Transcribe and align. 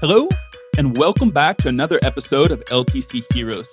Hello, 0.00 0.28
and 0.76 0.96
welcome 0.98 1.30
back 1.30 1.56
to 1.58 1.68
another 1.68 2.00
episode 2.02 2.50
of 2.50 2.62
LTC 2.64 3.32
Heroes. 3.32 3.70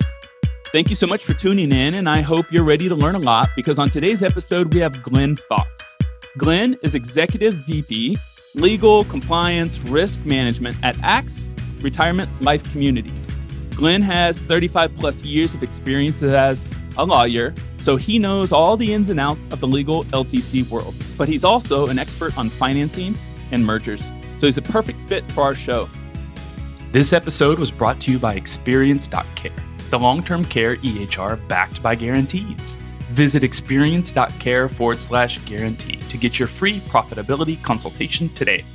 Thank 0.71 0.89
you 0.89 0.95
so 0.95 1.07
much 1.07 1.25
for 1.25 1.33
tuning 1.33 1.71
in, 1.73 1.95
and 1.95 2.07
I 2.07 2.21
hope 2.21 2.45
you're 2.51 2.63
ready 2.63 2.87
to 2.87 2.95
learn 2.95 3.15
a 3.15 3.19
lot 3.19 3.49
because 3.55 3.79
on 3.79 3.89
today's 3.89 4.21
episode, 4.21 4.71
we 4.73 4.79
have 4.81 5.01
Glenn 5.01 5.35
Fox. 5.35 5.97
Glenn 6.37 6.77
is 6.83 6.93
Executive 6.93 7.55
VP, 7.55 8.17
Legal, 8.53 9.03
Compliance, 9.05 9.79
Risk 9.79 10.23
Management 10.23 10.77
at 10.83 10.95
ACTS 11.03 11.49
Retirement 11.81 12.29
Life 12.39 12.63
Communities. 12.71 13.27
Glenn 13.71 14.03
has 14.03 14.39
35 14.41 14.95
plus 14.95 15.23
years 15.23 15.55
of 15.55 15.63
experience 15.63 16.21
as 16.21 16.67
a 16.97 17.03
lawyer, 17.03 17.53
so 17.77 17.97
he 17.97 18.19
knows 18.19 18.51
all 18.51 18.77
the 18.77 18.93
ins 18.93 19.09
and 19.09 19.19
outs 19.19 19.47
of 19.47 19.59
the 19.59 19.67
legal 19.67 20.03
LTC 20.05 20.69
world. 20.69 20.93
But 21.17 21.27
he's 21.27 21.43
also 21.43 21.87
an 21.87 21.97
expert 21.97 22.37
on 22.37 22.49
financing 22.49 23.17
and 23.51 23.65
mergers, 23.65 24.09
so 24.37 24.45
he's 24.45 24.59
a 24.59 24.61
perfect 24.61 24.99
fit 25.09 25.29
for 25.31 25.41
our 25.41 25.55
show. 25.55 25.89
This 26.91 27.13
episode 27.13 27.57
was 27.57 27.71
brought 27.71 28.01
to 28.01 28.11
you 28.11 28.19
by 28.19 28.33
Experience.care, 28.33 29.53
the 29.91 29.97
long 29.97 30.21
term 30.21 30.43
care 30.43 30.75
EHR 30.75 31.47
backed 31.47 31.81
by 31.81 31.95
guarantees. 31.95 32.75
Visit 33.13 33.43
experience.care 33.43 34.67
forward 34.67 34.99
slash 34.99 35.39
guarantee 35.45 35.95
to 36.09 36.17
get 36.17 36.37
your 36.37 36.49
free 36.49 36.81
profitability 36.81 37.63
consultation 37.63 38.27
today. 38.33 38.65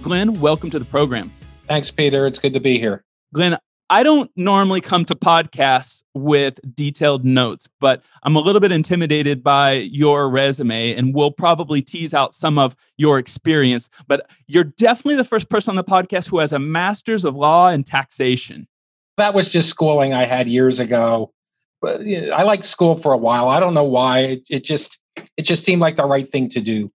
Glenn, 0.00 0.38
welcome 0.38 0.70
to 0.70 0.78
the 0.78 0.84
program. 0.84 1.32
Thanks, 1.66 1.90
Peter. 1.90 2.24
It's 2.28 2.38
good 2.38 2.54
to 2.54 2.60
be 2.60 2.78
here. 2.78 3.02
Glenn, 3.34 3.58
I 3.90 4.02
don't 4.02 4.30
normally 4.36 4.82
come 4.82 5.06
to 5.06 5.14
podcasts 5.14 6.02
with 6.14 6.60
detailed 6.74 7.24
notes, 7.24 7.68
but 7.80 8.02
I'm 8.22 8.36
a 8.36 8.40
little 8.40 8.60
bit 8.60 8.70
intimidated 8.70 9.42
by 9.42 9.72
your 9.72 10.28
resume 10.28 10.94
and 10.94 11.14
we'll 11.14 11.30
probably 11.30 11.80
tease 11.80 12.12
out 12.12 12.34
some 12.34 12.58
of 12.58 12.76
your 12.98 13.18
experience. 13.18 13.88
But 14.06 14.28
you're 14.46 14.64
definitely 14.64 15.16
the 15.16 15.24
first 15.24 15.48
person 15.48 15.72
on 15.72 15.76
the 15.76 15.84
podcast 15.84 16.28
who 16.28 16.38
has 16.38 16.52
a 16.52 16.58
master's 16.58 17.24
of 17.24 17.34
law 17.34 17.68
and 17.68 17.86
taxation. 17.86 18.68
That 19.16 19.32
was 19.32 19.48
just 19.48 19.70
schooling 19.70 20.12
I 20.12 20.24
had 20.24 20.48
years 20.48 20.80
ago. 20.80 21.32
But 21.80 22.00
I 22.02 22.42
liked 22.42 22.64
school 22.64 22.96
for 22.96 23.12
a 23.12 23.18
while. 23.18 23.48
I 23.48 23.60
don't 23.60 23.74
know 23.74 23.84
why. 23.84 24.20
It, 24.20 24.42
it 24.50 24.64
just 24.64 24.98
it 25.36 25.42
just 25.42 25.64
seemed 25.64 25.80
like 25.80 25.96
the 25.96 26.04
right 26.04 26.30
thing 26.30 26.48
to 26.50 26.60
do. 26.60 26.90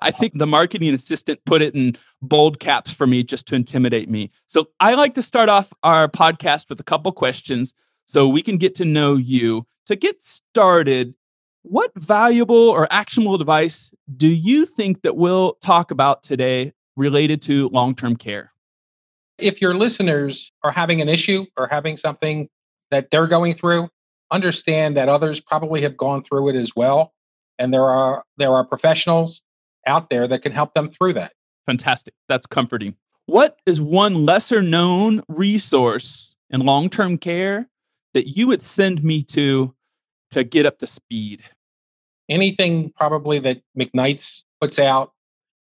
I 0.00 0.10
think 0.10 0.38
the 0.38 0.46
marketing 0.46 0.94
assistant 0.94 1.44
put 1.44 1.62
it 1.62 1.74
in 1.74 1.96
bold 2.22 2.58
caps 2.60 2.92
for 2.92 3.06
me 3.06 3.22
just 3.22 3.46
to 3.48 3.54
intimidate 3.54 4.08
me. 4.08 4.30
So 4.46 4.68
I 4.80 4.94
like 4.94 5.14
to 5.14 5.22
start 5.22 5.48
off 5.48 5.72
our 5.82 6.08
podcast 6.08 6.68
with 6.68 6.80
a 6.80 6.84
couple 6.84 7.12
questions 7.12 7.74
so 8.06 8.28
we 8.28 8.42
can 8.42 8.58
get 8.58 8.74
to 8.76 8.84
know 8.84 9.16
you. 9.16 9.66
To 9.86 9.96
get 9.96 10.20
started, 10.20 11.14
what 11.62 11.92
valuable 11.94 12.56
or 12.56 12.88
actionable 12.90 13.34
advice 13.36 13.92
do 14.16 14.28
you 14.28 14.66
think 14.66 15.02
that 15.02 15.16
we'll 15.16 15.54
talk 15.54 15.90
about 15.90 16.22
today 16.22 16.72
related 16.96 17.42
to 17.42 17.68
long-term 17.68 18.16
care? 18.16 18.52
If 19.38 19.60
your 19.60 19.74
listeners 19.74 20.50
are 20.62 20.72
having 20.72 21.00
an 21.00 21.08
issue 21.08 21.44
or 21.56 21.68
having 21.68 21.96
something 21.96 22.48
that 22.90 23.10
they're 23.10 23.26
going 23.26 23.54
through, 23.54 23.88
understand 24.30 24.96
that 24.96 25.08
others 25.08 25.40
probably 25.40 25.82
have 25.82 25.96
gone 25.96 26.22
through 26.22 26.48
it 26.48 26.56
as 26.56 26.74
well 26.74 27.12
and 27.58 27.72
there 27.72 27.84
are 27.84 28.24
there 28.36 28.52
are 28.54 28.64
professionals 28.64 29.42
out 29.86 30.10
there 30.10 30.26
that 30.28 30.42
can 30.42 30.52
help 30.52 30.74
them 30.74 30.90
through 30.90 31.14
that. 31.14 31.32
Fantastic. 31.66 32.14
That's 32.28 32.46
comforting. 32.46 32.96
What 33.26 33.58
is 33.66 33.80
one 33.80 34.24
lesser 34.24 34.62
known 34.62 35.22
resource 35.28 36.34
in 36.50 36.60
long 36.60 36.88
term 36.88 37.18
care 37.18 37.68
that 38.14 38.36
you 38.36 38.46
would 38.46 38.62
send 38.62 39.02
me 39.02 39.22
to 39.24 39.74
to 40.30 40.44
get 40.44 40.66
up 40.66 40.78
to 40.78 40.86
speed? 40.86 41.42
Anything 42.28 42.92
probably 42.96 43.38
that 43.40 43.62
McKnight's 43.78 44.44
puts 44.60 44.78
out, 44.78 45.12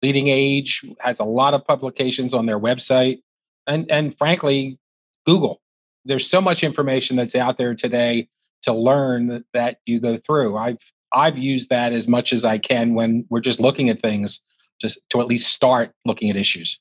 Leading 0.02 0.28
Age 0.28 0.84
has 1.00 1.20
a 1.20 1.24
lot 1.24 1.54
of 1.54 1.64
publications 1.64 2.34
on 2.34 2.46
their 2.46 2.58
website, 2.58 3.20
and, 3.66 3.90
and 3.90 4.16
frankly, 4.16 4.78
Google. 5.26 5.60
There's 6.04 6.28
so 6.28 6.40
much 6.40 6.64
information 6.64 7.16
that's 7.16 7.36
out 7.36 7.58
there 7.58 7.74
today 7.74 8.28
to 8.62 8.72
learn 8.72 9.44
that 9.54 9.78
you 9.86 10.00
go 10.00 10.16
through. 10.16 10.56
I've 10.56 10.78
I've 11.12 11.38
used 11.38 11.70
that 11.70 11.92
as 11.92 12.08
much 12.08 12.32
as 12.32 12.44
I 12.44 12.58
can 12.58 12.94
when 12.94 13.24
we're 13.28 13.40
just 13.40 13.60
looking 13.60 13.88
at 13.88 14.00
things, 14.00 14.40
just 14.80 14.98
to 15.10 15.20
at 15.20 15.26
least 15.26 15.50
start 15.50 15.92
looking 16.04 16.30
at 16.30 16.36
issues. 16.36 16.78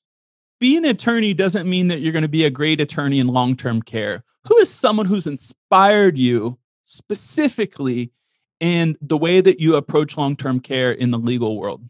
Being 0.60 0.86
an 0.86 0.92
attorney 0.92 1.34
doesn't 1.34 1.70
mean 1.70 1.88
that 1.88 2.02
you're 2.02 2.12
going 2.12 2.22
to 2.22 2.30
be 2.30 2.46
a 2.46 2.50
great 2.50 2.80
attorney 2.80 3.20
in 3.20 3.28
long 3.28 3.56
term 3.56 3.82
care. 3.82 4.24
Who 4.48 4.58
is 4.58 4.70
someone 4.72 5.06
who's 5.06 5.28
inspired 5.28 6.18
you 6.18 6.58
specifically 6.86 8.12
in 8.60 8.98
the 9.02 9.18
way 9.18 9.42
that 9.42 9.60
you 9.60 9.76
approach 9.76 10.18
long 10.18 10.36
term 10.36 10.60
care 10.60 10.92
in 10.92 11.12
the 11.12 11.18
legal 11.18 11.58
world? 11.58 11.84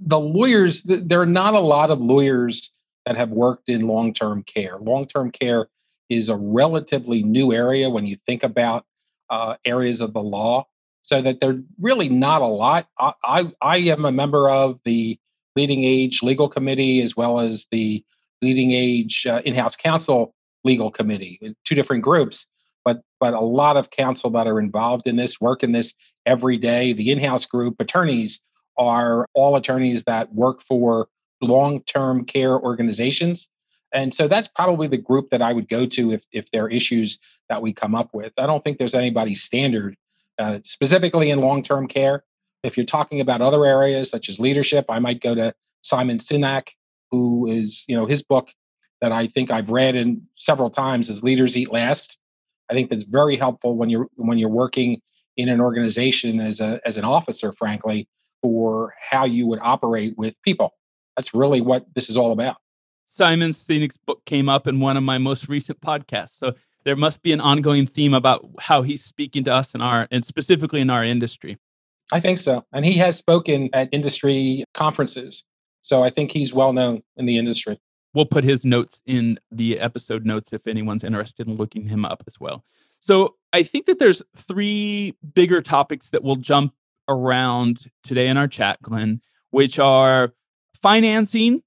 The 0.00 0.20
lawyers, 0.20 0.82
there 0.82 1.20
are 1.20 1.26
not 1.26 1.54
a 1.54 1.60
lot 1.60 1.90
of 1.90 2.00
lawyers 2.00 2.70
that 3.06 3.16
have 3.16 3.30
worked 3.30 3.68
in 3.68 3.88
long 3.88 4.12
term 4.12 4.42
care. 4.44 4.78
Long 4.78 5.06
term 5.06 5.30
care 5.30 5.68
is 6.08 6.28
a 6.28 6.36
relatively 6.36 7.22
new 7.22 7.52
area 7.52 7.88
when 7.88 8.06
you 8.06 8.16
think 8.26 8.42
about 8.42 8.84
uh, 9.30 9.56
areas 9.64 10.00
of 10.00 10.12
the 10.12 10.22
law 10.22 10.66
so 11.02 11.20
that 11.20 11.40
they're 11.40 11.60
really 11.80 12.08
not 12.08 12.42
a 12.42 12.46
lot. 12.46 12.86
I, 12.98 13.12
I, 13.24 13.52
I 13.60 13.76
am 13.78 14.04
a 14.04 14.12
member 14.12 14.48
of 14.48 14.80
the 14.84 15.18
Leading 15.54 15.84
Age 15.84 16.22
Legal 16.22 16.48
Committee 16.48 17.02
as 17.02 17.16
well 17.16 17.40
as 17.40 17.66
the 17.70 18.04
Leading 18.40 18.72
Age 18.72 19.26
uh, 19.26 19.42
In-house 19.44 19.76
Counsel 19.76 20.34
Legal 20.64 20.90
Committee, 20.90 21.54
two 21.64 21.74
different 21.74 22.02
groups, 22.02 22.46
but 22.84 23.02
but 23.20 23.34
a 23.34 23.40
lot 23.40 23.76
of 23.76 23.90
counsel 23.90 24.30
that 24.30 24.46
are 24.46 24.60
involved 24.60 25.06
in 25.06 25.16
this 25.16 25.40
work 25.40 25.62
in 25.62 25.72
this 25.72 25.94
every 26.24 26.56
day. 26.56 26.92
The 26.92 27.10
in-house 27.10 27.46
group 27.46 27.80
attorneys 27.80 28.40
are 28.78 29.28
all 29.34 29.56
attorneys 29.56 30.04
that 30.04 30.32
work 30.32 30.62
for 30.62 31.08
long-term 31.40 32.24
care 32.24 32.58
organizations. 32.58 33.48
And 33.92 34.14
so 34.14 34.28
that's 34.28 34.48
probably 34.48 34.88
the 34.88 34.96
group 34.96 35.30
that 35.30 35.42
I 35.42 35.52
would 35.52 35.68
go 35.68 35.86
to 35.86 36.12
if 36.12 36.22
if 36.32 36.50
there 36.50 36.64
are 36.64 36.70
issues 36.70 37.18
that 37.48 37.60
we 37.60 37.72
come 37.72 37.94
up 37.94 38.14
with. 38.14 38.32
I 38.38 38.46
don't 38.46 38.62
think 38.64 38.78
there's 38.78 38.94
anybody 38.94 39.34
standard 39.34 39.96
uh, 40.38 40.58
specifically 40.64 41.30
in 41.30 41.40
long 41.40 41.62
term 41.62 41.88
care. 41.88 42.24
If 42.62 42.76
you're 42.76 42.86
talking 42.86 43.20
about 43.20 43.40
other 43.40 43.66
areas 43.66 44.10
such 44.10 44.28
as 44.28 44.38
leadership, 44.38 44.86
I 44.88 44.98
might 44.98 45.20
go 45.20 45.34
to 45.34 45.52
Simon 45.82 46.18
Sinek, 46.18 46.68
who 47.10 47.50
is, 47.50 47.84
you 47.88 47.96
know, 47.96 48.06
his 48.06 48.22
book 48.22 48.50
that 49.00 49.12
I 49.12 49.26
think 49.26 49.50
I've 49.50 49.70
read 49.70 49.96
in 49.96 50.22
several 50.36 50.70
times 50.70 51.08
is 51.08 51.22
Leaders 51.22 51.56
Eat 51.56 51.72
Last. 51.72 52.18
I 52.70 52.74
think 52.74 52.88
that's 52.88 53.04
very 53.04 53.36
helpful 53.36 53.76
when 53.76 53.90
you're 53.90 54.08
when 54.14 54.38
you're 54.38 54.48
working 54.48 55.00
in 55.36 55.48
an 55.48 55.60
organization 55.60 56.40
as 56.40 56.60
a 56.60 56.80
as 56.86 56.96
an 56.96 57.04
officer, 57.04 57.52
frankly, 57.52 58.08
for 58.40 58.94
how 58.98 59.24
you 59.24 59.46
would 59.48 59.58
operate 59.60 60.14
with 60.16 60.34
people. 60.42 60.72
That's 61.16 61.34
really 61.34 61.60
what 61.60 61.84
this 61.94 62.08
is 62.08 62.16
all 62.16 62.32
about. 62.32 62.56
Simon 63.08 63.50
Sinek's 63.50 63.98
book 63.98 64.24
came 64.24 64.48
up 64.48 64.66
in 64.66 64.80
one 64.80 64.96
of 64.96 65.02
my 65.02 65.18
most 65.18 65.48
recent 65.48 65.80
podcasts. 65.80 66.38
So 66.38 66.54
there 66.84 66.96
must 66.96 67.22
be 67.22 67.32
an 67.32 67.40
ongoing 67.40 67.86
theme 67.86 68.14
about 68.14 68.48
how 68.58 68.82
he's 68.82 69.04
speaking 69.04 69.44
to 69.44 69.52
us 69.52 69.74
in 69.74 69.80
our 69.80 70.08
and 70.10 70.24
specifically 70.24 70.80
in 70.80 70.90
our 70.90 71.04
industry. 71.04 71.58
I 72.12 72.20
think 72.20 72.38
so. 72.38 72.64
And 72.72 72.84
he 72.84 72.94
has 72.98 73.16
spoken 73.16 73.70
at 73.72 73.88
industry 73.92 74.64
conferences. 74.74 75.44
So 75.82 76.02
I 76.02 76.10
think 76.10 76.30
he's 76.30 76.52
well 76.52 76.72
known 76.72 77.02
in 77.16 77.26
the 77.26 77.38
industry. 77.38 77.80
We'll 78.14 78.26
put 78.26 78.44
his 78.44 78.64
notes 78.64 79.00
in 79.06 79.38
the 79.50 79.80
episode 79.80 80.26
notes 80.26 80.52
if 80.52 80.66
anyone's 80.66 81.04
interested 81.04 81.48
in 81.48 81.56
looking 81.56 81.88
him 81.88 82.04
up 82.04 82.22
as 82.26 82.38
well. 82.38 82.64
So 83.00 83.36
I 83.52 83.62
think 83.62 83.86
that 83.86 83.98
there's 83.98 84.22
three 84.36 85.16
bigger 85.34 85.62
topics 85.62 86.10
that 86.10 86.22
we'll 86.22 86.36
jump 86.36 86.74
around 87.08 87.86
today 88.04 88.28
in 88.28 88.36
our 88.36 88.46
chat, 88.46 88.80
Glenn, 88.82 89.22
which 89.50 89.78
are 89.78 90.32
financing, 90.82 91.62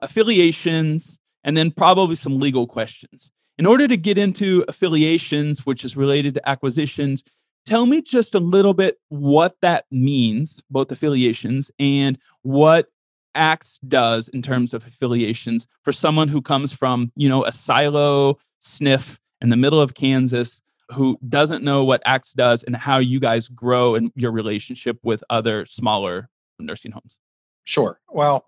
affiliations, 0.00 1.18
and 1.44 1.56
then 1.56 1.70
probably 1.70 2.16
some 2.16 2.40
legal 2.40 2.66
questions. 2.66 3.30
In 3.58 3.66
order 3.66 3.88
to 3.88 3.96
get 3.96 4.18
into 4.18 4.64
affiliations, 4.68 5.64
which 5.64 5.84
is 5.84 5.96
related 5.96 6.34
to 6.34 6.48
acquisitions, 6.48 7.24
tell 7.64 7.86
me 7.86 8.02
just 8.02 8.34
a 8.34 8.38
little 8.38 8.74
bit 8.74 8.98
what 9.08 9.56
that 9.62 9.86
means, 9.90 10.62
both 10.70 10.92
affiliations 10.92 11.70
and 11.78 12.18
what 12.42 12.88
ACTS 13.34 13.78
does 13.78 14.28
in 14.28 14.42
terms 14.42 14.74
of 14.74 14.86
affiliations 14.86 15.66
for 15.82 15.92
someone 15.92 16.28
who 16.28 16.42
comes 16.42 16.72
from, 16.72 17.12
you 17.16 17.28
know, 17.28 17.44
a 17.44 17.52
silo 17.52 18.38
SNF 18.62 19.18
in 19.40 19.48
the 19.48 19.56
middle 19.56 19.80
of 19.80 19.94
Kansas 19.94 20.62
who 20.92 21.18
doesn't 21.28 21.64
know 21.64 21.84
what 21.84 22.02
ACTS 22.04 22.32
does 22.32 22.62
and 22.62 22.76
how 22.76 22.98
you 22.98 23.20
guys 23.20 23.48
grow 23.48 23.94
in 23.94 24.12
your 24.14 24.30
relationship 24.30 24.98
with 25.02 25.24
other 25.30 25.66
smaller 25.66 26.28
nursing 26.58 26.92
homes. 26.92 27.18
Sure. 27.64 27.98
Well, 28.08 28.46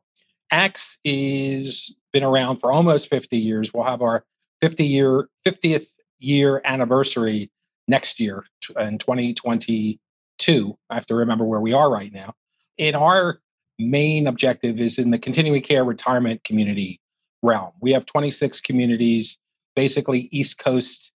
ACTS 0.51 0.99
is 1.05 1.95
been 2.13 2.25
around 2.25 2.57
for 2.57 2.73
almost 2.73 3.11
50 3.11 3.37
years. 3.37 3.75
We'll 3.75 3.85
have 3.85 4.01
our 4.03 4.25
50 4.61 4.87
year 4.87 5.29
50th 5.47 5.87
year 6.19 6.61
anniversary 6.65 7.51
next 7.87 8.21
year 8.21 8.45
in 8.79 8.99
2022 8.99 10.79
i 10.91 10.95
have 10.95 11.07
to 11.07 11.15
remember 11.15 11.45
where 11.45 11.61
we 11.61 11.73
are 11.73 11.91
right 11.91 12.13
now. 12.13 12.35
And 12.79 12.95
our 12.95 13.41
main 13.79 14.27
objective 14.27 14.81
is 14.81 14.99
in 14.99 15.11
the 15.11 15.19
continuing 15.19 15.63
care 15.63 15.85
retirement 15.85 16.43
community 16.45 17.01
realm. 17.43 17.73
We 17.81 17.93
have 17.93 18.07
26 18.07 18.61
communities 18.61 19.39
basically 19.77 20.29
east 20.33 20.59
coast 20.59 21.13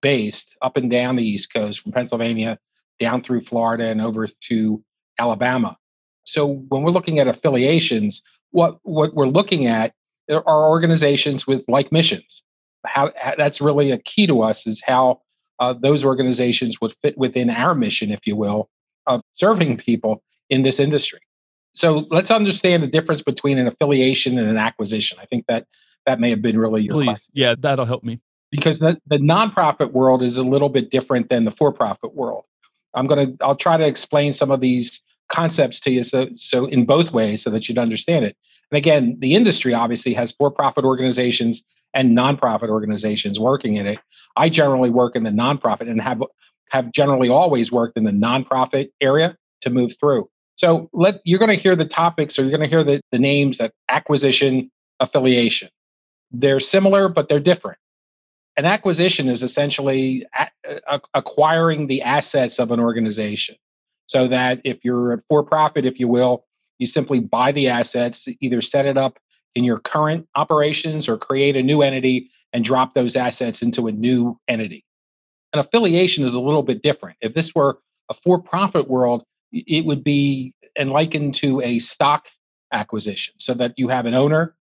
based 0.00 0.56
up 0.62 0.76
and 0.76 0.90
down 0.90 1.16
the 1.16 1.26
east 1.26 1.52
coast 1.52 1.80
from 1.80 1.92
pennsylvania 1.92 2.58
down 3.00 3.22
through 3.22 3.40
florida 3.40 3.86
and 3.86 4.00
over 4.00 4.28
to 4.48 4.84
alabama. 5.18 5.76
So 6.24 6.46
when 6.46 6.82
we're 6.82 6.92
looking 6.92 7.18
at 7.18 7.26
affiliations 7.26 8.22
what 8.54 8.78
what 8.84 9.14
we're 9.14 9.26
looking 9.26 9.66
at 9.66 9.94
are 10.30 10.68
organizations 10.70 11.44
with 11.44 11.64
like 11.66 11.90
missions. 11.90 12.43
How, 12.84 13.12
how 13.16 13.34
that's 13.36 13.60
really 13.60 13.90
a 13.90 13.98
key 13.98 14.26
to 14.26 14.42
us 14.42 14.66
is 14.66 14.82
how 14.84 15.20
uh, 15.58 15.72
those 15.72 16.04
organizations 16.04 16.80
would 16.80 16.94
fit 17.02 17.16
within 17.16 17.50
our 17.50 17.74
mission, 17.74 18.10
if 18.10 18.26
you 18.26 18.36
will, 18.36 18.68
of 19.06 19.22
serving 19.34 19.76
people 19.76 20.22
in 20.50 20.62
this 20.62 20.80
industry. 20.80 21.20
So 21.72 22.06
let's 22.10 22.30
understand 22.30 22.82
the 22.82 22.88
difference 22.88 23.22
between 23.22 23.58
an 23.58 23.66
affiliation 23.66 24.38
and 24.38 24.48
an 24.48 24.56
acquisition. 24.56 25.18
I 25.20 25.26
think 25.26 25.46
that 25.48 25.66
that 26.06 26.20
may 26.20 26.30
have 26.30 26.42
been 26.42 26.58
really 26.58 26.82
your 26.82 26.92
Please, 26.92 27.06
question. 27.06 27.32
yeah, 27.34 27.54
that'll 27.58 27.86
help 27.86 28.04
me. 28.04 28.20
Because 28.50 28.78
the, 28.78 28.98
the 29.06 29.16
nonprofit 29.16 29.92
world 29.92 30.22
is 30.22 30.36
a 30.36 30.42
little 30.44 30.68
bit 30.68 30.90
different 30.90 31.28
than 31.28 31.44
the 31.44 31.50
for-profit 31.50 32.14
world. 32.14 32.44
I'm 32.94 33.08
gonna 33.08 33.32
I'll 33.40 33.56
try 33.56 33.76
to 33.76 33.84
explain 33.84 34.32
some 34.32 34.52
of 34.52 34.60
these 34.60 35.02
concepts 35.28 35.80
to 35.80 35.90
you 35.90 36.04
so 36.04 36.28
so 36.36 36.66
in 36.66 36.84
both 36.84 37.10
ways 37.10 37.42
so 37.42 37.50
that 37.50 37.68
you'd 37.68 37.78
understand 37.78 38.24
it. 38.24 38.36
And 38.70 38.78
again, 38.78 39.16
the 39.18 39.34
industry 39.34 39.74
obviously 39.74 40.14
has 40.14 40.32
for-profit 40.32 40.84
organizations 40.84 41.64
and 41.94 42.16
nonprofit 42.16 42.68
organizations 42.68 43.38
working 43.38 43.74
in 43.74 43.86
it. 43.86 43.98
I 44.36 44.48
generally 44.48 44.90
work 44.90 45.16
in 45.16 45.22
the 45.22 45.30
nonprofit 45.30 45.88
and 45.88 46.00
have 46.00 46.22
have 46.70 46.90
generally 46.92 47.28
always 47.28 47.70
worked 47.70 47.96
in 47.96 48.04
the 48.04 48.10
nonprofit 48.10 48.90
area 49.00 49.36
to 49.60 49.70
move 49.70 49.96
through. 49.98 50.28
So 50.56 50.88
let 50.92 51.20
you're 51.24 51.38
going 51.38 51.56
to 51.56 51.62
hear 51.62 51.76
the 51.76 51.84
topics 51.84 52.38
or 52.38 52.42
you're 52.42 52.56
going 52.56 52.68
to 52.68 52.74
hear 52.74 52.84
the, 52.84 53.00
the 53.12 53.18
names 53.18 53.58
that 53.58 53.72
acquisition, 53.88 54.70
affiliation. 55.00 55.68
They're 56.30 56.60
similar, 56.60 57.08
but 57.08 57.28
they're 57.28 57.40
different. 57.40 57.78
An 58.56 58.64
acquisition 58.64 59.28
is 59.28 59.42
essentially 59.42 60.26
a, 60.36 60.48
a, 60.88 61.00
acquiring 61.12 61.86
the 61.86 62.02
assets 62.02 62.58
of 62.58 62.70
an 62.70 62.80
organization. 62.80 63.56
So 64.06 64.28
that 64.28 64.60
if 64.64 64.84
you're 64.84 65.14
a 65.14 65.22
for 65.28 65.42
profit, 65.42 65.86
if 65.86 65.98
you 65.98 66.08
will, 66.08 66.44
you 66.78 66.86
simply 66.86 67.20
buy 67.20 67.52
the 67.52 67.68
assets, 67.68 68.28
either 68.40 68.60
set 68.60 68.84
it 68.86 68.96
up 68.96 69.18
in 69.54 69.64
your 69.64 69.78
current 69.78 70.28
operations 70.34 71.08
or 71.08 71.16
create 71.16 71.56
a 71.56 71.62
new 71.62 71.82
entity 71.82 72.30
and 72.52 72.64
drop 72.64 72.94
those 72.94 73.16
assets 73.16 73.62
into 73.62 73.86
a 73.86 73.92
new 73.92 74.38
entity. 74.48 74.84
An 75.52 75.60
affiliation 75.60 76.24
is 76.24 76.34
a 76.34 76.40
little 76.40 76.62
bit 76.62 76.82
different. 76.82 77.16
If 77.20 77.34
this 77.34 77.54
were 77.54 77.78
a 78.10 78.14
for 78.14 78.40
profit 78.40 78.88
world, 78.88 79.24
it 79.52 79.84
would 79.84 80.02
be 80.02 80.54
and 80.76 80.90
likened 80.90 81.34
to 81.36 81.60
a 81.62 81.78
stock 81.78 82.28
acquisition 82.72 83.34
so 83.38 83.54
that 83.54 83.74
you 83.76 83.88
have 83.88 84.06
an 84.06 84.14
owner 84.14 84.56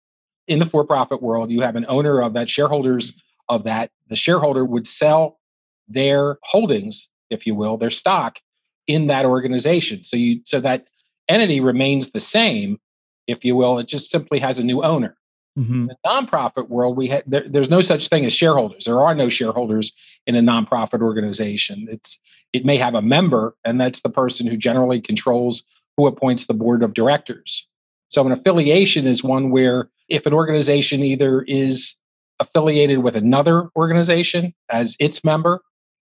in 0.47 0.59
the 0.59 0.65
for 0.65 0.85
profit 0.85 1.21
world, 1.21 1.49
you 1.49 1.61
have 1.61 1.75
an 1.75 1.85
owner 1.87 2.21
of 2.21 2.33
that, 2.33 2.49
shareholders 2.49 3.13
of 3.49 3.63
that. 3.63 3.91
The 4.09 4.15
shareholder 4.15 4.65
would 4.65 4.85
sell 4.85 5.39
their 5.87 6.37
holdings, 6.43 7.09
if 7.29 7.47
you 7.47 7.55
will, 7.55 7.77
their 7.77 7.89
stock 7.89 8.39
in 8.87 9.07
that 9.07 9.25
organization. 9.25 10.03
So 10.03 10.17
you 10.17 10.41
so 10.45 10.59
that 10.61 10.85
entity 11.29 11.59
remains 11.59 12.09
the 12.09 12.19
same, 12.19 12.79
if 13.27 13.45
you 13.45 13.55
will. 13.55 13.79
It 13.79 13.87
just 13.87 14.09
simply 14.09 14.39
has 14.39 14.59
a 14.59 14.63
new 14.63 14.83
owner. 14.83 15.17
Mm-hmm. 15.57 15.73
In 15.73 15.87
the 15.87 15.97
nonprofit 16.05 16.69
world, 16.69 16.97
we 16.97 17.09
ha- 17.09 17.21
there, 17.27 17.45
there's 17.47 17.69
no 17.69 17.81
such 17.81 18.07
thing 18.07 18.25
as 18.25 18.33
shareholders. 18.33 18.85
There 18.85 19.01
are 19.01 19.13
no 19.13 19.29
shareholders 19.29 19.93
in 20.25 20.35
a 20.35 20.41
nonprofit 20.41 21.01
organization. 21.01 21.87
It's 21.91 22.19
it 22.53 22.65
may 22.65 22.77
have 22.77 22.95
a 22.95 23.01
member, 23.01 23.55
and 23.63 23.79
that's 23.79 24.01
the 24.01 24.09
person 24.09 24.47
who 24.47 24.57
generally 24.57 24.99
controls 24.99 25.63
who 25.97 26.07
appoints 26.07 26.45
the 26.45 26.53
board 26.53 26.81
of 26.81 26.93
directors. 26.95 27.67
So 28.09 28.25
an 28.25 28.31
affiliation 28.31 29.05
is 29.05 29.23
one 29.23 29.51
where 29.51 29.89
if 30.09 30.25
an 30.25 30.33
organization 30.33 31.01
either 31.01 31.41
is 31.41 31.95
affiliated 32.39 32.99
with 32.99 33.15
another 33.15 33.69
organization 33.75 34.53
as 34.69 34.95
its 34.99 35.23
member 35.23 35.61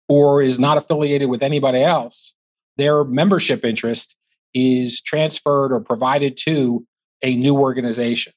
or 0.09 0.43
is 0.43 0.59
not 0.59 0.79
affiliated 0.79 1.29
with 1.29 1.43
anybody 1.43 1.83
else, 1.83 2.35
their 2.77 3.05
membership 3.05 3.65
interest 3.65 4.17
is 4.53 5.01
transferred 5.01 5.73
or 5.73 5.81
provided 5.81 6.37
to 6.37 6.87
a 7.25 7.35
new 7.35 7.57
organization. 7.57 8.33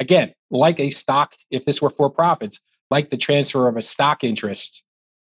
Again, 0.00 0.34
like 0.50 0.78
a 0.80 0.90
stock, 0.90 1.34
if 1.50 1.64
this 1.64 1.80
were 1.80 1.90
for 1.90 2.10
profits, 2.10 2.60
like 2.90 3.10
the 3.10 3.16
transfer 3.16 3.68
of 3.68 3.76
a 3.76 3.82
stock 3.82 4.24
interest 4.24 4.84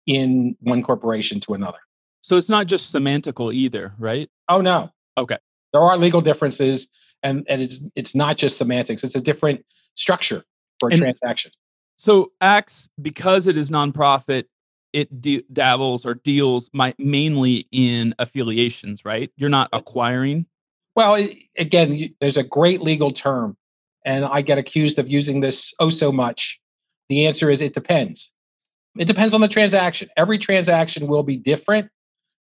in 0.08 0.56
one 0.62 0.82
corporation 0.82 1.40
to 1.42 1.54
another. 1.54 1.78
So 2.22 2.36
it's 2.38 2.50
not 2.50 2.68
just 2.68 2.94
semantical 2.94 3.54
either, 3.54 3.94
right? 4.00 4.30
Oh 4.48 4.62
no. 4.62 4.90
Okay. 5.18 5.38
There 5.72 5.82
are 5.82 5.98
legal 5.98 6.22
differences 6.22 6.88
and 7.22 7.46
and 7.50 7.62
it's 7.62 7.82
it's 7.96 8.16
not 8.16 8.38
just 8.38 8.58
semantics, 8.58 9.04
it's 9.04 9.16
a 9.16 9.22
different 9.22 9.66
structure 9.96 10.44
for 10.80 10.90
a 10.90 10.94
and 10.94 11.02
transaction. 11.02 11.52
So 11.98 12.32
ACTS, 12.40 12.88
because 13.02 13.46
it 13.48 13.58
is 13.58 13.70
nonprofit, 13.70 14.46
it 14.94 15.22
d- 15.22 15.44
dabbles 15.52 16.06
or 16.06 16.14
deals 16.14 16.70
my, 16.74 16.96
mainly 16.98 17.68
in 17.72 18.16
affiliations, 18.18 19.04
right? 19.04 19.32
You're 19.36 19.50
not 19.50 19.70
acquiring. 19.74 20.46
Well, 20.96 21.28
again, 21.58 22.16
there's 22.20 22.38
a 22.38 22.44
great 22.44 22.82
legal 22.82 23.12
term, 23.12 23.58
and 24.06 24.26
I 24.26 24.42
get 24.42 24.58
accused 24.58 25.00
of 25.00 25.10
using 25.10 25.42
this 25.42 25.74
oh 25.80 25.90
so 25.90 26.12
much. 26.12 26.60
The 27.10 27.28
answer 27.28 27.50
is 27.50 27.62
it 27.62 27.74
depends. 27.74 28.32
It 28.98 29.06
depends 29.06 29.34
on 29.34 29.42
the 29.42 29.48
transaction. 29.48 30.10
Every 30.18 30.38
transaction 30.38 31.08
will 31.08 31.24
be 31.24 31.38
different. 31.38 31.90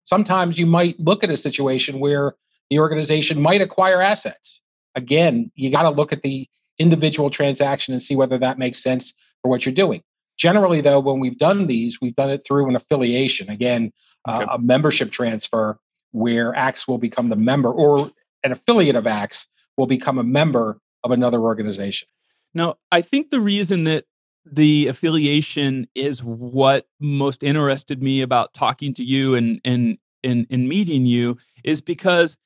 Sometimes 0.03 0.57
you 0.57 0.65
might 0.65 0.99
look 0.99 1.23
at 1.23 1.29
a 1.29 1.37
situation 1.37 1.99
where 1.99 2.35
the 2.69 2.79
organization 2.79 3.41
might 3.41 3.61
acquire 3.61 4.01
assets. 4.01 4.61
Again, 4.95 5.51
you 5.55 5.71
got 5.71 5.83
to 5.83 5.89
look 5.91 6.11
at 6.11 6.21
the 6.21 6.47
individual 6.79 7.29
transaction 7.29 7.93
and 7.93 8.01
see 8.01 8.15
whether 8.15 8.37
that 8.37 8.57
makes 8.57 8.81
sense 8.81 9.13
for 9.41 9.49
what 9.49 9.65
you're 9.65 9.75
doing. 9.75 10.01
Generally, 10.37 10.81
though, 10.81 10.99
when 10.99 11.19
we've 11.19 11.37
done 11.37 11.67
these, 11.67 11.99
we've 12.01 12.15
done 12.15 12.29
it 12.29 12.43
through 12.45 12.69
an 12.69 12.75
affiliation. 12.75 13.49
Again, 13.49 13.91
okay. 14.27 14.43
uh, 14.43 14.55
a 14.55 14.59
membership 14.59 15.11
transfer 15.11 15.79
where 16.11 16.55
ACTS 16.55 16.87
will 16.87 16.97
become 16.97 17.29
the 17.29 17.35
member 17.35 17.69
or 17.71 18.11
an 18.43 18.51
affiliate 18.51 18.95
of 18.95 19.07
ACTS 19.07 19.47
will 19.77 19.87
become 19.87 20.17
a 20.17 20.23
member 20.23 20.79
of 21.03 21.11
another 21.11 21.39
organization. 21.41 22.07
Now, 22.53 22.75
I 22.91 23.01
think 23.01 23.29
the 23.29 23.41
reason 23.41 23.83
that 23.85 24.05
the 24.45 24.87
affiliation 24.87 25.87
is 25.95 26.23
what 26.23 26.87
most 26.99 27.43
interested 27.43 28.01
me 28.01 28.21
about 28.21 28.53
talking 28.53 28.93
to 28.95 29.03
you 29.03 29.35
and 29.35 29.61
and 29.63 29.97
and, 30.23 30.47
and 30.49 30.67
meeting 30.67 31.05
you 31.05 31.37
is 31.63 31.81
because 31.81 32.37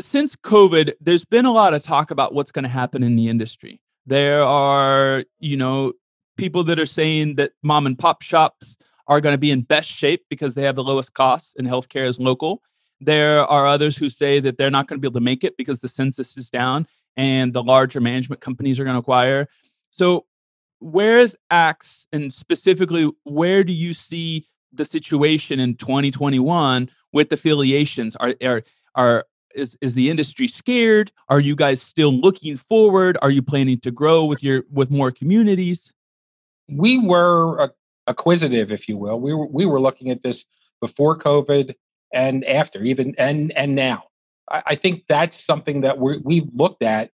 since 0.00 0.36
COVID, 0.36 0.92
there's 1.00 1.24
been 1.24 1.44
a 1.44 1.52
lot 1.52 1.74
of 1.74 1.82
talk 1.82 2.10
about 2.10 2.34
what's 2.34 2.52
going 2.52 2.62
to 2.62 2.68
happen 2.68 3.02
in 3.02 3.16
the 3.16 3.28
industry. 3.28 3.80
There 4.06 4.42
are, 4.42 5.24
you 5.38 5.56
know, 5.56 5.92
people 6.36 6.64
that 6.64 6.78
are 6.78 6.86
saying 6.86 7.36
that 7.36 7.52
mom 7.62 7.86
and 7.86 7.98
pop 7.98 8.22
shops 8.22 8.76
are 9.06 9.20
going 9.20 9.34
to 9.34 9.38
be 9.38 9.50
in 9.50 9.62
best 9.62 9.90
shape 9.90 10.24
because 10.30 10.54
they 10.54 10.62
have 10.62 10.76
the 10.76 10.84
lowest 10.84 11.12
costs 11.12 11.54
and 11.58 11.66
healthcare 11.66 12.06
is 12.06 12.18
local. 12.18 12.62
There 13.04 13.44
are 13.44 13.66
others 13.66 13.96
who 13.96 14.08
say 14.08 14.38
that 14.40 14.58
they're 14.58 14.70
not 14.70 14.86
going 14.86 14.98
to 14.98 15.00
be 15.00 15.06
able 15.06 15.20
to 15.20 15.24
make 15.24 15.42
it 15.42 15.56
because 15.56 15.80
the 15.80 15.88
census 15.88 16.36
is 16.36 16.50
down 16.50 16.86
and 17.16 17.52
the 17.52 17.62
larger 17.62 18.00
management 18.00 18.40
companies 18.40 18.78
are 18.78 18.84
going 18.84 18.94
to 18.94 19.00
acquire. 19.00 19.48
So, 19.90 20.26
where 20.78 21.18
is 21.18 21.36
ACTS, 21.50 22.06
and 22.12 22.32
specifically 22.32 23.10
where 23.24 23.62
do 23.64 23.72
you 23.72 23.92
see 23.92 24.46
the 24.72 24.84
situation 24.84 25.60
in 25.60 25.74
2021 25.76 26.90
with 27.12 27.32
affiliations? 27.32 28.16
Are 28.16 28.34
are 28.42 28.62
are 28.94 29.26
is 29.54 29.76
is 29.80 29.94
the 29.94 30.08
industry 30.08 30.48
scared? 30.48 31.12
Are 31.28 31.40
you 31.40 31.56
guys 31.56 31.82
still 31.82 32.12
looking 32.12 32.56
forward? 32.56 33.18
Are 33.20 33.30
you 33.30 33.42
planning 33.42 33.80
to 33.80 33.90
grow 33.90 34.24
with 34.24 34.42
your 34.42 34.64
with 34.70 34.90
more 34.90 35.10
communities? 35.10 35.92
We 36.68 36.98
were 36.98 37.72
acquisitive, 38.06 38.72
if 38.72 38.88
you 38.88 38.96
will. 38.96 39.20
We 39.20 39.34
were 39.34 39.46
we 39.46 39.66
were 39.66 39.80
looking 39.80 40.10
at 40.10 40.22
this 40.22 40.44
before 40.80 41.18
COVID 41.18 41.74
and 42.12 42.44
after, 42.44 42.82
even 42.82 43.14
and 43.18 43.52
and 43.56 43.74
now. 43.74 44.04
I, 44.50 44.62
I 44.66 44.74
think 44.74 45.04
that's 45.08 45.42
something 45.42 45.82
that 45.82 45.98
we 45.98 46.18
we've 46.18 46.48
looked 46.54 46.82
at. 46.82 47.10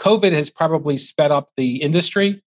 COVID 0.00 0.32
has 0.32 0.50
probably 0.50 0.98
sped 0.98 1.30
up 1.30 1.50
the 1.56 1.76
industry 1.76 2.42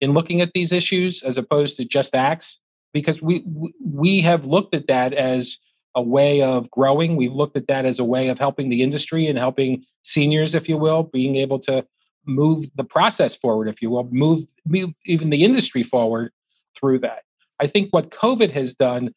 in 0.00 0.12
looking 0.12 0.40
at 0.40 0.52
these 0.54 0.72
issues 0.72 1.22
as 1.22 1.38
opposed 1.38 1.76
to 1.76 1.84
just 1.84 2.14
ACTS 2.14 2.60
because 2.92 3.22
we 3.22 3.44
we 3.84 4.20
have 4.20 4.44
looked 4.44 4.74
at 4.74 4.86
that 4.88 5.12
as 5.12 5.58
a 5.94 6.02
way 6.02 6.42
of 6.42 6.70
growing. 6.70 7.16
We've 7.16 7.34
looked 7.34 7.56
at 7.56 7.66
that 7.68 7.84
as 7.84 7.98
a 7.98 8.04
way 8.04 8.28
of 8.28 8.38
helping 8.38 8.68
the 8.68 8.82
industry 8.82 9.26
and 9.26 9.38
helping 9.38 9.84
seniors, 10.02 10.54
if 10.54 10.68
you 10.68 10.76
will, 10.76 11.04
being 11.04 11.36
able 11.36 11.58
to 11.60 11.84
move 12.26 12.66
the 12.76 12.84
process 12.84 13.34
forward, 13.34 13.68
if 13.68 13.82
you 13.82 13.90
will, 13.90 14.08
move, 14.10 14.44
move 14.66 14.90
even 15.06 15.30
the 15.30 15.44
industry 15.44 15.82
forward 15.82 16.32
through 16.78 17.00
that. 17.00 17.22
I 17.58 17.66
think 17.66 17.90
what 17.90 18.10
COVID 18.10 18.50
has 18.52 18.72
done 18.72 19.14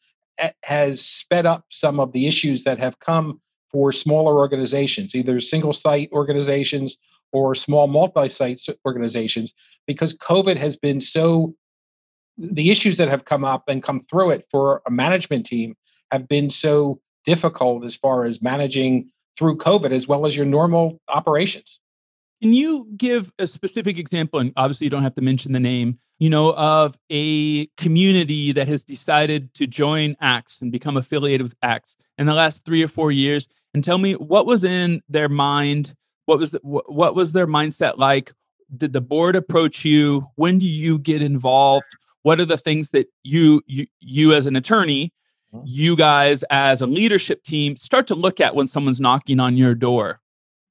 has 0.63 1.05
sped 1.05 1.45
up 1.45 1.65
some 1.69 1.99
of 1.99 2.11
the 2.11 2.27
issues 2.27 2.63
that 2.63 2.79
have 2.79 2.99
come 2.99 3.41
for 3.71 3.91
smaller 3.91 4.37
organizations, 4.37 5.15
either 5.15 5.39
single 5.39 5.73
site 5.73 6.09
organizations 6.11 6.97
or 7.31 7.55
small 7.55 7.87
multi 7.87 8.27
site 8.27 8.61
organizations, 8.85 9.53
because 9.87 10.15
COVID 10.15 10.57
has 10.57 10.77
been 10.77 11.01
so, 11.01 11.55
the 12.37 12.69
issues 12.71 12.97
that 12.97 13.09
have 13.09 13.25
come 13.25 13.43
up 13.43 13.63
and 13.67 13.81
come 13.81 13.99
through 13.99 14.31
it 14.31 14.45
for 14.49 14.81
a 14.85 14.91
management 14.91 15.45
team 15.45 15.75
have 16.11 16.27
been 16.27 16.49
so 16.49 17.01
difficult 17.25 17.83
as 17.85 17.95
far 17.95 18.25
as 18.25 18.41
managing 18.41 19.09
through 19.37 19.57
COVID 19.57 19.91
as 19.91 20.07
well 20.07 20.25
as 20.25 20.35
your 20.37 20.45
normal 20.45 20.99
operations. 21.07 21.79
Can 22.41 22.53
you 22.53 22.87
give 22.97 23.31
a 23.39 23.47
specific 23.47 23.97
example? 23.97 24.39
And 24.39 24.53
obviously, 24.55 24.85
you 24.85 24.91
don't 24.91 25.03
have 25.03 25.15
to 25.15 25.21
mention 25.21 25.53
the 25.53 25.59
name, 25.59 25.99
you 26.23 26.29
know, 26.29 26.53
of 26.53 26.97
a 27.09 27.65
community 27.75 28.53
that 28.53 28.69
has 28.69 28.85
decided 28.85 29.53
to 29.55 29.67
join 29.67 30.15
ACTS 30.21 30.61
and 30.61 30.71
become 30.71 30.95
affiliated 30.95 31.41
with 31.41 31.53
ACTS 31.61 31.97
in 32.17 32.27
the 32.27 32.33
last 32.33 32.63
three 32.63 32.81
or 32.81 32.87
four 32.87 33.11
years, 33.11 33.49
and 33.73 33.83
tell 33.83 33.97
me 33.97 34.13
what 34.13 34.45
was 34.45 34.63
in 34.63 35.01
their 35.09 35.27
mind, 35.27 35.93
what 36.25 36.39
was 36.39 36.55
what 36.63 37.13
was 37.13 37.33
their 37.33 37.45
mindset 37.45 37.97
like, 37.97 38.31
did 38.77 38.93
the 38.93 39.01
board 39.01 39.35
approach 39.35 39.83
you? 39.83 40.25
When 40.35 40.59
do 40.59 40.65
you 40.65 40.97
get 40.97 41.21
involved? 41.21 41.87
What 42.21 42.39
are 42.39 42.45
the 42.45 42.57
things 42.57 42.91
that 42.91 43.07
you 43.23 43.61
you, 43.67 43.87
you 43.99 44.33
as 44.33 44.47
an 44.47 44.55
attorney, 44.55 45.11
mm-hmm. 45.53 45.65
you 45.67 45.97
guys 45.97 46.43
as 46.49 46.81
a 46.81 46.87
leadership 46.87 47.43
team 47.43 47.75
start 47.75 48.07
to 48.07 48.15
look 48.15 48.39
at 48.39 48.55
when 48.55 48.67
someone's 48.67 49.01
knocking 49.01 49.41
on 49.41 49.57
your 49.57 49.75
door? 49.75 50.21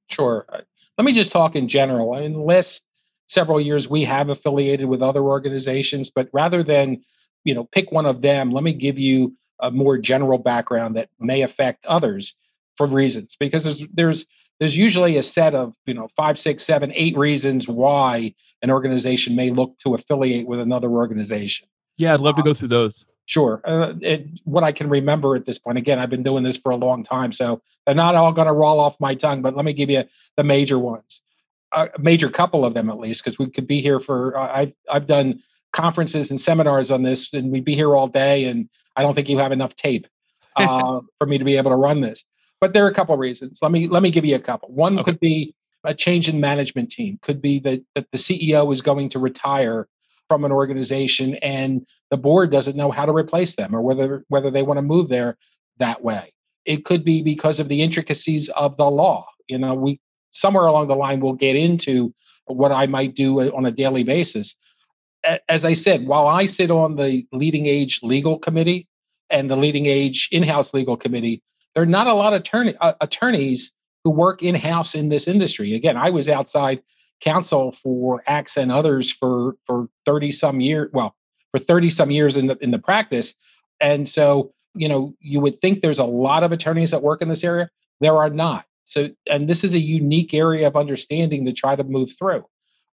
Sure. 0.09 0.47
Uh, 0.49 0.63
let 0.97 1.05
me 1.05 1.13
just 1.13 1.31
talk 1.31 1.57
in 1.57 1.69
general. 1.69 2.17
In 2.17 2.33
the 2.33 2.39
last 2.39 2.87
several 3.33 3.61
years, 3.61 3.89
we 3.89 4.05
have 4.05 4.29
affiliated 4.29 4.87
with 4.87 5.03
other 5.03 5.23
organizations, 5.23 6.11
but 6.11 6.29
rather 6.33 6.63
than 6.63 7.03
you 7.45 7.55
know 7.55 7.65
pick 7.65 7.91
one 7.91 8.07
of 8.07 8.23
them, 8.23 8.51
let 8.51 8.63
me 8.63 8.73
give 8.73 8.99
you 8.99 9.35
a 9.61 9.71
more 9.71 9.99
general 9.99 10.39
background 10.39 10.97
that 10.97 11.09
may 11.19 11.43
affect 11.43 11.87
others 11.87 12.35
for 12.77 12.87
reasons. 12.87 13.37
Because 13.39 13.65
there's 13.65 13.87
there's 13.93 14.27
there's 14.61 14.77
usually 14.77 15.17
a 15.17 15.23
set 15.23 15.55
of 15.55 15.75
you 15.87 15.95
know 15.95 16.09
five 16.17 16.39
six 16.39 16.65
seven 16.65 16.93
eight 16.95 17.17
reasons 17.17 17.67
why 17.67 18.35
an 18.63 18.71
organization 18.71 19.35
may 19.35 19.51
look 19.51 19.77
to 19.79 19.95
affiliate 19.95 20.47
with 20.47 20.61
another 20.61 20.89
organization. 20.91 21.67
Yeah 21.97 22.15
i'd 22.15 22.21
love 22.21 22.37
to 22.37 22.43
go 22.43 22.55
through 22.55 22.69
those. 22.69 23.05
sure. 23.27 23.61
Uh, 23.65 23.95
it, 24.01 24.27
what 24.45 24.65
i 24.65 24.73
can 24.73 24.89
remember 24.89 25.37
at 25.37 25.45
this 25.45 25.59
point 25.59 25.79
again 25.79 25.99
i've 25.99 26.11
been 26.11 26.23
doing 26.23 26.43
this 26.43 26.57
for 26.57 26.73
a 26.73 26.77
long 26.77 27.03
time 27.03 27.33
so 27.33 27.61
they're 27.85 27.95
not 27.95 28.15
all 28.15 28.33
going 28.33 28.47
to 28.47 28.53
roll 28.53 28.81
off 28.81 28.99
my 29.01 29.15
tongue 29.15 29.43
but 29.43 29.55
let 29.57 29.65
me 29.65 29.73
give 29.73 29.91
you 29.91 30.05
the 30.37 30.45
major 30.45 30.79
ones 30.79 31.23
a 31.75 31.89
major 31.99 32.29
couple 32.29 32.65
of 32.65 32.75
them 32.75 32.91
at 32.91 32.99
least 32.99 33.23
because 33.23 33.39
we 33.39 33.49
could 33.51 33.67
be 33.67 33.81
here 33.81 34.01
for 34.01 34.37
i've 34.39 34.73
i've 34.91 35.07
done 35.07 35.43
conferences 35.73 36.31
and 36.31 36.41
seminars 36.41 36.91
on 36.91 37.03
this 37.03 37.33
and 37.33 37.51
we'd 37.51 37.65
be 37.65 37.75
here 37.75 37.97
all 37.97 38.09
day 38.09 38.45
and 38.45 38.69
i 38.97 39.03
don't 39.03 39.15
think 39.15 39.29
you 39.29 39.39
have 39.39 39.53
enough 39.53 39.75
tape 39.75 40.07
uh, 40.57 41.01
for 41.19 41.27
me 41.27 41.39
to 41.39 41.45
be 41.45 41.57
able 41.57 41.71
to 41.71 41.77
run 41.77 42.03
this 42.03 42.25
but 42.63 42.73
there 42.73 42.87
are 42.87 42.89
a 42.89 42.95
couple 42.95 43.13
of 43.13 43.19
reasons. 43.19 43.59
Let 43.61 43.73
me 43.73 43.89
let 43.89 44.05
me 44.05 44.13
give 44.13 44.25
you 44.25 44.37
a 44.37 44.39
couple. 44.39 44.69
One 44.73 45.01
okay. 45.01 45.03
could 45.03 45.19
be 45.19 45.53
a 45.83 45.93
change 45.93 46.29
in 46.29 46.39
management 46.39 46.93
team. 46.93 47.19
Could 47.21 47.43
be 47.43 47.59
that, 47.59 47.83
that 47.97 48.07
the 48.13 48.19
CEO 48.19 48.73
is 48.73 48.81
going 48.81 49.09
to 49.09 49.19
retire 49.19 49.89
from 50.29 50.45
an 50.45 50.53
organization 50.53 51.35
and 51.43 51.85
the 52.11 52.17
board 52.17 52.53
doesn't 52.53 52.77
know 52.77 52.93
how 52.93 53.05
to 53.05 53.13
replace 53.13 53.57
them 53.57 53.75
or 53.75 53.83
whether 53.83 54.25
whether 54.29 54.49
they 54.49 54.63
want 54.63 54.79
to 54.79 54.83
move 54.83 55.09
there 55.09 55.37
that 55.79 56.05
way. 56.05 56.33
It 56.65 56.85
could 56.85 57.05
be 57.05 57.21
because 57.21 57.59
of 57.59 57.69
the 57.69 57.83
intricacies 57.83 58.49
of 58.51 58.77
the 58.77 58.89
law. 58.89 59.27
You 59.49 59.59
know, 59.59 59.75
we 59.75 59.99
somewhere 60.33 60.67
along 60.67 60.89
the 60.89 60.97
line 60.97 61.21
we'll 61.21 61.35
get 61.35 61.57
into 61.57 62.13
what 62.47 62.73
I 62.73 62.87
might 62.87 63.15
do 63.15 63.41
on 63.55 63.67
a 63.67 63.71
daily 63.71 64.03
basis. 64.03 64.57
As 65.49 65.65
I 65.65 65.75
said, 65.75 66.07
while 66.07 66.27
I 66.27 66.47
sit 66.47 66.71
on 66.71 66.97
the 66.97 67.27
leading 67.33 67.67
age 67.67 68.01
legal 68.03 68.39
committee 68.39 68.89
and 69.31 69.49
the 69.49 69.57
leading 69.57 69.87
age 69.87 70.29
in-house 70.33 70.75
legal 70.75 70.97
committee, 70.97 71.43
there 71.75 71.83
are 71.83 71.87
not 71.87 72.09
a 72.09 72.15
lot 72.15 72.33
of 72.33 72.41
attorney, 72.41 72.75
uh, 72.81 72.95
attorneys 73.01 73.73
who 74.05 74.11
work 74.11 74.43
in 74.43 74.55
house 74.55 74.95
in 74.95 75.09
this 75.09 75.29
industry. 75.29 75.75
Again, 75.75 75.97
I 75.97 76.11
was 76.11 76.29
outside 76.29 76.83
counsel 77.21 77.71
for 77.71 78.23
ACTS 78.27 78.57
and 78.57 78.73
others 78.73 79.13
for 79.13 79.57
for 79.65 79.89
30 80.05 80.33
some 80.33 80.61
years, 80.61 80.91
well, 80.93 81.15
for 81.53 81.59
30 81.59 81.91
some 81.91 82.11
years 82.11 82.37
in 82.37 82.49
the 82.49 82.57
in 82.61 82.73
the 82.73 82.79
practice. 82.79 83.35
And 83.81 84.09
so, 84.09 84.53
you 84.75 84.89
know, 84.89 85.15
you 85.21 85.41
would 85.41 85.61
think 85.61 85.81
there's 85.81 85.99
a 85.99 86.05
lot 86.05 86.43
of 86.43 86.53
attorneys 86.53 86.91
that 86.91 87.03
work 87.03 87.23
in 87.23 87.29
this 87.29 87.45
area. 87.45 87.71
There 88.01 88.17
are 88.17 88.31
not. 88.31 88.65
So, 88.85 89.11
and 89.31 89.49
this 89.49 89.65
is 89.65 89.75
a 89.75 89.81
unique 89.81 90.35
area 90.35 90.67
of 90.67 90.77
understanding 90.77 91.45
to 91.45 91.53
try 91.53 91.77
to 91.77 91.85
move 91.85 92.13
through. 92.19 92.45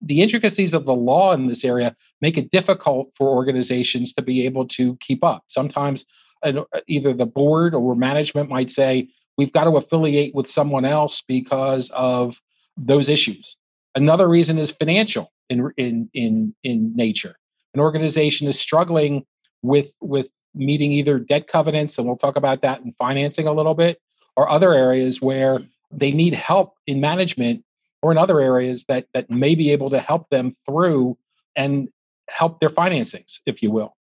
The 0.01 0.23
intricacies 0.23 0.75
of 0.75 0.85
the 0.85 0.95
law 0.95 1.33
in 1.33 1.49
this 1.49 1.65
area 1.65 1.97
make 2.21 2.39
it 2.39 2.51
difficult 2.51 3.11
for 3.17 3.29
organizations 3.29 4.13
to 4.15 4.23
be 4.23 4.45
able 4.47 4.67
to 4.69 4.97
keep 4.97 5.25
up. 5.25 5.45
Sometimes 5.49 6.05
uh, 6.43 6.63
either 6.87 7.13
the 7.13 7.27
board 7.27 7.75
or 7.75 7.97
management 7.97 8.49
might 8.49 8.71
say 8.71 9.09
we've 9.37 9.53
got 9.53 9.65
to 9.65 9.77
affiliate 9.77 10.35
with 10.35 10.51
someone 10.51 10.85
else 10.85 11.23
because 11.27 11.91
of 11.91 12.41
those 12.77 13.09
issues. 13.09 13.57
Another 13.95 14.29
reason 14.29 14.59
is 14.59 14.71
financial 14.71 15.33
in 15.49 15.73
in 15.77 16.11
in 16.15 16.55
in 16.63 16.95
nature. 16.95 17.35
An 17.75 17.81
organization 17.81 18.47
is 18.47 18.61
struggling 18.61 19.25
with 19.63 19.91
with 20.01 20.31
meeting 20.55 20.93
either 20.93 21.19
debt 21.19 21.49
covenants, 21.49 21.99
and 21.99 22.07
we'll 22.07 22.17
talk 22.17 22.37
about 22.37 22.63
that 22.63 22.81
in 22.83 22.93
financing 22.93 23.47
a 23.47 23.53
little 23.53 23.75
bit, 23.75 24.01
or 24.37 24.49
other 24.49 24.73
areas 24.75 25.21
where 25.21 25.61
they 25.91 26.13
need 26.13 26.35
help 26.35 26.75
in 26.87 27.01
management 27.01 27.65
or 28.03 28.13
in 28.13 28.19
other 28.19 28.41
areas 28.41 28.85
that 28.85 29.07
that 29.15 29.31
may 29.31 29.55
be 29.55 29.71
able 29.71 29.91
to 29.91 30.01
help 30.01 30.29
them 30.31 30.53
through 30.67 31.17
and 31.57 31.89
help 32.29 32.61
their 32.61 32.71
financings, 32.71 33.41
if 33.47 33.63
you 33.63 33.71
will. 33.71 33.97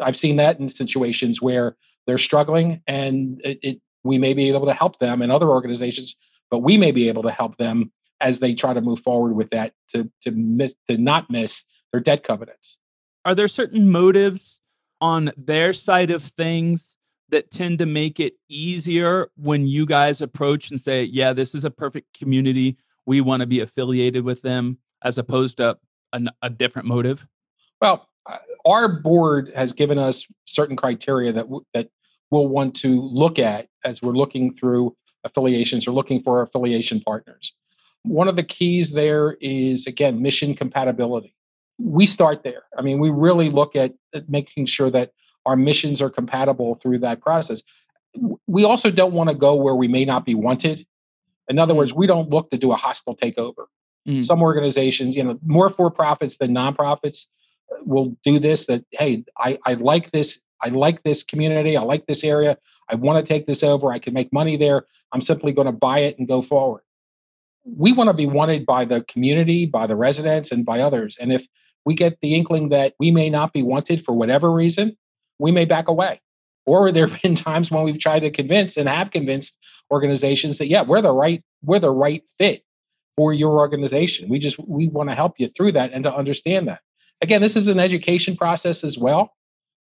I've 0.00 0.16
seen 0.16 0.36
that 0.36 0.58
in 0.58 0.68
situations 0.68 1.42
where 1.42 1.76
they're 2.06 2.18
struggling 2.18 2.82
and 2.86 3.40
it, 3.44 3.58
it, 3.62 3.80
we 4.04 4.18
may 4.18 4.34
be 4.34 4.48
able 4.48 4.66
to 4.66 4.74
help 4.74 4.98
them 4.98 5.22
and 5.22 5.30
other 5.30 5.48
organizations, 5.48 6.16
but 6.50 6.58
we 6.58 6.76
may 6.76 6.90
be 6.90 7.08
able 7.08 7.22
to 7.22 7.30
help 7.30 7.56
them 7.58 7.92
as 8.20 8.40
they 8.40 8.54
try 8.54 8.72
to 8.72 8.80
move 8.80 9.00
forward 9.00 9.34
with 9.34 9.50
that 9.50 9.72
to 9.90 10.10
to 10.22 10.30
miss 10.30 10.74
to 10.88 10.96
not 10.96 11.30
miss 11.30 11.64
their 11.92 12.00
debt 12.00 12.24
covenants. 12.24 12.78
Are 13.24 13.34
there 13.34 13.48
certain 13.48 13.90
motives 13.90 14.60
on 15.00 15.32
their 15.36 15.72
side 15.72 16.10
of 16.10 16.22
things 16.22 16.96
that 17.32 17.50
tend 17.50 17.80
to 17.80 17.86
make 17.86 18.20
it 18.20 18.34
easier 18.48 19.28
when 19.36 19.66
you 19.66 19.84
guys 19.84 20.20
approach 20.20 20.70
and 20.70 20.80
say, 20.80 21.04
"Yeah, 21.04 21.32
this 21.32 21.54
is 21.54 21.64
a 21.64 21.70
perfect 21.70 22.16
community. 22.16 22.76
We 23.04 23.20
want 23.20 23.40
to 23.40 23.46
be 23.46 23.60
affiliated 23.60 24.24
with 24.24 24.42
them," 24.42 24.78
as 25.02 25.18
opposed 25.18 25.56
to 25.56 25.76
a, 26.12 26.22
a 26.42 26.50
different 26.50 26.86
motive? 26.88 27.26
Well, 27.80 28.08
our 28.64 28.88
board 29.00 29.52
has 29.54 29.72
given 29.72 29.98
us 29.98 30.26
certain 30.44 30.76
criteria 30.76 31.32
that 31.32 31.42
w- 31.42 31.64
that 31.74 31.88
we'll 32.30 32.48
want 32.48 32.74
to 32.76 33.00
look 33.00 33.38
at 33.38 33.68
as 33.84 34.00
we're 34.00 34.12
looking 34.12 34.54
through 34.54 34.96
affiliations 35.24 35.86
or 35.86 35.92
looking 35.92 36.20
for 36.20 36.42
affiliation 36.42 37.00
partners. 37.00 37.52
One 38.04 38.28
of 38.28 38.36
the 38.36 38.42
keys 38.42 38.92
there 38.92 39.36
is 39.40 39.86
again 39.86 40.22
mission 40.22 40.54
compatibility. 40.54 41.34
We 41.78 42.06
start 42.06 42.42
there. 42.44 42.62
I 42.76 42.82
mean, 42.82 43.00
we 43.00 43.10
really 43.10 43.50
look 43.50 43.74
at, 43.76 43.94
at 44.14 44.28
making 44.28 44.66
sure 44.66 44.90
that 44.90 45.10
our 45.46 45.56
missions 45.56 46.00
are 46.00 46.10
compatible 46.10 46.74
through 46.76 46.98
that 47.00 47.20
process. 47.20 47.62
We 48.46 48.64
also 48.64 48.90
don't 48.90 49.12
want 49.12 49.30
to 49.30 49.34
go 49.34 49.54
where 49.54 49.74
we 49.74 49.88
may 49.88 50.04
not 50.04 50.24
be 50.24 50.34
wanted. 50.34 50.86
In 51.48 51.58
other 51.58 51.74
mm. 51.74 51.78
words, 51.78 51.92
we 51.94 52.06
don't 52.06 52.30
look 52.30 52.50
to 52.50 52.58
do 52.58 52.72
a 52.72 52.76
hostile 52.76 53.16
takeover. 53.16 53.66
Mm. 54.06 54.22
Some 54.22 54.42
organizations, 54.42 55.16
you 55.16 55.24
know, 55.24 55.38
more 55.44 55.70
for 55.70 55.90
profits 55.90 56.36
than 56.36 56.54
nonprofits, 56.54 57.26
will 57.84 58.16
do 58.24 58.38
this 58.38 58.66
that 58.66 58.84
hey 58.92 59.24
I, 59.38 59.58
I 59.64 59.74
like 59.74 60.10
this 60.10 60.40
i 60.60 60.68
like 60.68 61.02
this 61.02 61.22
community 61.22 61.76
i 61.76 61.82
like 61.82 62.06
this 62.06 62.24
area 62.24 62.58
i 62.88 62.94
want 62.94 63.24
to 63.24 63.28
take 63.28 63.46
this 63.46 63.62
over 63.62 63.92
i 63.92 63.98
can 63.98 64.14
make 64.14 64.32
money 64.32 64.56
there 64.56 64.86
i'm 65.12 65.20
simply 65.20 65.52
going 65.52 65.66
to 65.66 65.72
buy 65.72 66.00
it 66.00 66.18
and 66.18 66.28
go 66.28 66.42
forward 66.42 66.82
we 67.64 67.92
want 67.92 68.08
to 68.08 68.14
be 68.14 68.26
wanted 68.26 68.66
by 68.66 68.84
the 68.84 69.02
community 69.02 69.66
by 69.66 69.86
the 69.86 69.96
residents 69.96 70.50
and 70.50 70.64
by 70.64 70.80
others 70.80 71.16
and 71.20 71.32
if 71.32 71.46
we 71.84 71.94
get 71.94 72.18
the 72.20 72.34
inkling 72.34 72.68
that 72.68 72.94
we 72.98 73.10
may 73.10 73.28
not 73.28 73.52
be 73.52 73.62
wanted 73.62 74.04
for 74.04 74.12
whatever 74.12 74.50
reason 74.50 74.96
we 75.42 75.52
may 75.52 75.64
back 75.64 75.88
away 75.88 76.20
or 76.64 76.92
there 76.92 77.06
have 77.06 77.22
been 77.22 77.34
times 77.50 77.70
when 77.70 77.82
we've 77.82 77.98
tried 77.98 78.20
to 78.20 78.30
convince 78.30 78.76
and 78.76 78.88
have 78.88 79.10
convinced 79.10 79.58
organizations 79.90 80.58
that 80.58 80.68
yeah 80.68 80.82
we're 80.82 81.02
the 81.02 81.12
right 81.12 81.42
we're 81.62 81.78
the 81.78 81.90
right 81.90 82.22
fit 82.38 82.62
for 83.16 83.32
your 83.32 83.58
organization 83.58 84.28
we 84.28 84.38
just 84.38 84.58
we 84.58 84.88
want 84.88 85.08
to 85.08 85.14
help 85.14 85.34
you 85.38 85.48
through 85.48 85.72
that 85.72 85.92
and 85.92 86.04
to 86.04 86.14
understand 86.14 86.66
that 86.68 86.80
again, 87.22 87.40
this 87.40 87.56
is 87.56 87.68
an 87.68 87.80
education 87.80 88.36
process 88.36 88.84
as 88.84 88.98
well, 88.98 89.34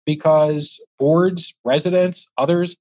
because 0.06 0.80
boards, 1.00 1.56
residents, 1.64 2.28
others, 2.38 2.78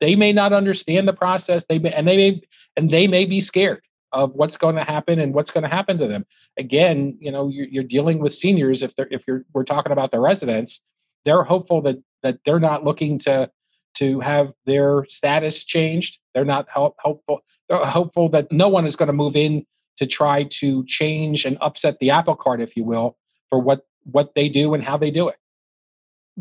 they 0.00 0.14
may 0.14 0.32
not 0.32 0.52
understand 0.52 1.06
the 1.06 1.12
process. 1.12 1.64
They 1.68 1.78
may, 1.78 1.92
and 1.92 2.06
they 2.06 2.16
may 2.16 2.40
and 2.76 2.90
they 2.90 3.06
may 3.06 3.26
be 3.26 3.40
scared 3.40 3.82
of 4.12 4.34
what's 4.34 4.56
going 4.56 4.76
to 4.76 4.84
happen 4.84 5.18
and 5.18 5.34
what's 5.34 5.50
going 5.50 5.62
to 5.62 5.68
happen 5.68 5.98
to 5.98 6.06
them. 6.06 6.24
Again, 6.58 7.18
you 7.20 7.30
know, 7.30 7.48
you're, 7.48 7.66
you're 7.66 7.84
dealing 7.84 8.18
with 8.18 8.32
seniors. 8.32 8.82
If 8.82 8.94
they're 8.94 9.08
if 9.10 9.24
you're 9.26 9.44
we're 9.52 9.64
talking 9.64 9.92
about 9.92 10.12
the 10.12 10.20
residents, 10.20 10.80
they're 11.24 11.42
hopeful 11.42 11.82
that 11.82 11.96
that 12.22 12.38
they're 12.44 12.60
not 12.60 12.84
looking 12.84 13.18
to 13.20 13.50
to 13.94 14.20
have 14.20 14.52
their 14.66 15.06
status 15.08 15.64
changed. 15.64 16.18
They're 16.34 16.44
not 16.44 16.68
help, 16.68 16.96
hopeful. 16.98 17.40
They're 17.68 17.78
hopeful 17.78 18.28
that 18.30 18.52
no 18.52 18.68
one 18.68 18.86
is 18.86 18.94
going 18.94 19.06
to 19.06 19.12
move 19.12 19.36
in 19.36 19.64
to 19.96 20.06
try 20.06 20.44
to 20.44 20.84
change 20.84 21.46
and 21.46 21.56
upset 21.60 21.98
the 21.98 22.10
apple 22.10 22.36
cart, 22.36 22.60
if 22.60 22.76
you 22.76 22.84
will, 22.84 23.16
for 23.48 23.58
what 23.58 23.86
what 24.04 24.34
they 24.34 24.48
do 24.48 24.74
and 24.74 24.84
how 24.84 24.96
they 24.96 25.10
do 25.10 25.28
it. 25.28 25.36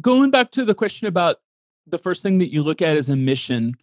Going 0.02 0.30
back 0.30 0.52
to 0.52 0.66
the 0.66 0.76
question 0.76 1.08
about 1.08 1.38
the 1.88 1.98
first 1.98 2.22
thing 2.22 2.38
that 2.40 2.52
you 2.52 2.62
look 2.62 2.82
at 2.82 2.98
is 2.98 3.10
a 3.10 3.16
mission, 3.16 3.76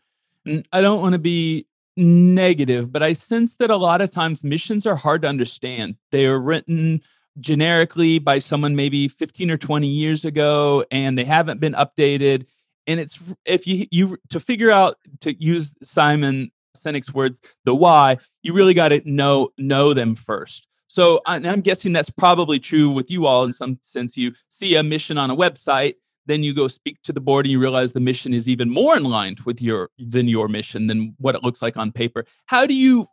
and 0.44 0.68
I 0.72 0.80
don't 0.80 1.00
want 1.00 1.14
to 1.14 1.18
be 1.18 1.66
negative, 1.96 2.92
but 2.92 3.02
I 3.02 3.12
sense 3.12 3.56
that 3.56 3.70
a 3.70 3.76
lot 3.76 4.00
of 4.00 4.10
times 4.10 4.44
missions 4.44 4.86
are 4.86 4.96
hard 4.96 5.22
to 5.22 5.28
understand. 5.28 5.96
They 6.10 6.26
are 6.26 6.38
written 6.38 7.02
generically 7.40 8.18
by 8.18 8.38
someone 8.38 8.76
maybe 8.76 9.08
15 9.08 9.50
or 9.50 9.56
20 9.56 9.86
years 9.86 10.24
ago 10.24 10.84
and 10.90 11.16
they 11.16 11.24
haven't 11.24 11.60
been 11.60 11.72
updated 11.72 12.46
and 12.86 13.00
it's 13.00 13.18
if 13.44 13.66
you 13.66 13.86
you 13.90 14.18
to 14.28 14.38
figure 14.38 14.70
out 14.70 14.98
to 15.20 15.34
use 15.42 15.72
Simon 15.82 16.50
Sinek's 16.76 17.14
words 17.14 17.40
the 17.64 17.74
why 17.74 18.18
you 18.42 18.52
really 18.52 18.74
got 18.74 18.88
to 18.88 19.00
know 19.10 19.48
know 19.56 19.94
them 19.94 20.14
first 20.14 20.66
so 20.92 21.22
I'm 21.24 21.62
guessing 21.62 21.94
that's 21.94 22.10
probably 22.10 22.60
true 22.60 22.90
with 22.90 23.10
you 23.10 23.24
all 23.24 23.44
in 23.44 23.54
some 23.54 23.78
sense. 23.82 24.14
You 24.18 24.34
see 24.50 24.74
a 24.74 24.82
mission 24.82 25.16
on 25.16 25.30
a 25.30 25.34
website, 25.34 25.94
then 26.26 26.42
you 26.42 26.52
go 26.52 26.68
speak 26.68 27.00
to 27.04 27.14
the 27.14 27.20
board 27.20 27.46
and 27.46 27.50
you 27.50 27.58
realize 27.58 27.92
the 27.92 28.00
mission 28.00 28.34
is 28.34 28.46
even 28.46 28.68
more 28.68 28.94
in 28.94 29.04
line 29.04 29.36
with 29.46 29.62
your 29.62 29.88
than 29.98 30.28
your 30.28 30.48
mission 30.48 30.88
than 30.88 31.14
what 31.16 31.34
it 31.34 31.42
looks 31.42 31.62
like 31.62 31.78
on 31.78 31.92
paper. 31.92 32.26
How 32.44 32.66
do 32.66 32.74
you 32.74 33.06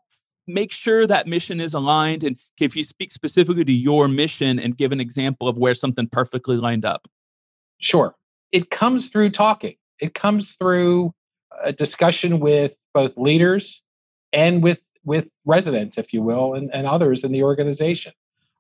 make 0.50 0.72
sure 0.72 1.08
that 1.08 1.28
mission 1.28 1.62
is 1.62 1.74
aligned? 1.74 2.24
And 2.24 2.38
if 2.60 2.76
you 2.76 2.84
speak 2.84 3.12
specifically 3.12 3.64
to 3.64 3.72
your 3.72 4.08
mission 4.08 4.60
and 4.60 4.78
give 4.78 4.92
an 4.92 5.00
example 5.00 5.48
of 5.48 5.58
where 5.58 5.74
something 5.74 6.08
perfectly 6.08 6.58
lined 6.58 6.86
up. 6.86 7.08
Sure. 7.80 8.16
It 8.52 8.70
comes 8.70 9.08
through 9.08 9.30
talking, 9.32 9.76
it 10.00 10.14
comes 10.14 10.54
through 10.54 11.14
a 11.64 11.72
discussion 11.72 12.40
with 12.40 12.76
both 12.94 13.16
leaders 13.18 13.82
and 14.34 14.64
with 14.64 14.82
with 15.06 15.32
residents, 15.46 15.98
if 15.98 16.14
you 16.14 16.22
will, 16.22 16.54
and, 16.54 16.70
and 16.74 16.86
others 16.86 17.24
in 17.24 17.32
the 17.32 17.44
organization. 17.44 18.12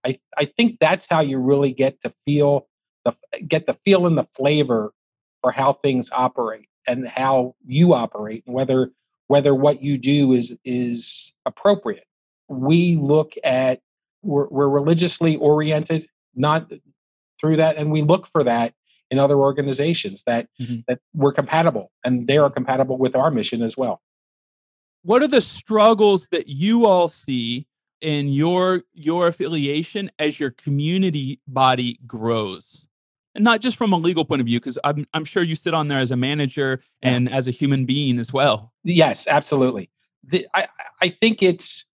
I, 0.06 0.18
I 0.38 0.46
think 0.46 0.78
that's 0.80 1.06
how 1.10 1.22
you 1.22 1.38
really 1.38 1.74
get 1.74 2.02
to 2.02 2.14
feel 2.26 2.68
the 3.06 3.16
get 3.48 3.66
the 3.66 3.74
feel 3.86 4.08
and 4.08 4.18
the 4.18 4.28
flavor 4.36 4.94
for 5.42 5.52
how 5.52 5.74
things 5.74 6.10
operate 6.12 6.68
and 6.88 7.08
how 7.08 7.56
you 7.66 7.94
operate 7.94 8.44
and 8.46 8.56
whether 8.56 8.92
whether 9.30 9.54
what 9.56 9.82
you 9.82 9.98
do 9.98 10.34
is 10.34 10.58
is 10.66 11.34
appropriate. 11.46 12.06
We 12.50 12.98
look 12.98 13.34
at 13.44 13.80
we're, 14.24 14.48
we're 14.50 14.68
religiously 14.68 15.38
oriented, 15.38 16.10
not 16.36 16.70
through 17.40 17.58
that, 17.58 17.78
and 17.78 17.92
we 17.92 18.02
look 18.02 18.28
for 18.28 18.44
that 18.44 18.74
in 19.12 19.20
other 19.20 19.36
organizations 19.36 20.24
that 20.26 20.50
mm-hmm. 20.60 20.80
that 20.88 21.00
we're 21.14 21.32
compatible 21.32 21.92
and 22.04 22.28
they 22.28 22.38
are 22.38 22.50
compatible 22.50 22.98
with 22.98 23.16
our 23.16 23.32
mission 23.32 23.62
as 23.62 23.78
well. 23.78 24.02
What 25.04 25.22
are 25.24 25.28
the 25.28 25.42
struggles 25.42 26.28
that 26.30 26.48
you 26.48 26.86
all 26.86 27.08
see 27.08 27.68
in 28.02 28.30
your 28.30 28.82
your 28.94 29.28
affiliation 29.28 30.10
as 30.18 30.40
your 30.40 30.50
community 30.50 31.40
body 31.48 32.00
grows? 32.08 32.88
And 33.36 33.44
not 33.44 33.62
just 33.62 33.78
from 33.78 33.94
a 33.94 33.98
legal 33.98 34.26
point 34.26 34.42
of 34.42 34.48
view, 34.48 34.60
because 34.60 34.80
I'm 34.84 35.06
I'm 35.14 35.26
sure 35.26 35.44
you 35.44 35.56
sit 35.56 35.74
on 35.74 35.88
there 35.88 36.00
as 36.00 36.12
a 36.12 36.16
manager 36.16 36.82
and 37.02 37.30
yeah. 37.30 37.36
as 37.36 37.48
a 37.48 37.52
human 37.52 37.86
being 37.86 38.20
as 38.20 38.34
well. 38.34 38.74
Yes, 38.84 39.28
absolutely. 39.28 39.90
The, 40.24 40.48
I 40.54 40.68
I 41.02 41.10
think 41.10 41.44
it's 41.44 41.86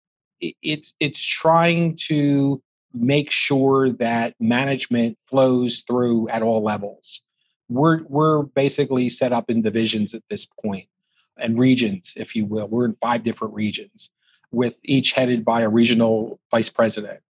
it's 0.40 0.94
it's 1.00 1.22
trying 1.22 1.96
to 2.08 2.62
make 2.92 3.30
sure 3.30 3.90
that 3.94 4.34
management 4.38 5.18
flows 5.26 5.82
through 5.86 6.28
at 6.28 6.42
all 6.42 6.62
levels. 6.62 7.20
We're 7.68 8.04
we're 8.04 8.42
basically 8.42 9.08
set 9.08 9.32
up 9.32 9.50
in 9.50 9.62
divisions 9.62 10.14
at 10.14 10.22
this 10.30 10.46
point 10.46 10.88
and 11.36 11.58
regions, 11.58 12.14
if 12.16 12.36
you 12.36 12.46
will. 12.46 12.68
We're 12.68 12.84
in 12.84 12.94
five 12.94 13.24
different 13.24 13.54
regions, 13.54 14.10
with 14.52 14.78
each 14.84 15.12
headed 15.12 15.44
by 15.44 15.62
a 15.62 15.68
regional 15.68 16.38
vice 16.50 16.68
president 16.68 17.20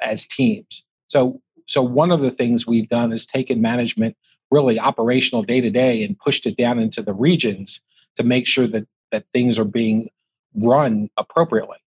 as 0.00 0.26
teams. 0.26 0.84
So 1.08 1.40
so 1.70 1.82
one 1.82 2.10
of 2.10 2.20
the 2.20 2.32
things 2.32 2.66
we've 2.66 2.88
done 2.88 3.12
is 3.12 3.24
taken 3.24 3.62
management 3.62 4.16
really 4.50 4.80
operational 4.80 5.44
day 5.44 5.60
to 5.60 5.70
day 5.70 6.02
and 6.02 6.18
pushed 6.18 6.44
it 6.44 6.56
down 6.56 6.80
into 6.80 7.00
the 7.00 7.14
regions 7.14 7.80
to 8.16 8.24
make 8.24 8.48
sure 8.48 8.66
that 8.66 8.88
that 9.12 9.24
things 9.32 9.56
are 9.56 9.64
being 9.64 10.10
run 10.52 11.08
appropriately. 11.16 11.78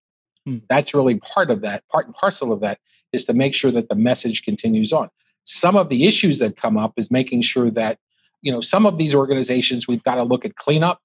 Hmm. 0.46 0.58
That's 0.70 0.94
really 0.94 1.16
part 1.16 1.50
of 1.50 1.60
that, 1.60 1.86
part 1.88 2.06
and 2.06 2.14
parcel 2.14 2.50
of 2.50 2.60
that 2.60 2.78
is 3.12 3.26
to 3.26 3.34
make 3.34 3.52
sure 3.52 3.70
that 3.72 3.90
the 3.90 3.94
message 3.94 4.42
continues 4.42 4.90
on. 4.90 5.10
Some 5.44 5.76
of 5.76 5.90
the 5.90 6.06
issues 6.06 6.38
that 6.38 6.56
come 6.56 6.78
up 6.78 6.94
is 6.96 7.10
making 7.10 7.42
sure 7.42 7.70
that, 7.72 7.98
you 8.40 8.52
know, 8.52 8.62
some 8.62 8.86
of 8.86 8.96
these 8.96 9.14
organizations 9.14 9.86
we've 9.86 10.02
got 10.02 10.14
to 10.14 10.22
look 10.22 10.46
at 10.46 10.56
cleanup. 10.56 11.02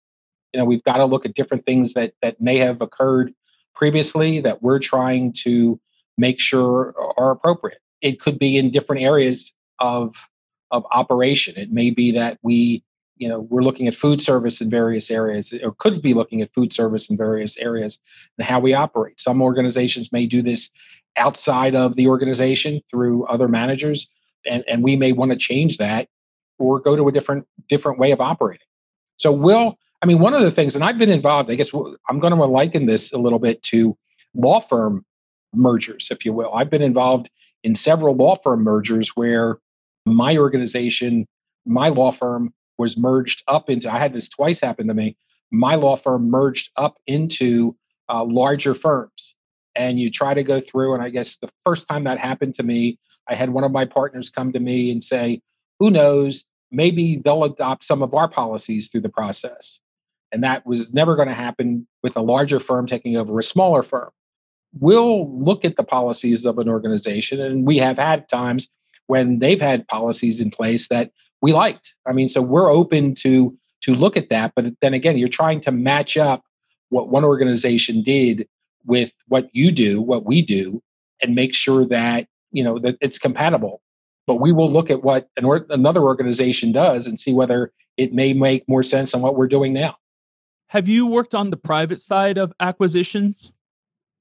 You 0.53 0.59
know, 0.61 0.65
we've 0.65 0.83
got 0.85 0.97
to 0.97 1.05
look 1.05 1.25
at 1.25 1.33
different 1.33 1.65
things 1.65 1.95
that 1.95 2.13
that 2.21 2.39
may 2.39 2.59
have 2.59 2.81
occurred 2.81 3.33
previously 3.75 4.39
that 4.39 4.63
we're 4.63 4.79
trying 4.79 5.33
to 5.43 5.81
make 6.17 6.39
sure 6.39 6.95
are 7.17 7.31
appropriate. 7.31 7.81
It 8.01 8.19
could 8.19 8.39
be 8.39 8.57
in 8.57 8.71
different 8.71 9.01
areas 9.03 9.53
of 9.79 10.15
of 10.71 10.85
operation. 10.91 11.55
It 11.57 11.71
may 11.71 11.89
be 11.89 12.11
that 12.11 12.37
we 12.41 12.83
you 13.17 13.27
know 13.27 13.41
we're 13.41 13.63
looking 13.63 13.87
at 13.87 13.95
food 13.95 14.21
service 14.21 14.61
in 14.61 14.69
various 14.69 15.09
areas 15.11 15.53
or 15.63 15.73
could 15.73 16.01
be 16.01 16.13
looking 16.13 16.41
at 16.41 16.53
food 16.53 16.71
service 16.71 17.09
in 17.09 17.17
various 17.17 17.57
areas 17.57 17.99
and 18.37 18.47
how 18.47 18.59
we 18.59 18.73
operate. 18.73 19.19
Some 19.19 19.41
organizations 19.41 20.11
may 20.11 20.25
do 20.25 20.41
this 20.41 20.69
outside 21.17 21.75
of 21.75 21.95
the 21.95 22.07
organization 22.07 22.81
through 22.89 23.25
other 23.25 23.47
managers 23.47 24.07
and, 24.45 24.63
and 24.67 24.83
we 24.83 24.95
may 24.95 25.11
want 25.11 25.31
to 25.31 25.37
change 25.37 25.77
that 25.77 26.07
or 26.59 26.79
go 26.79 26.95
to 26.95 27.07
a 27.07 27.11
different 27.11 27.45
different 27.67 27.99
way 27.99 28.11
of 28.11 28.21
operating. 28.21 28.67
So 29.17 29.31
we'll 29.31 29.77
i 30.01 30.05
mean 30.05 30.19
one 30.19 30.33
of 30.33 30.41
the 30.41 30.51
things 30.51 30.75
and 30.75 30.83
i've 30.83 30.97
been 30.97 31.09
involved 31.09 31.51
i 31.51 31.55
guess 31.55 31.71
i'm 32.07 32.19
going 32.19 32.33
to 32.33 32.45
liken 32.45 32.85
this 32.85 33.11
a 33.11 33.17
little 33.17 33.39
bit 33.39 33.61
to 33.63 33.97
law 34.33 34.61
firm 34.61 35.03
mergers 35.53 36.09
if 36.11 36.25
you 36.25 36.33
will. 36.33 36.53
I've 36.53 36.69
been 36.69 36.81
involved 36.81 37.29
in 37.63 37.75
several 37.75 38.15
law 38.15 38.35
firm 38.35 38.63
mergers 38.63 39.09
where 39.15 39.57
my 40.05 40.37
organization 40.37 41.25
my 41.65 41.89
law 41.89 42.11
firm 42.11 42.53
was 42.77 42.97
merged 42.97 43.43
up 43.47 43.69
into, 43.69 43.91
I 43.91 43.99
had 43.99 44.13
this 44.13 44.29
twice 44.29 44.59
happen 44.59 44.87
to 44.87 44.93
me. 44.93 45.17
My 45.51 45.75
law 45.75 45.95
firm 45.95 46.29
merged 46.29 46.71
up 46.75 46.97
into 47.05 47.75
uh, 48.09 48.23
larger 48.23 48.73
firms. 48.73 49.35
And 49.75 49.99
you 49.99 50.09
try 50.09 50.33
to 50.33 50.43
go 50.43 50.59
through, 50.59 50.93
and 50.93 51.03
I 51.03 51.09
guess 51.09 51.37
the 51.37 51.49
first 51.63 51.87
time 51.87 52.05
that 52.05 52.17
happened 52.17 52.55
to 52.55 52.63
me, 52.63 52.97
I 53.27 53.35
had 53.35 53.51
one 53.51 53.63
of 53.63 53.71
my 53.71 53.85
partners 53.85 54.29
come 54.29 54.51
to 54.53 54.59
me 54.59 54.91
and 54.91 55.01
say, 55.01 55.41
Who 55.79 55.91
knows, 55.91 56.43
maybe 56.71 57.17
they'll 57.17 57.43
adopt 57.43 57.83
some 57.83 58.01
of 58.01 58.13
our 58.13 58.27
policies 58.27 58.89
through 58.89 59.01
the 59.01 59.09
process. 59.09 59.79
And 60.31 60.43
that 60.43 60.65
was 60.65 60.93
never 60.93 61.15
going 61.15 61.27
to 61.27 61.33
happen 61.33 61.87
with 62.03 62.17
a 62.17 62.21
larger 62.21 62.59
firm 62.59 62.87
taking 62.87 63.15
over 63.15 63.39
a 63.39 63.43
smaller 63.43 63.83
firm. 63.83 64.09
We'll 64.73 65.37
look 65.43 65.65
at 65.65 65.75
the 65.75 65.83
policies 65.83 66.45
of 66.45 66.59
an 66.59 66.69
organization, 66.69 67.41
and 67.41 67.65
we 67.65 67.77
have 67.77 67.97
had 67.97 68.27
times 68.29 68.69
when 69.07 69.39
they've 69.39 69.59
had 69.59 69.87
policies 69.87 70.39
in 70.39 70.51
place 70.51 70.87
that 70.89 71.11
we 71.41 71.53
liked. 71.53 71.95
I 72.05 72.11
mean, 72.11 72.29
so 72.29 72.41
we're 72.41 72.71
open 72.71 73.15
to 73.15 73.57
to 73.81 73.95
look 73.95 74.17
at 74.17 74.29
that, 74.29 74.53
but 74.55 74.65
then 74.81 74.93
again, 74.93 75.17
you're 75.17 75.29
trying 75.29 75.61
to 75.61 75.71
match 75.71 76.17
up 76.17 76.43
what 76.89 77.09
one 77.09 77.23
organization 77.23 78.03
did 78.03 78.47
with 78.85 79.13
what 79.27 79.49
you 79.53 79.71
do, 79.71 80.01
what 80.01 80.25
we 80.25 80.41
do, 80.41 80.83
and 81.21 81.33
make 81.33 81.53
sure 81.53 81.85
that 81.87 82.27
you 82.51 82.63
know 82.63 82.77
that 82.79 82.97
it's 83.01 83.17
compatible. 83.17 83.81
But 84.27 84.35
we 84.35 84.51
will 84.51 84.71
look 84.71 84.91
at 84.91 85.03
what 85.03 85.29
an 85.37 85.45
or- 85.45 85.65
another 85.69 86.01
organization 86.01 86.71
does 86.71 87.07
and 87.07 87.19
see 87.19 87.33
whether 87.33 87.71
it 87.97 88.13
may 88.13 88.33
make 88.33 88.67
more 88.69 88.83
sense 88.83 89.11
than 89.11 89.21
what 89.21 89.35
we're 89.35 89.47
doing 89.47 89.73
now. 89.73 89.95
Have 90.67 90.87
you 90.87 91.07
worked 91.07 91.33
on 91.33 91.49
the 91.49 91.57
private 91.57 91.99
side 91.99 92.37
of 92.37 92.53
acquisitions? 92.59 93.51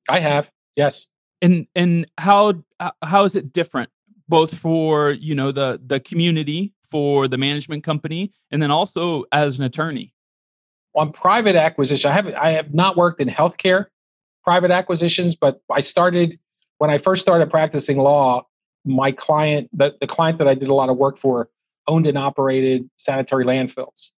I 0.09 0.21
have, 0.21 0.51
yes. 0.77 1.09
And 1.41 1.67
and 1.75 2.07
how 2.19 2.65
uh, 2.81 2.91
how 3.03 3.25
is 3.25 3.37
it 3.37 3.53
different, 3.53 3.91
both 4.29 4.57
for 4.57 5.11
you 5.11 5.35
know 5.35 5.53
the 5.53 5.81
the 5.85 6.01
community 6.01 6.73
for 6.91 7.29
the 7.29 7.39
management 7.39 7.85
company 7.85 8.33
and 8.51 8.63
then 8.63 8.71
also 8.71 9.25
as 9.33 9.59
an 9.59 9.65
attorney? 9.65 10.15
On 10.95 11.13
private 11.13 11.55
acquisition, 11.55 12.11
I 12.11 12.15
have 12.15 12.27
I 12.29 12.51
have 12.53 12.75
not 12.75 12.97
worked 12.97 13.21
in 13.21 13.29
healthcare 13.29 13.87
private 14.43 14.71
acquisitions, 14.71 15.37
but 15.37 15.61
I 15.71 15.83
started 15.83 16.39
when 16.79 16.91
I 16.91 16.99
first 16.99 17.23
started 17.23 17.51
practicing 17.51 17.99
law. 17.99 18.47
My 18.85 19.13
client, 19.13 19.69
the, 19.77 19.95
the 20.01 20.07
client 20.07 20.39
that 20.39 20.49
I 20.49 20.55
did 20.55 20.69
a 20.69 20.75
lot 20.75 20.89
of 20.89 20.97
work 20.97 21.19
for, 21.19 21.51
owned 21.87 22.07
and 22.07 22.17
operated 22.17 22.89
sanitary 22.97 23.45
landfills, 23.45 24.11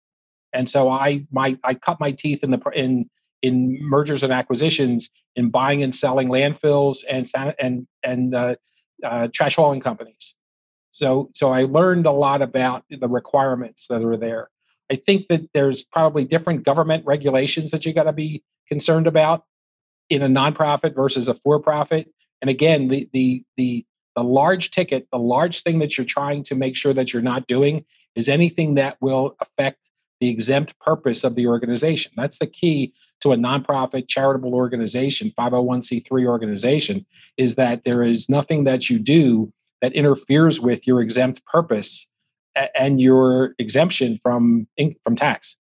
and 0.52 0.70
so 0.70 0.88
I 0.88 1.26
my 1.32 1.58
I 1.64 1.74
cut 1.74 1.98
my 1.98 2.12
teeth 2.12 2.44
in 2.44 2.50
the 2.50 2.60
in 2.74 3.10
in 3.42 3.78
mergers 3.80 4.22
and 4.22 4.32
acquisitions 4.32 5.10
in 5.36 5.50
buying 5.50 5.82
and 5.82 5.94
selling 5.94 6.28
landfills 6.28 7.04
and 7.08 7.30
and 7.58 7.86
and 8.02 8.34
uh, 8.34 8.54
uh, 9.04 9.28
trash 9.32 9.56
hauling 9.56 9.80
companies. 9.80 10.34
So, 10.92 11.30
so 11.34 11.52
I 11.52 11.64
learned 11.64 12.06
a 12.06 12.12
lot 12.12 12.42
about 12.42 12.84
the 12.90 13.08
requirements 13.08 13.86
that 13.88 14.04
are 14.04 14.16
there. 14.16 14.50
I 14.90 14.96
think 14.96 15.28
that 15.28 15.48
there's 15.54 15.82
probably 15.82 16.24
different 16.24 16.64
government 16.64 17.06
regulations 17.06 17.70
that 17.70 17.86
you 17.86 17.92
got 17.92 18.04
to 18.04 18.12
be 18.12 18.42
concerned 18.68 19.06
about 19.06 19.44
in 20.08 20.22
a 20.22 20.28
nonprofit 20.28 20.96
versus 20.96 21.28
a 21.28 21.34
for-profit. 21.34 22.12
And 22.42 22.50
again, 22.50 22.88
the 22.88 23.08
the 23.12 23.44
the 23.56 23.86
the 24.16 24.24
large 24.24 24.72
ticket, 24.72 25.06
the 25.12 25.18
large 25.18 25.62
thing 25.62 25.78
that 25.78 25.96
you're 25.96 26.04
trying 26.04 26.42
to 26.44 26.54
make 26.56 26.76
sure 26.76 26.92
that 26.92 27.12
you're 27.12 27.22
not 27.22 27.46
doing 27.46 27.84
is 28.16 28.28
anything 28.28 28.74
that 28.74 28.96
will 29.00 29.36
affect 29.40 29.78
the 30.20 30.28
exempt 30.28 30.78
purpose 30.80 31.22
of 31.22 31.36
the 31.36 31.46
organization. 31.46 32.12
That's 32.16 32.38
the 32.38 32.46
key 32.46 32.92
to 33.20 33.32
a 33.32 33.36
nonprofit 33.36 34.08
charitable 34.08 34.54
organization, 34.54 35.30
501c3 35.30 36.26
organization, 36.26 37.06
is 37.36 37.54
that 37.56 37.84
there 37.84 38.02
is 38.02 38.28
nothing 38.28 38.64
that 38.64 38.90
you 38.90 38.98
do 38.98 39.52
that 39.82 39.92
interferes 39.92 40.60
with 40.60 40.86
your 40.86 41.00
exempt 41.00 41.44
purpose 41.44 42.06
and 42.74 43.00
your 43.00 43.54
exemption 43.58 44.16
from 44.16 44.66
from 45.02 45.16
tax. 45.16 45.56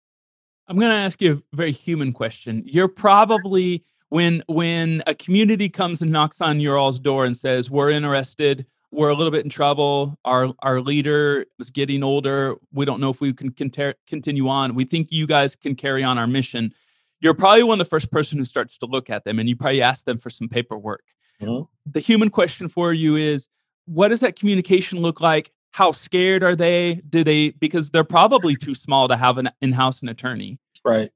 I'm 0.68 0.78
going 0.80 0.92
to 0.92 0.98
ask 0.98 1.22
you 1.22 1.44
a 1.54 1.56
very 1.56 1.72
human 1.72 2.12
question. 2.12 2.64
You're 2.66 2.88
probably 2.88 3.84
when 4.10 4.44
when 4.48 5.04
a 5.06 5.14
community 5.14 5.70
comes 5.70 6.02
and 6.02 6.12
knocks 6.12 6.42
on 6.42 6.60
your 6.60 6.78
all's 6.78 7.00
door 7.00 7.26
and 7.26 7.36
says, 7.36 7.70
"We're 7.70 7.90
interested. 7.90 8.66
We're 8.92 9.10
a 9.10 9.16
little 9.16 9.32
bit 9.32 9.44
in 9.44 9.50
trouble. 9.50 10.18
Our 10.26 10.54
our 10.60 10.82
leader 10.82 11.46
is 11.60 11.70
getting 11.70 12.04
older. 12.04 12.56
We 12.72 12.86
don't 12.86 13.00
know 13.00 13.10
if 13.10 13.20
we 13.20 13.34
can 13.34 13.52
continue 13.52 14.48
on. 14.48 14.76
We 14.76 14.86
think 14.86 15.12
you 15.12 15.28
guys 15.28 15.56
can 15.56 15.76
carry 15.76 16.04
on 16.04 16.18
our 16.18 16.28
mission." 16.28 16.74
You're 17.22 17.34
probably 17.34 17.64
one 17.64 17.80
of 17.80 17.86
the 17.86 17.90
first 17.90 18.12
person 18.12 18.38
who 18.38 18.46
starts 18.46 18.78
to 18.80 18.86
look 18.86 19.10
at 19.10 19.24
them, 19.24 19.40
and 19.40 19.48
you 19.50 19.56
probably 19.56 19.82
ask 19.82 20.06
them 20.06 20.18
for 20.18 20.30
some 20.30 20.50
paperwork. 20.50 21.04
Mm-hmm. 21.42 21.64
The 21.92 22.00
human 22.00 22.30
question 22.30 22.68
for 22.70 22.94
you 22.94 23.16
is 23.16 23.48
what 23.86 24.10
does 24.10 24.20
that 24.22 24.36
communication 24.36 25.00
look 25.00 25.22
like? 25.22 25.52
How 25.72 25.92
scared 25.92 26.44
are 26.44 26.56
they? 26.56 27.02
Do 27.10 27.24
they 27.24 27.50
because 27.52 27.90
they're 27.90 28.04
probably 28.04 28.56
too 28.56 28.76
small 28.76 29.08
to 29.08 29.18
have 29.18 29.38
an 29.38 29.50
in-house 29.62 30.02
an 30.02 30.10
attorney. 30.10 30.60
Right. 30.84 31.12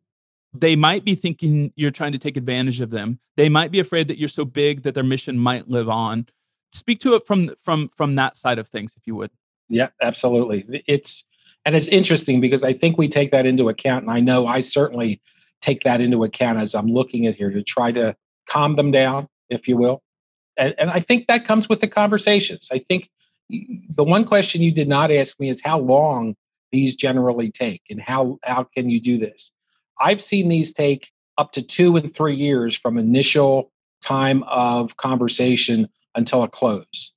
they 0.54 0.76
might 0.76 1.06
be 1.06 1.16
thinking 1.16 1.72
you're 1.76 1.92
trying 1.92 2.12
to 2.14 2.18
take 2.18 2.38
advantage 2.38 2.82
of 2.82 2.90
them. 2.90 3.20
They 3.38 3.50
might 3.50 3.72
be 3.72 3.80
afraid 3.80 4.08
that 4.08 4.18
you're 4.18 4.28
so 4.30 4.46
big 4.46 4.84
that 4.84 4.96
their 4.96 5.04
mission 5.04 5.38
might 5.38 5.70
live 5.70 5.90
on. 5.90 6.28
Speak 6.72 7.00
to 7.02 7.16
it 7.16 7.26
from 7.26 7.56
from 7.64 7.90
from 7.96 8.16
that 8.16 8.36
side 8.36 8.60
of 8.60 8.68
things, 8.68 8.94
if 8.98 9.06
you 9.06 9.16
would. 9.16 9.32
Yeah, 9.70 9.90
absolutely. 10.02 10.84
It's 10.88 11.26
and 11.66 11.76
it's 11.76 11.88
interesting 11.88 12.42
because 12.42 12.64
I 12.64 12.74
think 12.74 12.98
we 12.98 13.08
take 13.08 13.32
that 13.32 13.46
into 13.46 13.70
account, 13.70 14.04
and 14.04 14.12
I 14.12 14.20
know 14.20 14.48
I 14.48 14.60
certainly 14.60 15.22
take 15.62 15.84
that 15.84 16.02
into 16.02 16.24
account 16.24 16.60
as 16.60 16.76
I'm 16.76 16.88
looking 16.88 17.28
at 17.28 17.36
here 17.36 17.52
to 17.52 17.64
try 17.64 17.92
to 17.92 18.16
calm 18.48 18.76
them 18.76 18.92
down, 18.92 19.28
if 19.50 19.68
you 19.68 19.78
will. 19.78 20.02
And, 20.58 20.74
and 20.78 20.90
I 20.90 21.00
think 21.00 21.28
that 21.28 21.46
comes 21.46 21.70
with 21.70 21.82
the 21.82 21.88
conversations. 21.88 22.70
I 22.72 22.80
think 22.80 23.10
the 23.50 24.04
one 24.04 24.26
question 24.26 24.62
you 24.62 24.72
did 24.72 24.88
not 24.88 25.12
ask 25.12 25.40
me 25.40 25.50
is 25.50 25.62
how 25.64 25.80
long 25.80 26.36
these 26.72 26.96
generally 26.96 27.52
take 27.52 27.82
and 27.90 28.00
how 28.00 28.38
how 28.44 28.64
can 28.64 28.90
you 28.90 29.02
do 29.02 29.18
this 29.18 29.52
i've 30.00 30.22
seen 30.22 30.50
these 30.50 30.72
take 30.74 31.12
up 31.38 31.52
to 31.54 31.62
two 31.62 31.96
and 31.98 32.14
three 32.14 32.36
years 32.36 32.76
from 32.76 32.98
initial 32.98 33.72
time 34.04 34.44
of 34.44 34.96
conversation 34.98 35.90
until 36.16 36.44
a 36.44 36.48
close 36.48 37.14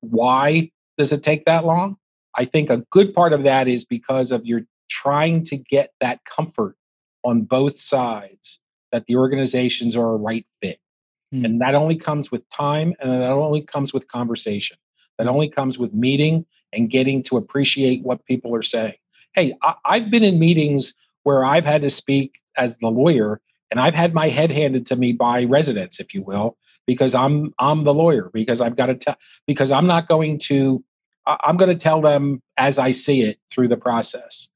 why 0.00 0.70
does 0.96 1.12
it 1.12 1.22
take 1.22 1.44
that 1.44 1.64
long 1.64 1.96
i 2.34 2.44
think 2.44 2.70
a 2.70 2.84
good 2.90 3.14
part 3.14 3.32
of 3.32 3.44
that 3.44 3.68
is 3.68 3.84
because 3.84 4.32
of 4.32 4.44
you're 4.44 4.66
trying 4.90 5.44
to 5.44 5.56
get 5.56 5.92
that 6.00 6.24
comfort 6.24 6.74
on 7.24 7.42
both 7.42 7.80
sides 7.80 8.60
that 8.92 9.06
the 9.06 9.16
organizations 9.16 9.96
are 9.96 10.10
a 10.12 10.16
right 10.16 10.46
fit 10.62 10.80
hmm. 11.32 11.44
and 11.44 11.60
that 11.60 11.74
only 11.74 11.96
comes 11.96 12.30
with 12.30 12.48
time 12.48 12.94
and 13.00 13.10
that 13.10 13.30
only 13.30 13.62
comes 13.62 13.92
with 13.92 14.08
conversation 14.08 14.76
that 15.18 15.26
only 15.26 15.48
comes 15.48 15.78
with 15.78 15.92
meeting 15.92 16.46
and 16.72 16.90
getting 16.90 17.22
to 17.24 17.36
appreciate 17.36 18.02
what 18.02 18.24
people 18.24 18.54
are 18.54 18.62
saying. 18.62 18.94
Hey, 19.34 19.54
I, 19.62 19.74
I've 19.84 20.10
been 20.10 20.24
in 20.24 20.38
meetings 20.38 20.94
where 21.24 21.44
I've 21.44 21.64
had 21.64 21.82
to 21.82 21.90
speak 21.90 22.40
as 22.56 22.76
the 22.78 22.88
lawyer 22.88 23.40
and 23.70 23.78
I've 23.78 23.94
had 23.94 24.14
my 24.14 24.28
head 24.28 24.50
handed 24.50 24.86
to 24.86 24.96
me 24.96 25.12
by 25.12 25.44
residents, 25.44 26.00
if 26.00 26.14
you 26.14 26.22
will, 26.22 26.56
because 26.86 27.14
I'm 27.14 27.52
I'm 27.58 27.82
the 27.82 27.92
lawyer 27.92 28.30
because 28.32 28.60
I've 28.60 28.76
got 28.76 28.86
to 28.86 28.96
tell 28.96 29.16
because 29.46 29.70
I'm 29.70 29.86
not 29.86 30.08
going 30.08 30.38
to 30.40 30.82
I'm 31.26 31.58
going 31.58 31.68
to 31.68 31.82
tell 31.82 32.00
them 32.00 32.40
as 32.56 32.78
I 32.78 32.92
see 32.92 33.22
it 33.22 33.38
through 33.50 33.68
the 33.68 33.76
process. 33.76 34.48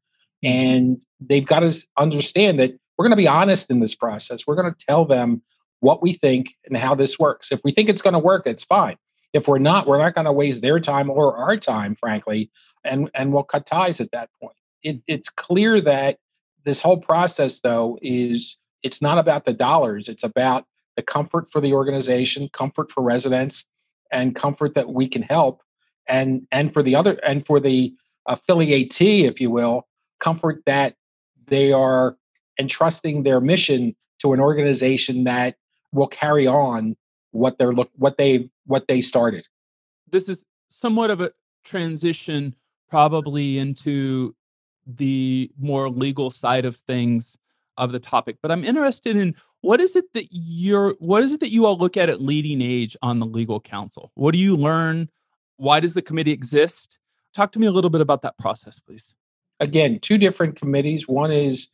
Mm-hmm. 0.45 0.67
And 0.67 1.03
they've 1.21 1.47
got 1.47 1.61
to 1.61 1.87
understand 1.97 2.59
that 2.61 2.73
we're 2.97 3.05
going 3.05 3.11
to 3.11 3.17
be 3.17 3.29
honest 3.29 3.71
in 3.71 3.81
this 3.81 3.95
process. 3.95 4.47
We're 4.47 4.57
going 4.57 4.73
to 4.73 4.85
tell 4.87 5.05
them 5.05 5.43
what 5.81 6.03
we 6.03 6.13
think 6.13 6.55
and 6.65 6.77
how 6.77 6.95
this 6.95 7.19
works. 7.19 7.51
If 7.51 7.61
we 7.65 7.73
think 7.73 7.89
it's 7.89 8.03
going 8.03 8.13
to 8.13 8.19
work, 8.19 8.47
it's 8.47 8.65
fine. 8.65 8.97
If 9.33 9.49
we're 9.49 9.59
not, 9.59 9.87
we're 9.87 9.99
not 9.99 10.15
going 10.15 10.27
to 10.27 10.33
waste 10.33 10.63
their 10.63 10.79
time 10.79 11.11
or 11.11 11.37
our 11.37 11.57
time, 11.57 11.97
frankly, 11.97 12.51
and 12.85 13.11
and 13.15 13.33
we'll 13.33 13.45
cut 13.45 13.67
ties 13.67 14.01
at 14.01 14.11
that 14.13 14.29
point. 14.41 14.57
It, 14.83 15.03
it's 15.07 15.29
clear 15.29 15.81
that 15.81 16.19
this 16.65 16.81
whole 16.81 16.99
process, 17.01 17.61
though, 17.61 17.99
is 18.03 18.59
it's 18.83 19.01
not 19.01 19.19
about 19.19 19.45
the 19.45 19.53
dollars. 19.53 20.09
It's 20.09 20.23
about 20.23 20.67
the 20.97 21.03
comfort 21.03 21.51
for 21.51 21.61
the 21.61 21.73
organization, 21.73 22.51
comfort 22.53 22.93
for 22.93 23.03
residents, 23.03 23.65
and 24.13 24.35
comfort 24.35 24.75
that 24.75 24.93
we 24.93 25.09
can 25.09 25.23
help, 25.23 25.63
and 26.07 26.47
and 26.53 26.73
for 26.73 26.83
the 26.83 26.95
other 26.95 27.19
and 27.27 27.45
for 27.45 27.59
the 27.59 27.95
affiliatee, 28.29 29.25
if 29.25 29.41
you 29.41 29.51
will, 29.51 29.87
comfort 30.23 30.63
that 30.65 30.95
they 31.47 31.73
are 31.73 32.17
entrusting 32.59 33.25
their 33.25 33.41
mission 33.41 33.95
to 34.21 34.33
an 34.33 34.41
organization 34.41 35.25
that 35.25 35.57
will 35.93 36.07
carry 36.07 36.47
on 36.47 36.97
what 37.33 37.59
they're 37.59 37.73
look 37.73 37.91
what 37.97 38.17
they 38.17 38.49
what 38.67 38.87
they 38.89 39.01
started. 39.01 39.47
This 40.09 40.29
is 40.29 40.45
somewhat 40.69 41.11
of 41.11 41.21
a 41.21 41.33
transition 41.65 42.55
probably 42.89 43.59
into 43.59 44.35
the 44.87 45.51
more 45.59 45.89
legal 45.89 46.31
side 46.31 46.65
of 46.65 46.77
things 46.77 47.39
of 47.79 47.93
the 47.93 48.01
topic 48.01 48.37
but 48.43 48.51
i'm 48.51 48.65
interested 48.65 49.17
in 49.17 49.35
what 49.61 49.81
is 49.81 49.95
it 49.97 50.05
that 50.13 50.27
you're 50.31 50.95
what 50.99 51.23
is 51.23 51.33
it 51.33 51.41
that 51.41 51.51
you 51.51 51.65
all 51.65 51.79
look 51.79 51.97
at 51.97 52.09
at 52.09 52.21
leading 52.21 52.61
age 52.61 52.97
on 53.01 53.21
the 53.21 53.25
legal 53.25 53.61
council 53.61 54.11
what 54.15 54.33
do 54.33 54.39
you 54.39 54.57
learn? 54.57 55.09
Why 55.57 55.79
does 55.79 55.95
the 55.95 56.03
committee 56.03 56.33
exist? 56.33 56.99
Talk 57.33 57.53
to 57.53 57.61
me 57.61 57.67
a 57.69 57.71
little 57.71 57.91
bit 57.91 58.01
about 58.01 58.23
that 58.23 58.37
process 58.39 58.81
please 58.81 59.15
again 59.63 59.99
two 59.99 60.19
different 60.19 60.57
committees 60.57 61.09
one 61.09 61.33
is 61.33 61.69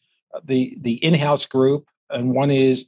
the 0.45 0.77
the 0.81 0.95
in-house 1.05 1.47
group 1.47 1.89
and 2.11 2.33
one 2.33 2.51
is 2.51 2.87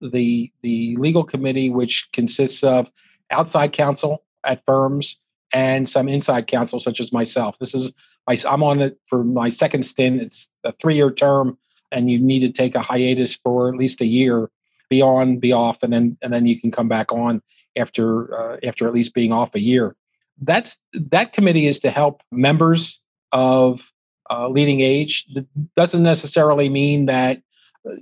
the 0.00 0.52
the 0.62 0.96
legal 0.96 1.24
committee, 1.24 1.70
which 1.70 2.08
consists 2.12 2.62
of 2.62 2.90
outside 3.30 3.72
counsel 3.72 4.24
at 4.44 4.64
firms 4.64 5.20
and 5.52 5.88
some 5.88 6.08
inside 6.08 6.46
counsel, 6.46 6.78
such 6.78 7.00
as 7.00 7.12
myself. 7.12 7.58
This 7.58 7.74
is 7.74 7.92
my 8.26 8.36
I'm 8.48 8.62
on 8.62 8.80
it 8.80 8.98
for 9.06 9.24
my 9.24 9.48
second 9.48 9.84
stint. 9.84 10.20
It's 10.20 10.48
a 10.64 10.72
three 10.72 10.96
year 10.96 11.10
term, 11.10 11.58
and 11.90 12.10
you 12.10 12.18
need 12.18 12.40
to 12.40 12.50
take 12.50 12.74
a 12.74 12.82
hiatus 12.82 13.34
for 13.34 13.68
at 13.68 13.76
least 13.76 14.00
a 14.00 14.06
year, 14.06 14.50
be 14.88 15.02
on, 15.02 15.38
be 15.38 15.52
off, 15.52 15.82
and 15.82 15.92
then 15.92 16.16
and 16.22 16.32
then 16.32 16.46
you 16.46 16.60
can 16.60 16.70
come 16.70 16.88
back 16.88 17.12
on 17.12 17.42
after 17.76 18.52
uh, 18.52 18.56
after 18.62 18.86
at 18.86 18.94
least 18.94 19.14
being 19.14 19.32
off 19.32 19.54
a 19.54 19.60
year. 19.60 19.96
That's 20.40 20.78
that 20.92 21.32
committee 21.32 21.66
is 21.66 21.80
to 21.80 21.90
help 21.90 22.22
members 22.30 23.00
of 23.32 23.92
uh, 24.30 24.48
leading 24.48 24.80
age. 24.80 25.26
That 25.34 25.46
doesn't 25.74 26.02
necessarily 26.02 26.68
mean 26.68 27.06
that 27.06 27.42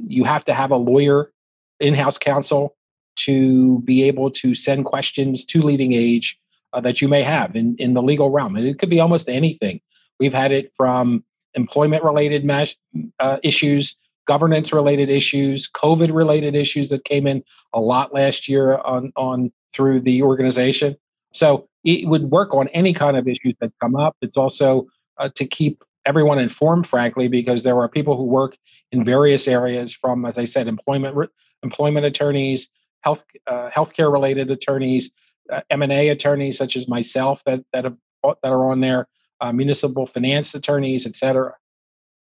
you 0.07 0.25
have 0.25 0.45
to 0.47 0.55
have 0.55 0.71
a 0.71 0.77
lawyer 0.77 1.33
in-house 1.81 2.19
counsel 2.19 2.77
to 3.17 3.81
be 3.81 4.03
able 4.05 4.31
to 4.31 4.55
send 4.55 4.85
questions 4.85 5.45
to 5.47 5.63
leading 5.63 5.93
age 5.93 6.39
uh, 6.73 6.81
that 6.81 7.01
you 7.01 7.09
may 7.09 7.23
have 7.23 7.57
in, 7.57 7.77
in 7.79 7.95
the 7.95 8.03
legal 8.03 8.31
realm. 8.31 8.57
And 8.57 8.67
it 8.67 8.79
could 8.79 8.91
be 8.91 9.01
almost 9.01 9.29
anything. 9.29 9.81
We've 10.19 10.35
had 10.35 10.53
it 10.53 10.73
from 10.77 11.25
employment 11.55 12.05
related 12.05 12.45
mesh, 12.45 12.77
uh, 13.19 13.39
issues, 13.43 13.97
governance 14.27 14.73
related 14.73 15.09
issues, 15.09 15.69
COVID 15.71 16.15
related 16.15 16.55
issues 16.55 16.89
that 16.91 17.05
came 17.05 17.27
in 17.27 17.43
a 17.73 17.81
lot 17.81 18.13
last 18.13 18.49
year 18.49 18.79
on, 18.79 19.13
on 19.17 19.53
through 19.73 20.01
the 20.01 20.23
organization. 20.23 20.97
So 21.33 21.69
it 21.85 22.09
would 22.09 22.25
work 22.31 22.55
on 22.55 22.69
any 22.69 22.93
kind 22.93 23.17
of 23.17 23.29
issues 23.29 23.55
that 23.61 23.73
come 23.81 23.95
up. 23.95 24.17
It's 24.21 24.37
also 24.37 24.87
uh, 25.19 25.29
to 25.37 25.47
keep 25.47 25.85
everyone 26.07 26.39
informed, 26.39 26.87
frankly, 26.87 27.29
because 27.29 27.63
there 27.63 27.79
are 27.79 27.89
people 27.89 28.17
who 28.17 28.25
work 28.25 28.57
in 28.93 29.05
various 29.05 29.47
areas 29.47 29.93
from, 29.93 30.25
as 30.25 30.39
I 30.39 30.45
said, 30.45 30.69
employment 30.69 31.31
employment 31.63 32.07
attorneys, 32.07 32.69
health 33.01 33.25
uh, 33.47 33.69
healthcare 33.71 34.11
related 34.11 34.51
attorneys, 34.51 35.11
uh, 35.53 35.61
M&A 35.71 36.09
attorneys 36.09 36.57
such 36.57 36.77
as 36.77 36.89
myself 36.89 37.43
that 37.45 37.61
that 37.73 37.85
have, 37.85 37.97
that 38.23 38.53
are 38.53 38.71
on 38.71 38.81
there, 38.81 39.09
uh, 39.41 39.53
municipal 39.53 40.07
finance 40.07 40.55
attorneys, 40.55 41.07
etc. 41.07 41.55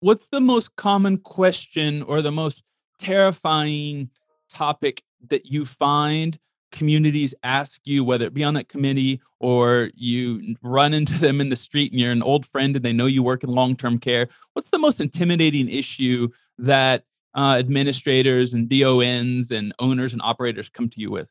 What's 0.01 0.27
the 0.27 0.41
most 0.41 0.75
common 0.75 1.17
question 1.17 2.01
or 2.03 2.21
the 2.21 2.31
most 2.31 2.63
terrifying 2.99 4.09
topic 4.49 5.03
that 5.29 5.45
you 5.45 5.65
find 5.65 6.39
communities 6.71 7.33
ask 7.43 7.81
you, 7.83 8.03
whether 8.03 8.25
it 8.25 8.33
be 8.33 8.43
on 8.43 8.53
that 8.55 8.69
committee 8.69 9.21
or 9.39 9.91
you 9.95 10.55
run 10.61 10.93
into 10.93 11.17
them 11.19 11.41
in 11.41 11.49
the 11.49 11.55
street 11.55 11.91
and 11.91 11.99
you're 11.99 12.11
an 12.11 12.23
old 12.23 12.45
friend 12.45 12.75
and 12.75 12.85
they 12.85 12.93
know 12.93 13.05
you 13.05 13.23
work 13.23 13.43
in 13.43 13.49
long 13.49 13.75
term 13.75 13.99
care? 13.99 14.29
What's 14.53 14.69
the 14.69 14.79
most 14.79 15.01
intimidating 15.01 15.69
issue 15.69 16.29
that 16.57 17.03
uh, 17.35 17.55
administrators 17.59 18.53
and 18.53 18.69
DONs 18.69 19.51
and 19.51 19.73
owners 19.79 20.13
and 20.13 20.21
operators 20.21 20.69
come 20.69 20.89
to 20.89 20.99
you 20.99 21.11
with? 21.11 21.29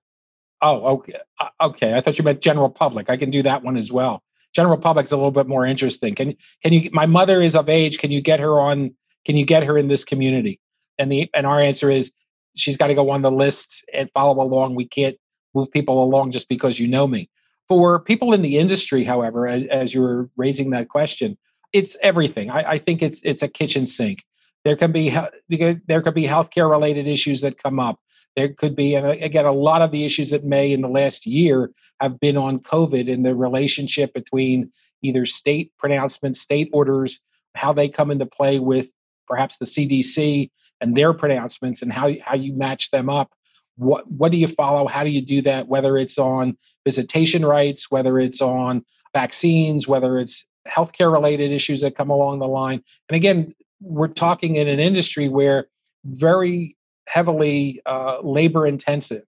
Oh, 0.63 0.87
okay. 0.95 1.15
Uh, 1.39 1.49
okay. 1.61 1.95
I 1.95 2.01
thought 2.01 2.19
you 2.19 2.25
meant 2.25 2.41
general 2.41 2.69
public. 2.69 3.09
I 3.09 3.17
can 3.17 3.31
do 3.31 3.43
that 3.43 3.63
one 3.63 3.77
as 3.77 3.91
well. 3.91 4.23
General 4.55 4.77
public's 4.77 5.13
a 5.13 5.17
little 5.17 5.31
bit 5.31 5.47
more 5.47 5.65
interesting. 5.65 6.15
Can 6.15 6.37
can 6.63 6.73
you? 6.73 6.91
My 6.93 7.07
mother 7.07 7.41
is 7.41 7.55
of 7.55 7.69
age. 7.69 7.99
Can 7.99 8.11
you 8.11 8.21
get 8.21 8.41
her 8.41 8.59
on? 8.59 8.95
Can 9.25 9.37
you 9.37 9.47
get 9.47 9.63
her 9.63 9.79
in 9.79 9.89
this 9.89 10.05
community? 10.05 10.61
And 10.99 11.11
the 11.11 11.31
and 11.33 11.47
our 11.47 11.61
answer 11.61 11.89
is 11.91 12.11
she's 12.57 12.77
got 12.77 12.89
to 12.89 12.95
go 12.95 13.11
on 13.11 13.23
the 13.23 13.31
list 13.31 13.85
and 13.95 14.11
follow 14.11 14.43
along. 14.43 14.75
We 14.75 14.87
can't 14.87 15.17
move 15.55 15.71
people 15.71 16.03
along 16.03 16.33
just 16.33 16.49
because 16.49 16.79
you 16.79 16.89
know 16.89 17.07
me. 17.07 17.29
For 17.69 18.01
people 18.01 18.33
in 18.33 18.43
the 18.43 18.59
industry, 18.59 19.05
however, 19.05 19.47
as, 19.47 19.65
as 19.65 19.95
you 19.95 20.03
were 20.03 20.29
raising 20.37 20.71
that 20.71 20.89
question, 20.89 21.39
it's 21.73 21.97
everything. 22.03 22.51
I, 22.51 22.73
I 22.73 22.79
think 22.79 23.03
it's 23.03 23.21
it's 23.23 23.43
a 23.43 23.49
kitchen 23.49 23.87
sink. 23.87 24.25
There 24.65 24.77
can 24.77 24.93
be 24.93 25.17
there 25.49 26.03
could 26.03 26.15
be 26.15 26.27
healthcare 26.27 26.69
related 26.69 27.07
issues 27.07 27.41
that 27.43 27.63
come 27.63 27.79
up. 27.79 28.01
There 28.37 28.49
could 28.49 28.77
be, 28.77 28.95
and 28.95 29.07
uh, 29.07 29.11
again, 29.11 29.45
a 29.45 29.53
lot 29.53 29.83
of 29.83 29.91
the 29.91 30.05
issues 30.05 30.31
that 30.31 30.45
may 30.45 30.73
in 30.73 30.83
the 30.83 30.89
last 30.89 31.27
year 31.27 31.71
have 32.01 32.21
been 32.21 32.37
on 32.37 32.61
COVID 32.61 33.13
and 33.13 33.25
the 33.25 33.35
relationship 33.35 34.15
between 34.15 34.71
either 35.03 35.27
state 35.27 35.73
pronouncements, 35.79 36.41
state 36.41 36.71
orders, 36.73 37.21
how 37.55 37.73
they 37.73 37.89
come 37.89 38.11
into 38.11 38.27
play 38.27 38.59
with 38.59 38.93
perhaps 39.27 39.57
the 39.59 39.65
CDC 39.65 40.51
and 40.81 40.97
their 40.97 41.13
pronouncements, 41.13 41.83
and 41.83 41.93
how 41.93 42.11
how 42.25 42.35
you 42.35 42.53
match 42.53 42.91
them 42.91 43.09
up. 43.09 43.33
What 43.77 44.11
what 44.11 44.33
do 44.33 44.39
you 44.39 44.49
follow? 44.49 44.87
How 44.87 45.05
do 45.05 45.11
you 45.11 45.23
do 45.23 45.43
that? 45.43 45.69
Whether 45.69 45.97
it's 45.97 46.19
on 46.19 46.57
visitation 46.85 47.45
rights, 47.45 47.91
whether 47.91 48.19
it's 48.19 48.41
on 48.41 48.85
vaccines, 49.13 49.89
whether 49.89 50.19
it's 50.19 50.45
healthcare 50.69 51.13
related 51.13 51.53
issues 51.53 51.81
that 51.81 51.97
come 51.97 52.11
along 52.11 52.39
the 52.39 52.49
line. 52.49 52.83
And 53.09 53.17
again, 53.17 53.55
we're 53.81 54.09
talking 54.09 54.57
in 54.57 54.69
an 54.69 54.79
industry 54.79 55.29
where 55.29 55.67
very 56.05 56.77
heavily 57.07 57.83
uh, 57.87 58.21
labor 58.23 58.67
intensive. 58.67 59.25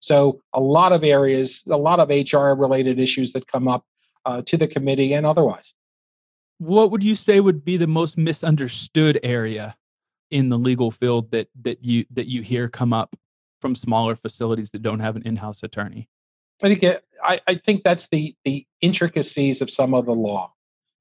So 0.00 0.40
a 0.52 0.60
lot 0.60 0.92
of 0.92 1.02
areas, 1.04 1.62
a 1.68 1.76
lot 1.76 2.00
of 2.00 2.08
HR 2.08 2.58
related 2.58 2.98
issues 2.98 3.32
that 3.32 3.46
come 3.46 3.68
up 3.68 3.84
uh, 4.24 4.42
to 4.46 4.56
the 4.56 4.66
committee 4.66 5.12
and 5.12 5.26
otherwise. 5.26 5.74
What 6.58 6.90
would 6.90 7.02
you 7.02 7.14
say 7.14 7.40
would 7.40 7.64
be 7.64 7.76
the 7.76 7.86
most 7.86 8.16
misunderstood 8.16 9.20
area 9.22 9.76
in 10.30 10.48
the 10.48 10.58
legal 10.58 10.90
field 10.90 11.30
that 11.30 11.48
that 11.62 11.84
you 11.84 12.04
that 12.12 12.26
you 12.26 12.42
hear 12.42 12.68
come 12.68 12.92
up 12.92 13.14
from 13.66 13.74
smaller 13.74 14.14
facilities 14.14 14.70
that 14.70 14.80
don't 14.82 15.00
have 15.00 15.16
an 15.16 15.22
in-house 15.22 15.60
attorney? 15.64 16.08
I 16.62 16.72
think 16.72 16.84
I, 17.22 17.40
I 17.46 17.54
think 17.56 17.82
that's 17.82 18.06
the 18.08 18.34
the 18.44 18.64
intricacies 18.80 19.60
of 19.60 19.70
some 19.70 19.92
of 19.92 20.06
the 20.06 20.12
law 20.12 20.52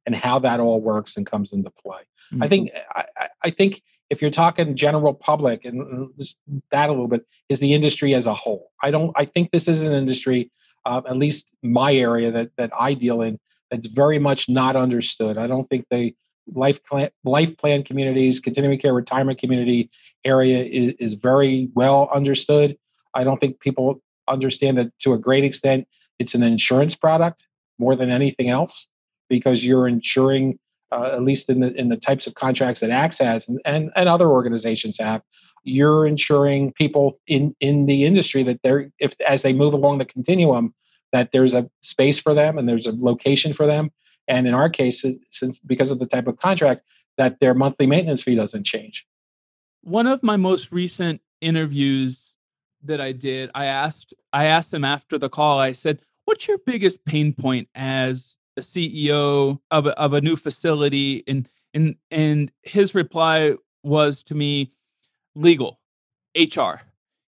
and 0.05 0.15
how 0.15 0.39
that 0.39 0.59
all 0.59 0.81
works 0.81 1.15
and 1.15 1.25
comes 1.25 1.53
into 1.53 1.69
play. 1.69 2.01
Mm-hmm. 2.33 2.43
I 2.43 2.47
think 2.47 2.71
I, 2.89 3.05
I 3.43 3.49
think 3.51 3.83
if 4.09 4.21
you're 4.21 4.31
talking 4.31 4.75
general 4.75 5.13
public 5.13 5.63
and 5.63 6.09
this, 6.17 6.35
that 6.71 6.89
a 6.89 6.91
little 6.91 7.07
bit 7.07 7.25
is 7.49 7.59
the 7.59 7.73
industry 7.73 8.15
as 8.15 8.25
a 8.25 8.33
whole. 8.33 8.71
I 8.81 8.89
don't. 8.91 9.13
I 9.15 9.25
think 9.25 9.51
this 9.51 9.67
is 9.67 9.83
an 9.83 9.93
industry, 9.93 10.51
uh, 10.85 11.01
at 11.07 11.17
least 11.17 11.51
my 11.61 11.93
area 11.93 12.31
that 12.31 12.49
that 12.57 12.71
I 12.77 12.95
deal 12.95 13.21
in, 13.21 13.39
that's 13.69 13.87
very 13.87 14.17
much 14.17 14.49
not 14.49 14.75
understood. 14.75 15.37
I 15.37 15.45
don't 15.45 15.69
think 15.69 15.85
the 15.91 16.15
life 16.53 16.83
plan, 16.83 17.09
life 17.23 17.57
plan 17.57 17.83
communities, 17.83 18.39
continuing 18.39 18.79
care 18.79 18.93
retirement 18.93 19.39
community 19.39 19.89
area 20.23 20.63
is, 20.63 20.93
is 20.99 21.13
very 21.15 21.69
well 21.75 22.09
understood. 22.13 22.77
I 23.13 23.23
don't 23.23 23.39
think 23.39 23.59
people 23.59 24.01
understand 24.27 24.77
that 24.77 24.97
to 24.99 25.13
a 25.13 25.17
great 25.17 25.43
extent. 25.43 25.87
It's 26.19 26.35
an 26.35 26.43
insurance 26.43 26.95
product 26.95 27.47
more 27.79 27.95
than 27.95 28.09
anything 28.09 28.49
else 28.49 28.87
because 29.29 29.65
you're 29.65 29.87
insuring 29.87 30.59
uh, 30.91 31.11
at 31.13 31.23
least 31.23 31.49
in 31.49 31.59
the 31.59 31.73
in 31.73 31.89
the 31.89 31.97
types 31.97 32.27
of 32.27 32.35
contracts 32.35 32.79
that 32.79 32.91
ACTS 32.91 33.17
has 33.17 33.47
and, 33.49 33.59
and, 33.65 33.91
and 33.95 34.07
other 34.07 34.29
organizations 34.29 34.97
have, 34.99 35.23
you're 35.63 36.05
insuring 36.05 36.71
people 36.73 37.17
in 37.27 37.55
in 37.59 37.85
the 37.85 38.05
industry 38.05 38.43
that 38.43 38.61
they're 38.63 38.91
if 38.99 39.15
as 39.27 39.41
they 39.41 39.51
move 39.51 39.73
along 39.73 39.97
the 39.97 40.05
continuum 40.05 40.73
that 41.11 41.31
there's 41.31 41.53
a 41.53 41.69
space 41.81 42.19
for 42.19 42.33
them 42.33 42.57
and 42.57 42.69
there's 42.69 42.87
a 42.87 42.93
location 42.97 43.51
for 43.51 43.65
them 43.65 43.89
and 44.27 44.47
in 44.47 44.53
our 44.53 44.69
case 44.69 45.03
since 45.31 45.59
because 45.59 45.91
of 45.91 45.99
the 45.99 46.05
type 46.05 46.27
of 46.27 46.37
contract 46.37 46.81
that 47.17 47.39
their 47.39 47.53
monthly 47.53 47.85
maintenance 47.85 48.23
fee 48.23 48.35
doesn't 48.35 48.65
change 48.65 49.05
one 49.81 50.07
of 50.07 50.23
my 50.23 50.37
most 50.37 50.71
recent 50.71 51.21
interviews 51.41 52.35
that 52.83 53.01
i 53.01 53.11
did 53.11 53.49
i 53.55 53.65
asked 53.65 54.13
i 54.33 54.45
asked 54.45 54.71
them 54.71 54.85
after 54.85 55.17
the 55.17 55.29
call 55.29 55.59
i 55.59 55.71
said 55.71 55.99
what's 56.25 56.47
your 56.47 56.57
biggest 56.65 57.05
pain 57.05 57.33
point 57.33 57.67
as 57.75 58.37
a 58.57 58.61
CEO 58.61 59.59
of 59.71 59.85
a, 59.85 59.99
of 59.99 60.13
a 60.13 60.21
new 60.21 60.35
facility, 60.35 61.23
and 61.27 61.49
and 61.73 61.95
and 62.11 62.51
his 62.63 62.95
reply 62.95 63.55
was 63.83 64.23
to 64.23 64.35
me, 64.35 64.71
legal, 65.35 65.79
HR. 66.35 66.81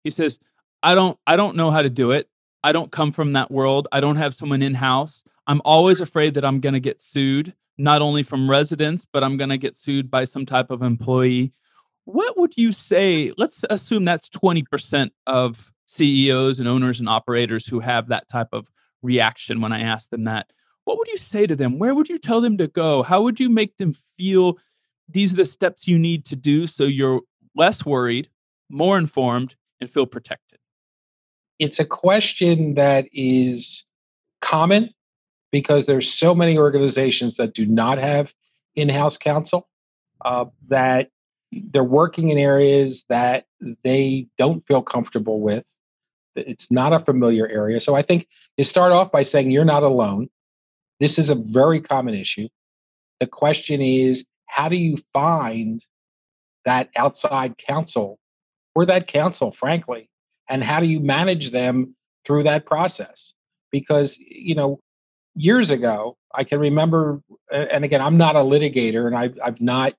He 0.04 0.12
says, 0.12 0.40
I 0.84 0.96
don't 0.96 1.18
I 1.26 1.36
don't 1.36 1.56
know 1.56 1.72
how 1.72 1.82
to 1.82 1.90
do 1.90 2.12
it. 2.12 2.30
I 2.66 2.72
don't 2.72 2.92
come 2.92 3.12
from 3.12 3.34
that 3.34 3.52
world. 3.52 3.88
I 3.92 4.00
don't 4.00 4.16
have 4.16 4.34
someone 4.34 4.64
in 4.64 4.74
house. 4.74 5.24
I'm 5.46 5.62
always 5.64 6.02
afraid 6.02 6.34
that 6.34 6.44
I'm 6.44 6.62
going 6.62 6.74
to 6.74 6.80
get 6.80 7.00
sued, 7.00 7.54
not 7.78 8.02
only 8.02 8.24
from 8.24 8.50
residents, 8.50 9.06
but 9.14 9.24
I'm 9.24 9.38
going 9.38 9.52
to 9.52 9.60
get 9.60 9.76
sued 9.76 10.10
by 10.10 10.24
some 10.24 10.48
type 10.48 10.72
of 10.72 10.82
employee. 10.82 11.54
What 12.06 12.40
would 12.40 12.58
you 12.58 12.72
say? 12.72 13.32
Let's 13.38 13.64
assume 13.70 14.04
that's 14.04 14.30
20% 14.30 15.12
of 15.28 15.72
CEOs 15.86 16.60
and 16.60 16.68
owners 16.68 17.00
and 17.00 17.08
operators 17.08 17.68
who 17.68 17.82
have 17.82 18.08
that 18.08 18.28
type 18.30 18.50
of 18.52 18.66
reaction 19.04 19.62
when 19.62 19.72
I 19.72 19.82
ask 19.82 20.10
them 20.10 20.24
that 20.24 20.52
what 20.86 20.98
would 20.98 21.08
you 21.10 21.18
say 21.18 21.46
to 21.46 21.56
them? 21.56 21.78
Where 21.78 21.94
would 21.94 22.10
you 22.10 22.18
tell 22.18 22.42
them 22.42 22.58
to 22.58 22.68
go? 22.68 23.04
How 23.04 23.22
would 23.22 23.40
you 23.40 23.50
make 23.50 23.78
them 23.78 23.94
feel 24.18 24.58
these 25.08 25.34
are 25.34 25.38
the 25.38 25.46
steps 25.46 25.88
you 25.88 26.00
need 26.00 26.26
to 26.26 26.36
do 26.36 26.66
so 26.66 26.86
you're 26.86 27.22
less 27.56 27.86
worried, 27.86 28.30
more 28.70 28.98
informed, 28.98 29.56
and 29.80 29.88
feel 29.88 30.08
protected? 30.08 30.45
It's 31.60 31.80
a 31.80 31.86
question 31.86 32.76
that 32.76 33.08
is 33.14 33.86
common 34.42 34.90
because 35.52 35.86
there's 35.86 36.12
so 36.12 36.36
many 36.36 36.58
organizations 36.58 37.38
that 37.38 37.54
do 37.54 37.66
not 37.66 37.98
have 37.98 38.34
in-house 38.76 39.18
counsel 39.18 39.70
uh, 40.24 40.46
that 40.68 41.10
they're 41.52 41.84
working 41.84 42.30
in 42.30 42.38
areas 42.38 43.06
that 43.10 43.46
they 43.84 44.28
don't 44.38 44.66
feel 44.68 44.82
comfortable 44.82 45.40
with. 45.40 45.66
It's 46.36 46.70
not 46.70 46.92
a 46.92 47.00
familiar 47.00 47.48
area. 47.48 47.80
So 47.80 47.96
i 47.96 48.02
think 48.02 48.28
you 48.58 48.66
start 48.66 48.92
off 48.92 49.12
by 49.12 49.24
saying 49.24 49.52
you're 49.52 49.64
not 49.64 49.84
alone. 49.84 50.30
This 51.00 51.18
is 51.18 51.30
a 51.30 51.36
very 51.36 51.80
common 51.80 52.14
issue. 52.16 52.50
The 53.20 53.28
question 53.28 53.82
is, 53.82 54.26
how 54.48 54.68
do 54.70 54.76
you 54.76 54.98
find 55.14 55.84
that 56.66 56.90
outside 56.96 57.58
counsel 57.58 58.20
or 58.74 58.86
that 58.86 59.08
counsel, 59.08 59.52
frankly, 59.52 60.10
and 60.50 60.64
how 60.64 60.80
do 60.80 60.86
you 60.86 61.00
manage 61.00 61.52
them 61.52 61.96
through 62.26 62.44
that 62.44 62.66
process? 62.66 63.34
Because, 63.72 64.18
you 64.18 64.56
know, 64.56 64.80
years 65.36 65.72
ago, 65.72 66.18
I 66.34 66.44
can 66.44 66.60
remember, 66.60 67.22
and 67.52 67.84
again, 67.84 68.02
I'm 68.02 68.18
not 68.18 68.36
a 68.36 68.40
litigator 68.40 69.08
and 69.08 69.16
I've, 69.16 69.38
I've 69.44 69.62
not 69.62 69.94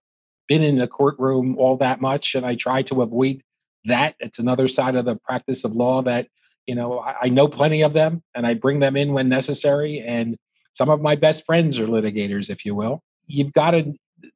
been 0.48 0.62
in 0.62 0.80
a 0.80 0.88
courtroom 0.88 1.56
all 1.58 1.76
that 1.78 2.00
much, 2.00 2.34
and 2.34 2.46
I 2.46 2.54
try 2.54 2.82
to 2.82 3.02
avoid 3.02 3.42
that. 3.84 4.14
It's 4.20 4.38
another 4.38 4.68
side 4.68 4.96
of 4.96 5.04
the 5.04 5.16
practice 5.16 5.64
of 5.64 5.72
law 5.72 6.02
that, 6.02 6.28
you 6.66 6.74
know, 6.74 7.00
I, 7.00 7.16
I 7.22 7.28
know 7.28 7.48
plenty 7.48 7.82
of 7.82 7.92
them 7.92 8.22
and 8.34 8.46
I 8.46 8.54
bring 8.54 8.80
them 8.80 8.96
in 8.96 9.12
when 9.12 9.28
necessary. 9.28 10.00
And 10.00 10.36
some 10.72 10.88
of 10.88 11.00
my 11.00 11.16
best 11.16 11.44
friends 11.44 11.78
are 11.78 11.86
litigators, 11.86 12.50
if 12.50 12.64
you 12.64 12.74
will. 12.74 13.02
You've 13.26 13.52
got 13.52 13.72
to, 13.72 13.94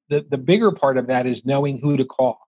the, 0.08 0.26
the 0.28 0.38
bigger 0.38 0.72
part 0.72 0.98
of 0.98 1.06
that 1.06 1.26
is 1.26 1.46
knowing 1.46 1.78
who 1.78 1.96
to 1.96 2.04
call 2.04 2.38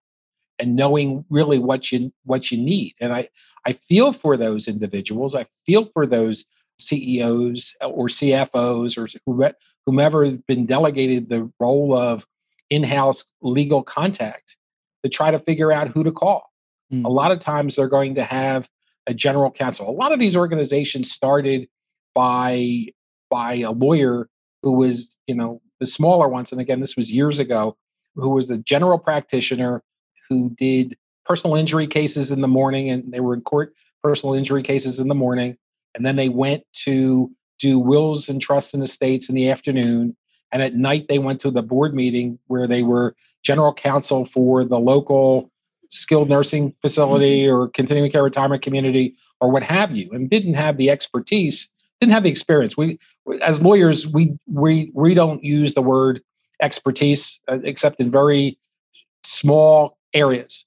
and 0.59 0.75
knowing 0.75 1.25
really 1.29 1.59
what 1.59 1.91
you 1.91 2.11
what 2.23 2.51
you 2.51 2.57
need. 2.57 2.93
And 2.99 3.11
I 3.13 3.29
I 3.65 3.73
feel 3.73 4.11
for 4.11 4.37
those 4.37 4.67
individuals. 4.67 5.35
I 5.35 5.45
feel 5.65 5.85
for 5.85 6.05
those 6.05 6.45
CEOs 6.79 7.75
or 7.81 8.07
CFOs 8.07 8.97
or 8.97 9.45
whomever 9.85 10.23
has 10.23 10.33
been 10.33 10.65
delegated 10.65 11.29
the 11.29 11.51
role 11.59 11.95
of 11.95 12.25
in-house 12.69 13.23
legal 13.41 13.83
contact 13.83 14.57
to 15.03 15.09
try 15.09 15.31
to 15.31 15.39
figure 15.39 15.71
out 15.71 15.89
who 15.89 16.03
to 16.03 16.11
call. 16.11 16.49
Mm. 16.91 17.05
A 17.05 17.09
lot 17.09 17.31
of 17.31 17.39
times 17.39 17.75
they're 17.75 17.87
going 17.87 18.15
to 18.15 18.23
have 18.23 18.69
a 19.07 19.13
general 19.13 19.51
counsel. 19.51 19.89
A 19.89 19.91
lot 19.91 20.11
of 20.11 20.19
these 20.19 20.35
organizations 20.35 21.11
started 21.11 21.67
by 22.15 22.87
by 23.29 23.55
a 23.55 23.71
lawyer 23.71 24.29
who 24.61 24.73
was, 24.73 25.17
you 25.27 25.35
know, 25.35 25.59
the 25.79 25.85
smaller 25.85 26.29
ones. 26.29 26.51
And 26.51 26.61
again, 26.61 26.79
this 26.79 26.95
was 26.95 27.11
years 27.11 27.39
ago, 27.39 27.75
who 28.15 28.29
was 28.29 28.47
the 28.47 28.59
general 28.59 28.99
practitioner 28.99 29.83
who 30.29 30.51
did 30.51 30.95
personal 31.25 31.55
injury 31.55 31.87
cases 31.87 32.31
in 32.31 32.41
the 32.41 32.47
morning 32.47 32.89
and 32.89 33.11
they 33.11 33.19
were 33.19 33.33
in 33.33 33.41
court 33.41 33.73
personal 34.03 34.35
injury 34.35 34.63
cases 34.63 34.99
in 34.99 35.07
the 35.07 35.15
morning. 35.15 35.57
And 35.95 36.05
then 36.05 36.15
they 36.15 36.29
went 36.29 36.63
to 36.83 37.31
do 37.59 37.79
wills 37.79 38.27
and 38.29 38.41
trusts 38.41 38.73
and 38.73 38.83
estates 38.83 39.29
in 39.29 39.35
the 39.35 39.49
afternoon. 39.49 40.15
And 40.51 40.61
at 40.61 40.75
night, 40.75 41.07
they 41.07 41.19
went 41.19 41.39
to 41.41 41.51
the 41.51 41.61
board 41.61 41.93
meeting 41.93 42.37
where 42.47 42.67
they 42.67 42.83
were 42.83 43.15
general 43.43 43.73
counsel 43.73 44.25
for 44.25 44.65
the 44.65 44.79
local 44.79 45.51
skilled 45.89 46.29
nursing 46.29 46.73
facility 46.81 47.47
or 47.47 47.67
continuing 47.69 48.11
care 48.11 48.23
retirement 48.23 48.61
community 48.61 49.15
or 49.39 49.51
what 49.51 49.63
have 49.63 49.95
you, 49.95 50.09
and 50.11 50.29
didn't 50.29 50.55
have 50.55 50.77
the 50.77 50.89
expertise 50.89 51.69
didn't 52.03 52.13
have 52.13 52.23
the 52.23 52.29
experience. 52.29 52.75
We, 52.75 52.99
as 53.41 53.61
lawyers, 53.61 54.05
we 54.05 54.37
we 54.45 54.91
we 54.93 55.13
don't 55.13 55.41
use 55.43 55.73
the 55.73 55.81
word 55.81 56.21
expertise 56.61 57.39
uh, 57.47 57.59
except 57.63 57.99
in 57.99 58.11
very 58.11 58.59
small 59.23 59.97
areas, 60.13 60.65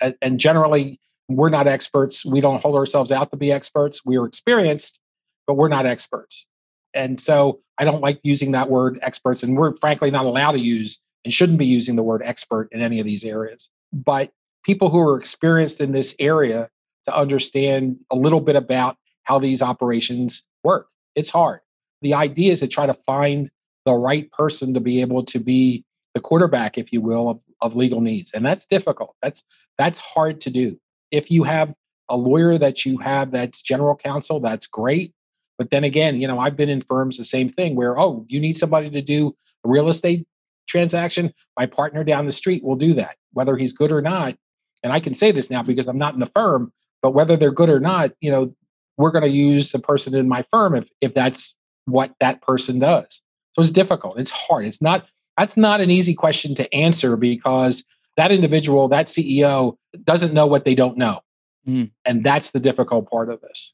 and, 0.00 0.38
generally 0.38 1.00
we're 1.28 1.48
not 1.48 1.66
experts. 1.66 2.24
We 2.24 2.40
don't 2.42 2.60
hold 2.60 2.76
ourselves 2.76 3.10
out 3.10 3.30
to 3.30 3.36
be 3.36 3.50
experts. 3.50 4.04
We 4.04 4.18
are 4.18 4.26
experienced, 4.26 5.00
but 5.46 5.54
we're 5.54 5.68
not 5.68 5.86
experts. 5.86 6.46
And 6.92 7.18
so 7.18 7.60
I 7.78 7.84
don't 7.84 8.02
like 8.02 8.20
using 8.22 8.52
that 8.52 8.68
word 8.68 8.98
experts, 9.02 9.42
and 9.42 9.56
we're 9.56 9.76
frankly 9.76 10.10
not 10.10 10.26
allowed 10.26 10.52
to 10.52 10.60
use 10.60 10.98
and 11.24 11.32
shouldn't 11.32 11.58
be 11.58 11.66
using 11.66 11.96
the 11.96 12.02
word 12.02 12.22
expert 12.24 12.68
in 12.72 12.82
any 12.82 13.00
of 13.00 13.06
these 13.06 13.24
areas. 13.24 13.70
But 13.92 14.32
people 14.64 14.90
who 14.90 15.00
are 15.00 15.18
experienced 15.18 15.80
in 15.80 15.92
this 15.92 16.14
area 16.18 16.68
to 17.06 17.16
understand 17.16 17.98
a 18.10 18.16
little 18.16 18.40
bit 18.40 18.56
about 18.56 18.96
how 19.22 19.38
these 19.38 19.62
operations 19.62 20.42
work. 20.62 20.88
It's 21.14 21.30
hard. 21.30 21.60
The 22.02 22.14
idea 22.14 22.52
is 22.52 22.60
to 22.60 22.68
try 22.68 22.86
to 22.86 22.94
find 22.94 23.50
the 23.86 23.94
right 23.94 24.30
person 24.30 24.74
to 24.74 24.80
be 24.80 25.00
able 25.00 25.24
to 25.26 25.38
be 25.38 25.84
the 26.14 26.20
quarterback, 26.20 26.78
if 26.78 26.92
you 26.92 27.00
will, 27.00 27.28
of, 27.28 27.42
of 27.60 27.76
legal 27.76 28.00
needs. 28.00 28.32
And 28.32 28.44
that's 28.44 28.66
difficult. 28.66 29.14
That's 29.22 29.42
that's 29.78 29.98
hard 29.98 30.40
to 30.42 30.50
do. 30.50 30.78
If 31.10 31.30
you 31.30 31.42
have 31.44 31.74
a 32.08 32.16
lawyer 32.16 32.58
that 32.58 32.84
you 32.84 32.98
have 32.98 33.32
that's 33.32 33.62
general 33.62 33.96
counsel, 33.96 34.40
that's 34.40 34.66
great. 34.66 35.12
But 35.58 35.70
then 35.70 35.84
again, 35.84 36.20
you 36.20 36.26
know, 36.28 36.38
I've 36.38 36.56
been 36.56 36.68
in 36.68 36.80
firms 36.80 37.16
the 37.16 37.24
same 37.24 37.48
thing 37.48 37.76
where, 37.76 37.98
oh, 37.98 38.24
you 38.28 38.40
need 38.40 38.58
somebody 38.58 38.90
to 38.90 39.02
do 39.02 39.36
a 39.64 39.68
real 39.68 39.88
estate 39.88 40.26
transaction. 40.68 41.32
My 41.56 41.66
partner 41.66 42.04
down 42.04 42.26
the 42.26 42.32
street 42.32 42.64
will 42.64 42.76
do 42.76 42.94
that, 42.94 43.16
whether 43.32 43.56
he's 43.56 43.72
good 43.72 43.92
or 43.92 44.02
not. 44.02 44.36
And 44.82 44.92
I 44.92 45.00
can 45.00 45.14
say 45.14 45.32
this 45.32 45.50
now 45.50 45.62
because 45.62 45.88
I'm 45.88 45.98
not 45.98 46.14
in 46.14 46.20
the 46.20 46.26
firm, 46.26 46.72
but 47.02 47.12
whether 47.12 47.36
they're 47.36 47.52
good 47.52 47.70
or 47.70 47.80
not, 47.80 48.12
you 48.20 48.30
know, 48.30 48.54
we're 48.96 49.10
going 49.10 49.24
to 49.24 49.30
use 49.30 49.72
the 49.72 49.78
person 49.78 50.14
in 50.14 50.28
my 50.28 50.42
firm 50.42 50.74
if 50.74 50.88
if 51.00 51.14
that's 51.14 51.54
what 51.86 52.12
that 52.20 52.42
person 52.42 52.78
does. 52.78 53.20
So 53.54 53.62
it's 53.62 53.70
difficult. 53.70 54.18
It's 54.18 54.30
hard. 54.30 54.66
It's 54.66 54.82
not 54.82 55.06
that's 55.36 55.56
not 55.56 55.80
an 55.80 55.90
easy 55.90 56.14
question 56.14 56.54
to 56.56 56.74
answer 56.74 57.16
because 57.16 57.84
that 58.16 58.30
individual, 58.30 58.88
that 58.88 59.06
CEO 59.06 59.76
doesn't 60.04 60.32
know 60.32 60.46
what 60.46 60.64
they 60.64 60.74
don't 60.74 60.96
know. 60.96 61.20
Mm. 61.66 61.90
And 62.04 62.24
that's 62.24 62.50
the 62.50 62.60
difficult 62.60 63.10
part 63.10 63.30
of 63.30 63.40
this. 63.40 63.72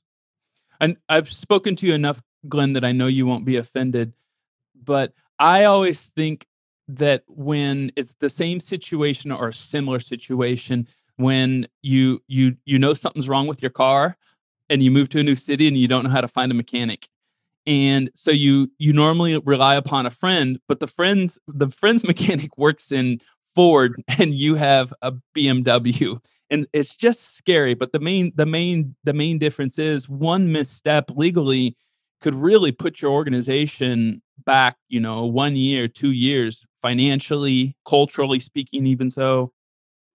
And 0.81 0.97
I've 1.09 1.31
spoken 1.31 1.77
to 1.77 1.87
you 1.87 1.95
enough, 1.95 2.23
Glenn, 2.49 2.73
that 2.73 2.85
I 2.85 2.93
know 2.93 3.07
you 3.07 3.27
won't 3.27 3.45
be 3.45 3.57
offended. 3.57 4.15
But 4.75 5.13
I 5.39 5.65
always 5.65 6.09
think 6.09 6.47
that 6.89 7.25
when 7.27 7.93
it's 7.97 8.15
the 8.15 8.31
same 8.31 8.61
situation 8.61 9.31
or 9.31 9.49
a 9.49 9.55
similar 9.55 10.01
situation 10.01 10.89
when 11.17 11.69
you 11.83 12.23
you 12.27 12.57
you 12.65 12.79
know 12.79 12.95
something's 12.95 13.29
wrong 13.29 13.47
with 13.47 13.63
your 13.63 13.71
car 13.71 14.17
and 14.69 14.83
you 14.83 14.91
move 14.91 15.09
to 15.11 15.21
a 15.21 15.23
new 15.23 15.37
city 15.37 15.69
and 15.69 15.77
you 15.77 15.87
don't 15.87 16.05
know 16.05 16.11
how 16.11 16.21
to 16.21 16.29
find 16.29 16.51
a 16.51 16.55
mechanic 16.55 17.09
and 17.67 18.11
so 18.15 18.31
you 18.31 18.71
you 18.79 18.93
normally 18.93 19.37
rely 19.39 19.75
upon 19.75 20.07
a 20.07 20.11
friend 20.11 20.59
but 20.69 20.81
the 20.81 20.87
friends 20.87 21.39
the 21.47 21.69
friend's 21.71 22.05
mechanic 22.13 22.57
works 22.57 22.91
in 22.93 23.21
ford 23.55 24.03
and 24.19 24.35
you 24.35 24.55
have 24.55 24.93
a 25.03 25.13
bmw 25.37 26.23
and 26.51 26.67
it's 26.73 26.97
just 26.97 27.37
scary 27.37 27.75
but 27.75 27.93
the 27.93 28.01
main 28.01 28.33
the 28.37 28.47
main 28.47 28.95
the 29.05 29.13
main 29.13 29.39
difference 29.39 29.79
is 29.79 30.09
one 30.09 30.53
misstep 30.53 31.11
legally 31.15 31.77
could 32.21 32.35
really 32.35 32.73
put 32.73 33.01
your 33.01 33.11
organization 33.11 34.23
back 34.45 34.77
you 34.89 35.01
know 35.01 35.25
one 35.25 35.57
year 35.57 35.87
two 35.89 36.13
years 36.13 36.67
financially 36.83 37.77
culturally 37.87 38.41
speaking 38.41 38.87
even 38.87 39.11
so. 39.11 39.53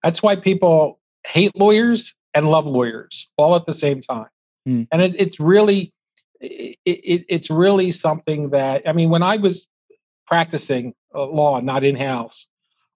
That's 0.04 0.22
why 0.22 0.36
people 0.36 1.00
hate 1.26 1.56
lawyers 1.56 2.14
and 2.34 2.48
love 2.48 2.66
lawyers 2.66 3.30
all 3.38 3.56
at 3.56 3.66
the 3.66 3.74
same 3.74 4.02
time. 4.02 4.28
Mm. 4.68 4.88
and 4.92 5.02
it, 5.04 5.16
it's 5.20 5.40
really 5.40 5.94
it, 6.42 6.78
it, 6.86 7.26
it's 7.30 7.50
really 7.50 7.92
something 7.92 8.50
that 8.52 8.88
I 8.88 8.94
mean, 8.94 9.10
when 9.10 9.24
I 9.24 9.38
was 9.38 9.68
practicing 10.28 10.94
uh, 11.14 11.26
law, 11.26 11.60
not 11.60 11.84
in 11.84 11.96
house, 11.96 12.48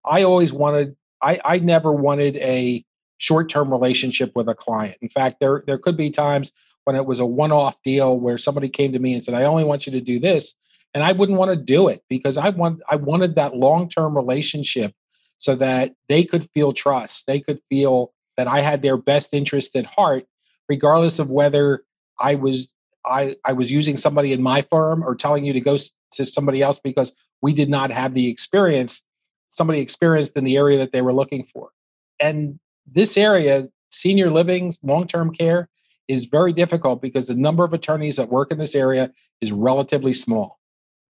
I 0.05 0.23
always 0.23 0.51
wanted. 0.53 0.95
I, 1.21 1.39
I 1.43 1.59
never 1.59 1.91
wanted 1.91 2.37
a 2.37 2.85
short-term 3.17 3.69
relationship 3.71 4.31
with 4.35 4.47
a 4.47 4.55
client. 4.55 4.97
In 5.01 5.09
fact, 5.09 5.39
there 5.39 5.63
there 5.67 5.77
could 5.77 5.97
be 5.97 6.09
times 6.09 6.51
when 6.85 6.95
it 6.95 7.05
was 7.05 7.19
a 7.19 7.25
one-off 7.25 7.81
deal 7.83 8.17
where 8.17 8.37
somebody 8.37 8.69
came 8.69 8.93
to 8.93 8.99
me 8.99 9.13
and 9.13 9.23
said, 9.23 9.33
"I 9.33 9.43
only 9.43 9.63
want 9.63 9.85
you 9.85 9.91
to 9.93 10.01
do 10.01 10.19
this," 10.19 10.53
and 10.93 11.03
I 11.03 11.11
wouldn't 11.11 11.37
want 11.37 11.51
to 11.51 11.63
do 11.63 11.87
it 11.89 12.03
because 12.09 12.37
I 12.37 12.49
want 12.49 12.81
I 12.89 12.95
wanted 12.95 13.35
that 13.35 13.55
long-term 13.55 14.15
relationship 14.15 14.93
so 15.37 15.55
that 15.55 15.93
they 16.07 16.23
could 16.23 16.49
feel 16.51 16.73
trust. 16.73 17.25
They 17.27 17.39
could 17.39 17.61
feel 17.69 18.13
that 18.37 18.47
I 18.47 18.61
had 18.61 18.81
their 18.81 18.97
best 18.97 19.33
interest 19.33 19.75
at 19.75 19.85
heart, 19.85 20.25
regardless 20.67 21.19
of 21.19 21.31
whether 21.31 21.83
I 22.19 22.35
was 22.35 22.69
I, 23.05 23.35
I 23.45 23.53
was 23.53 23.71
using 23.71 23.97
somebody 23.97 24.33
in 24.33 24.41
my 24.41 24.61
firm 24.61 25.03
or 25.03 25.15
telling 25.15 25.45
you 25.45 25.53
to 25.53 25.61
go 25.61 25.77
to 25.77 26.25
somebody 26.25 26.61
else 26.61 26.79
because 26.79 27.13
we 27.41 27.53
did 27.53 27.69
not 27.69 27.91
have 27.91 28.13
the 28.13 28.29
experience, 28.29 29.01
somebody 29.47 29.79
experienced 29.79 30.35
in 30.35 30.43
the 30.43 30.57
area 30.57 30.77
that 30.79 30.91
they 30.91 31.01
were 31.01 31.13
looking 31.13 31.43
for. 31.43 31.69
And 32.19 32.59
this 32.85 33.17
area, 33.17 33.69
senior 33.91 34.31
living, 34.31 34.73
long 34.83 35.07
term 35.07 35.33
care, 35.33 35.69
is 36.07 36.25
very 36.25 36.53
difficult 36.53 37.01
because 37.01 37.27
the 37.27 37.35
number 37.35 37.63
of 37.63 37.73
attorneys 37.73 38.17
that 38.17 38.29
work 38.29 38.51
in 38.51 38.57
this 38.57 38.75
area 38.75 39.11
is 39.41 39.51
relatively 39.51 40.13
small. 40.13 40.59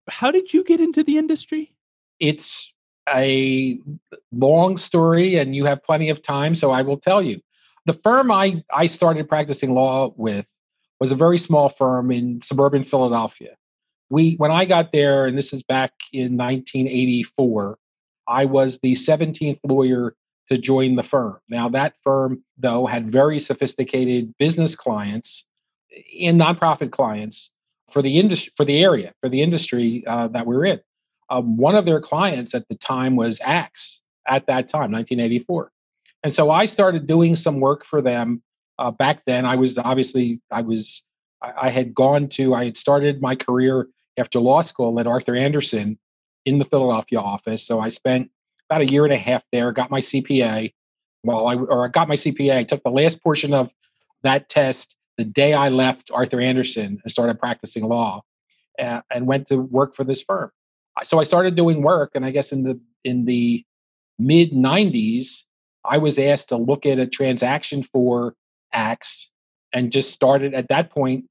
How 0.10 0.32
did 0.32 0.54
you 0.54 0.64
get 0.64 0.82
into 0.82 1.04
the 1.04 1.18
industry? 1.18 1.74
It's 2.20 2.74
a 3.08 3.80
long 4.32 4.78
story, 4.78 5.36
and 5.36 5.56
you 5.56 5.66
have 5.66 5.84
plenty 5.84 6.10
of 6.10 6.22
time, 6.22 6.54
so 6.54 6.72
I 6.72 6.82
will 6.82 6.98
tell 6.98 7.22
you. 7.22 7.42
The 7.86 7.94
firm 7.94 8.30
I, 8.30 8.64
I 8.72 8.86
started 8.86 9.30
practicing 9.30 9.74
law 9.74 10.14
with 10.16 10.48
was 11.00 11.12
a 11.12 11.16
very 11.16 11.38
small 11.38 11.70
firm 11.70 12.12
in 12.12 12.42
suburban 12.42 12.84
Philadelphia. 12.84 13.56
We, 14.10 14.36
when 14.36 14.52
I 14.52 14.66
got 14.66 14.92
there, 14.92 15.26
and 15.26 15.38
this 15.38 15.54
is 15.54 15.64
back 15.64 15.92
in 16.12 16.36
1984, 16.36 17.78
I 18.28 18.46
was 18.46 18.80
the 18.80 18.94
17th 18.94 19.60
lawyer 19.64 20.16
to 20.48 20.58
join 20.58 20.96
the 20.96 21.04
firm. 21.04 21.38
Now, 21.48 21.70
that 21.70 21.94
firm, 22.04 22.44
though, 22.58 22.86
had 22.86 23.10
very 23.10 23.40
sophisticated 23.40 24.34
business 24.38 24.76
clients 24.76 25.46
and 26.20 26.40
nonprofit 26.40 26.92
clients 26.92 27.52
for 27.92 28.02
the 28.02 28.20
industry, 28.20 28.52
for 28.56 28.66
the 28.66 28.84
area, 28.84 29.14
for 29.22 29.30
the 29.30 29.42
industry 29.42 30.04
uh, 30.08 30.28
that 30.30 30.46
we're 30.46 30.66
in. 30.66 30.80
Um, 31.30 31.58
one 31.58 31.76
of 31.76 31.86
their 31.86 32.02
clients 32.02 32.56
at 32.56 32.68
the 32.68 32.76
time 32.76 33.16
was 33.16 33.40
ACTS 33.42 34.02
at 34.28 34.48
that 34.48 34.68
time, 34.68 34.92
1984. 34.92 35.72
And 36.24 36.34
so 36.34 36.50
I 36.50 36.66
started 36.66 37.08
doing 37.08 37.36
some 37.36 37.60
work 37.60 37.86
for 37.86 38.02
them 38.02 38.42
uh, 38.80 38.92
back 38.92 39.24
then 39.26 39.46
i 39.46 39.56
was 39.56 39.78
obviously 39.78 40.42
i 40.52 40.62
was 40.62 41.04
I, 41.42 41.54
I, 41.64 41.70
had 41.70 41.94
gone 41.94 42.30
to 42.30 42.56
i 42.56 42.66
had 42.66 42.78
started 42.78 43.22
my 43.22 43.36
career 43.36 43.88
after 44.18 44.40
law 44.40 44.62
school 44.62 45.00
at 45.00 45.08
arthur 45.08 45.36
andersen 45.36 46.00
in 46.46 46.58
the 46.58 46.66
philadelphia 46.66 47.20
office. 47.20 47.64
So 47.68 47.80
i 47.80 47.90
spent 47.90 48.32
about 48.70 48.82
a 48.82 48.86
year 48.86 49.04
and 49.04 49.14
a 49.14 49.18
half 49.18 49.44
there 49.52 49.72
got 49.72 49.92
my 49.92 50.00
cpa 50.00 50.74
well 51.24 51.48
i 51.48 51.56
or 51.56 51.86
i 51.86 51.90
got 51.90 52.08
my 52.08 52.16
cpa 52.16 52.58
i 52.58 52.64
took 52.64 52.82
the 52.84 52.90
last 52.90 53.22
portion 53.22 53.54
of 53.54 53.72
that 54.24 54.50
test 54.50 54.96
the 55.18 55.26
day 55.26 55.54
i 55.54 55.70
left 55.70 56.10
arthur 56.14 56.40
andersen 56.40 57.00
and 57.04 57.12
started 57.12 57.40
practicing 57.40 57.84
law 57.84 58.24
and, 58.78 59.04
and 59.12 59.28
went 59.28 59.48
to 59.48 59.58
work 59.58 59.94
for 59.94 60.04
this 60.06 60.22
firm. 60.22 60.50
So 61.04 61.20
i 61.20 61.24
started 61.24 61.56
doing 61.56 61.82
work 61.82 62.12
and 62.16 62.26
i 62.26 62.32
guess 62.32 62.52
in 62.52 62.64
the 62.64 62.80
in 63.04 63.26
the 63.26 63.66
mid 64.18 64.52
90s 64.52 65.44
i 65.86 65.98
was 65.98 66.20
asked 66.20 66.50
to 66.50 66.58
look 66.58 66.86
at 66.86 67.00
a 67.00 67.08
transaction 67.08 67.84
for 67.84 68.36
ACTS 68.74 69.32
and 69.74 69.92
just 69.92 70.12
started 70.12 70.54
at 70.54 70.68
that 70.70 70.92
point, 70.92 71.26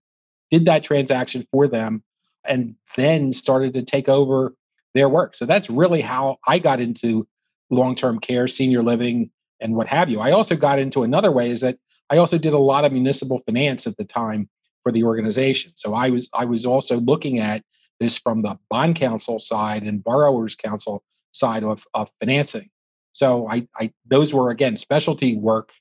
did 0.50 0.66
that 0.66 0.84
transaction 0.84 1.46
for 1.50 1.68
them, 1.68 2.02
and 2.44 2.76
then 2.96 3.32
started 3.32 3.74
to 3.74 3.82
take 3.82 4.08
over 4.08 4.54
their 4.94 5.08
work. 5.08 5.34
So 5.34 5.44
that's 5.44 5.68
really 5.68 6.00
how 6.00 6.38
I 6.46 6.58
got 6.58 6.80
into 6.80 7.26
long 7.70 7.94
term 7.94 8.18
care, 8.18 8.48
senior 8.48 8.82
living, 8.82 9.30
and 9.60 9.74
what 9.74 9.88
have 9.88 10.08
you. 10.08 10.20
I 10.20 10.32
also 10.32 10.56
got 10.56 10.78
into 10.78 11.02
another 11.02 11.30
way 11.30 11.50
is 11.50 11.60
that 11.60 11.78
I 12.10 12.18
also 12.18 12.38
did 12.38 12.52
a 12.52 12.58
lot 12.58 12.84
of 12.84 12.92
municipal 12.92 13.38
finance 13.38 13.86
at 13.86 13.96
the 13.96 14.04
time 14.04 14.48
for 14.82 14.92
the 14.92 15.04
organization. 15.04 15.72
So 15.74 15.94
I 15.94 16.10
was 16.10 16.28
I 16.32 16.44
was 16.44 16.64
also 16.64 16.98
looking 16.98 17.38
at 17.38 17.62
this 18.00 18.18
from 18.18 18.42
the 18.42 18.58
bond 18.70 18.96
counsel 18.96 19.38
side 19.38 19.82
and 19.82 20.02
borrowers 20.02 20.54
counsel 20.54 21.02
side 21.32 21.64
of, 21.64 21.84
of 21.94 22.10
financing. 22.20 22.70
So 23.12 23.48
I, 23.48 23.66
I 23.76 23.92
those 24.06 24.32
were 24.32 24.50
again 24.50 24.76
specialty 24.76 25.36
work 25.36 25.72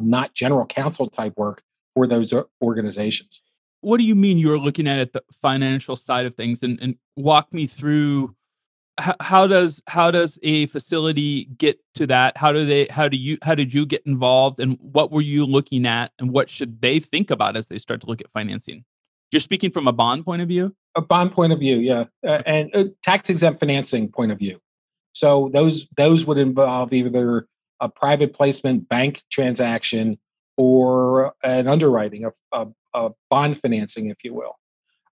not 0.00 0.34
general 0.34 0.66
counsel 0.66 1.08
type 1.08 1.34
work 1.36 1.62
for 1.94 2.06
those 2.06 2.32
organizations. 2.62 3.42
What 3.80 3.98
do 3.98 4.04
you 4.04 4.14
mean 4.14 4.38
you're 4.38 4.58
looking 4.58 4.86
at 4.86 4.98
it 4.98 5.12
the 5.12 5.22
financial 5.40 5.96
side 5.96 6.26
of 6.26 6.34
things 6.34 6.62
and, 6.62 6.78
and 6.82 6.96
walk 7.16 7.52
me 7.52 7.66
through 7.66 8.34
how, 8.98 9.14
how 9.20 9.46
does 9.46 9.82
how 9.86 10.10
does 10.10 10.38
a 10.42 10.66
facility 10.66 11.44
get 11.44 11.80
to 11.94 12.06
that? 12.08 12.36
How 12.36 12.52
do 12.52 12.64
they 12.66 12.86
how 12.90 13.08
do 13.08 13.16
you 13.16 13.38
how 13.42 13.54
did 13.54 13.72
you 13.72 13.86
get 13.86 14.02
involved 14.06 14.60
and 14.60 14.78
what 14.80 15.10
were 15.10 15.22
you 15.22 15.46
looking 15.46 15.86
at 15.86 16.12
and 16.18 16.30
what 16.30 16.50
should 16.50 16.80
they 16.80 17.00
think 17.00 17.30
about 17.30 17.56
as 17.56 17.68
they 17.68 17.78
start 17.78 18.02
to 18.02 18.06
look 18.06 18.20
at 18.20 18.30
financing? 18.32 18.84
You're 19.30 19.40
speaking 19.40 19.70
from 19.70 19.88
a 19.88 19.92
bond 19.92 20.24
point 20.24 20.42
of 20.42 20.48
view? 20.48 20.74
A 20.96 21.00
bond 21.00 21.32
point 21.32 21.52
of 21.52 21.60
view, 21.60 21.76
yeah. 21.76 22.04
Uh, 22.26 22.42
and 22.46 22.92
tax 23.02 23.30
exempt 23.30 23.60
financing 23.60 24.10
point 24.10 24.32
of 24.32 24.38
view. 24.38 24.60
So 25.12 25.50
those 25.52 25.88
those 25.96 26.24
would 26.26 26.38
involve 26.38 26.92
either 26.92 27.46
a 27.80 27.88
private 27.88 28.34
placement 28.34 28.88
bank 28.88 29.22
transaction 29.30 30.18
or 30.56 31.32
an 31.42 31.68
underwriting, 31.68 32.24
a, 32.24 32.30
a, 32.52 32.66
a 32.94 33.10
bond 33.30 33.60
financing, 33.60 34.06
if 34.06 34.22
you 34.24 34.34
will. 34.34 34.58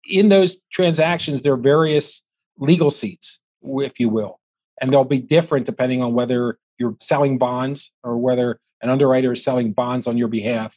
In 0.06 0.30
those 0.30 0.58
transactions, 0.72 1.44
there 1.44 1.54
are 1.54 1.58
various 1.58 2.22
legal 2.58 2.92
seats, 2.92 3.40
if 3.64 4.00
you 4.00 4.10
will, 4.10 4.40
and 4.82 4.92
they'll 4.92 5.04
be 5.04 5.20
different 5.20 5.66
depending 5.66 6.02
on 6.02 6.14
whether 6.14 6.60
you're 6.78 6.96
selling 7.02 7.38
bonds 7.38 7.92
or 8.04 8.18
whether 8.18 8.60
an 8.82 8.90
underwriter 8.90 9.32
is 9.32 9.44
selling 9.44 9.74
bonds 9.74 10.08
on 10.08 10.18
your 10.18 10.28
behalf, 10.28 10.76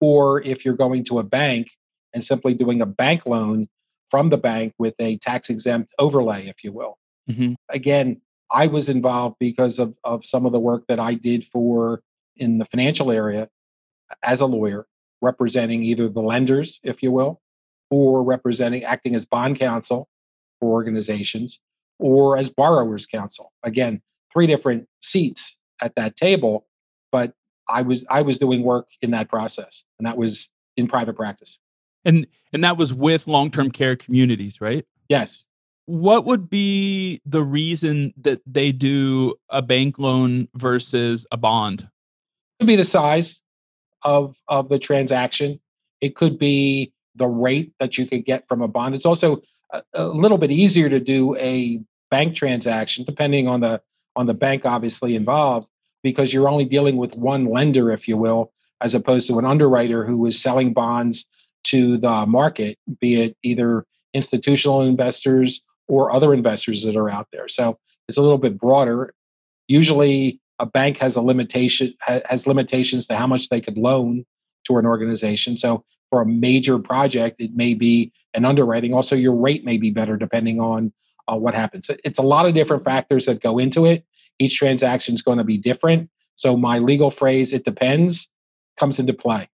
or 0.00 0.42
if 0.42 0.64
you're 0.64 0.76
going 0.76 1.04
to 1.04 1.18
a 1.18 1.22
bank 1.22 1.68
and 2.12 2.22
simply 2.22 2.54
doing 2.54 2.80
a 2.80 2.86
bank 2.86 3.26
loan 3.26 3.68
from 4.10 4.30
the 4.30 4.38
bank 4.38 4.72
with 4.78 4.94
a 4.98 5.18
tax 5.18 5.50
exempt 5.50 5.92
overlay, 5.98 6.46
if 6.46 6.62
you 6.62 6.72
will. 6.72 6.98
Mm-hmm. 7.28 7.54
Again, 7.68 8.20
I 8.54 8.68
was 8.68 8.88
involved 8.88 9.36
because 9.40 9.80
of, 9.80 9.98
of 10.04 10.24
some 10.24 10.46
of 10.46 10.52
the 10.52 10.60
work 10.60 10.84
that 10.86 11.00
I 11.00 11.14
did 11.14 11.44
for 11.44 12.02
in 12.36 12.58
the 12.58 12.64
financial 12.64 13.10
area 13.10 13.48
as 14.22 14.40
a 14.40 14.46
lawyer, 14.46 14.86
representing 15.20 15.82
either 15.82 16.08
the 16.08 16.20
lenders, 16.20 16.78
if 16.84 17.02
you 17.02 17.10
will, 17.10 17.40
or 17.90 18.22
representing 18.22 18.84
acting 18.84 19.16
as 19.16 19.24
bond 19.24 19.58
counsel 19.58 20.08
for 20.60 20.70
organizations, 20.70 21.58
or 21.98 22.38
as 22.38 22.48
borrowers 22.48 23.06
counsel. 23.06 23.52
Again, 23.64 24.00
three 24.32 24.46
different 24.46 24.88
seats 25.00 25.56
at 25.82 25.96
that 25.96 26.14
table, 26.14 26.64
but 27.10 27.32
I 27.68 27.82
was 27.82 28.06
I 28.08 28.22
was 28.22 28.38
doing 28.38 28.62
work 28.62 28.86
in 29.02 29.10
that 29.10 29.28
process, 29.28 29.82
and 29.98 30.06
that 30.06 30.16
was 30.16 30.48
in 30.76 30.86
private 30.86 31.16
practice. 31.16 31.58
And 32.04 32.28
and 32.52 32.62
that 32.62 32.76
was 32.76 32.94
with 32.94 33.26
long 33.26 33.50
term 33.50 33.72
care 33.72 33.96
communities, 33.96 34.60
right? 34.60 34.86
Yes 35.08 35.44
what 35.86 36.24
would 36.24 36.48
be 36.48 37.20
the 37.26 37.42
reason 37.42 38.14
that 38.16 38.40
they 38.46 38.72
do 38.72 39.34
a 39.50 39.62
bank 39.62 39.98
loan 39.98 40.48
versus 40.54 41.26
a 41.30 41.36
bond? 41.36 41.80
It 41.80 42.62
could 42.62 42.68
be 42.68 42.76
the 42.76 42.84
size 42.84 43.40
of 44.02 44.34
of 44.48 44.68
the 44.68 44.78
transaction. 44.78 45.60
It 46.00 46.16
could 46.16 46.38
be 46.38 46.92
the 47.14 47.26
rate 47.26 47.72
that 47.80 47.98
you 47.98 48.06
could 48.06 48.24
get 48.24 48.48
from 48.48 48.62
a 48.62 48.68
bond. 48.68 48.94
It's 48.94 49.06
also 49.06 49.42
a, 49.72 49.82
a 49.94 50.06
little 50.08 50.38
bit 50.38 50.50
easier 50.50 50.88
to 50.88 51.00
do 51.00 51.36
a 51.36 51.80
bank 52.10 52.34
transaction, 52.34 53.04
depending 53.04 53.48
on 53.48 53.60
the 53.60 53.80
on 54.16 54.26
the 54.26 54.34
bank 54.34 54.64
obviously 54.64 55.16
involved, 55.16 55.68
because 56.02 56.32
you're 56.32 56.48
only 56.48 56.64
dealing 56.64 56.96
with 56.96 57.16
one 57.16 57.46
lender, 57.46 57.90
if 57.90 58.06
you 58.08 58.16
will, 58.16 58.52
as 58.80 58.94
opposed 58.94 59.26
to 59.28 59.38
an 59.38 59.44
underwriter 59.44 60.04
who 60.04 60.24
is 60.26 60.40
selling 60.40 60.72
bonds 60.72 61.26
to 61.64 61.96
the 61.98 62.26
market, 62.26 62.78
be 63.00 63.20
it 63.22 63.36
either 63.42 63.86
institutional 64.12 64.82
investors 64.82 65.62
or 65.88 66.12
other 66.12 66.32
investors 66.32 66.84
that 66.84 66.96
are 66.96 67.10
out 67.10 67.28
there. 67.32 67.48
So 67.48 67.78
it's 68.08 68.18
a 68.18 68.22
little 68.22 68.38
bit 68.38 68.58
broader. 68.58 69.14
Usually, 69.68 70.40
a 70.58 70.66
bank 70.66 70.98
has 70.98 71.16
a 71.16 71.20
limitation 71.20 71.94
has 72.00 72.46
limitations 72.46 73.06
to 73.06 73.16
how 73.16 73.26
much 73.26 73.48
they 73.48 73.60
could 73.60 73.76
loan 73.76 74.24
to 74.64 74.78
an 74.78 74.86
organization. 74.86 75.56
So 75.56 75.84
for 76.10 76.22
a 76.22 76.26
major 76.26 76.78
project, 76.78 77.40
it 77.40 77.54
may 77.54 77.74
be 77.74 78.12
an 78.34 78.44
underwriting. 78.44 78.94
Also, 78.94 79.16
your 79.16 79.34
rate 79.34 79.64
may 79.64 79.78
be 79.78 79.90
better 79.90 80.16
depending 80.16 80.60
on 80.60 80.92
uh, 81.26 81.36
what 81.36 81.54
happens. 81.54 81.90
It's 82.04 82.18
a 82.18 82.22
lot 82.22 82.46
of 82.46 82.54
different 82.54 82.84
factors 82.84 83.26
that 83.26 83.42
go 83.42 83.58
into 83.58 83.86
it. 83.86 84.04
Each 84.38 84.56
transaction 84.56 85.14
is 85.14 85.22
going 85.22 85.38
to 85.38 85.44
be 85.44 85.58
different. 85.58 86.10
So 86.36 86.56
my 86.56 86.78
legal 86.78 87.10
phrase, 87.10 87.52
"it 87.52 87.64
depends," 87.64 88.28
comes 88.76 88.98
into 88.98 89.12
play. 89.12 89.48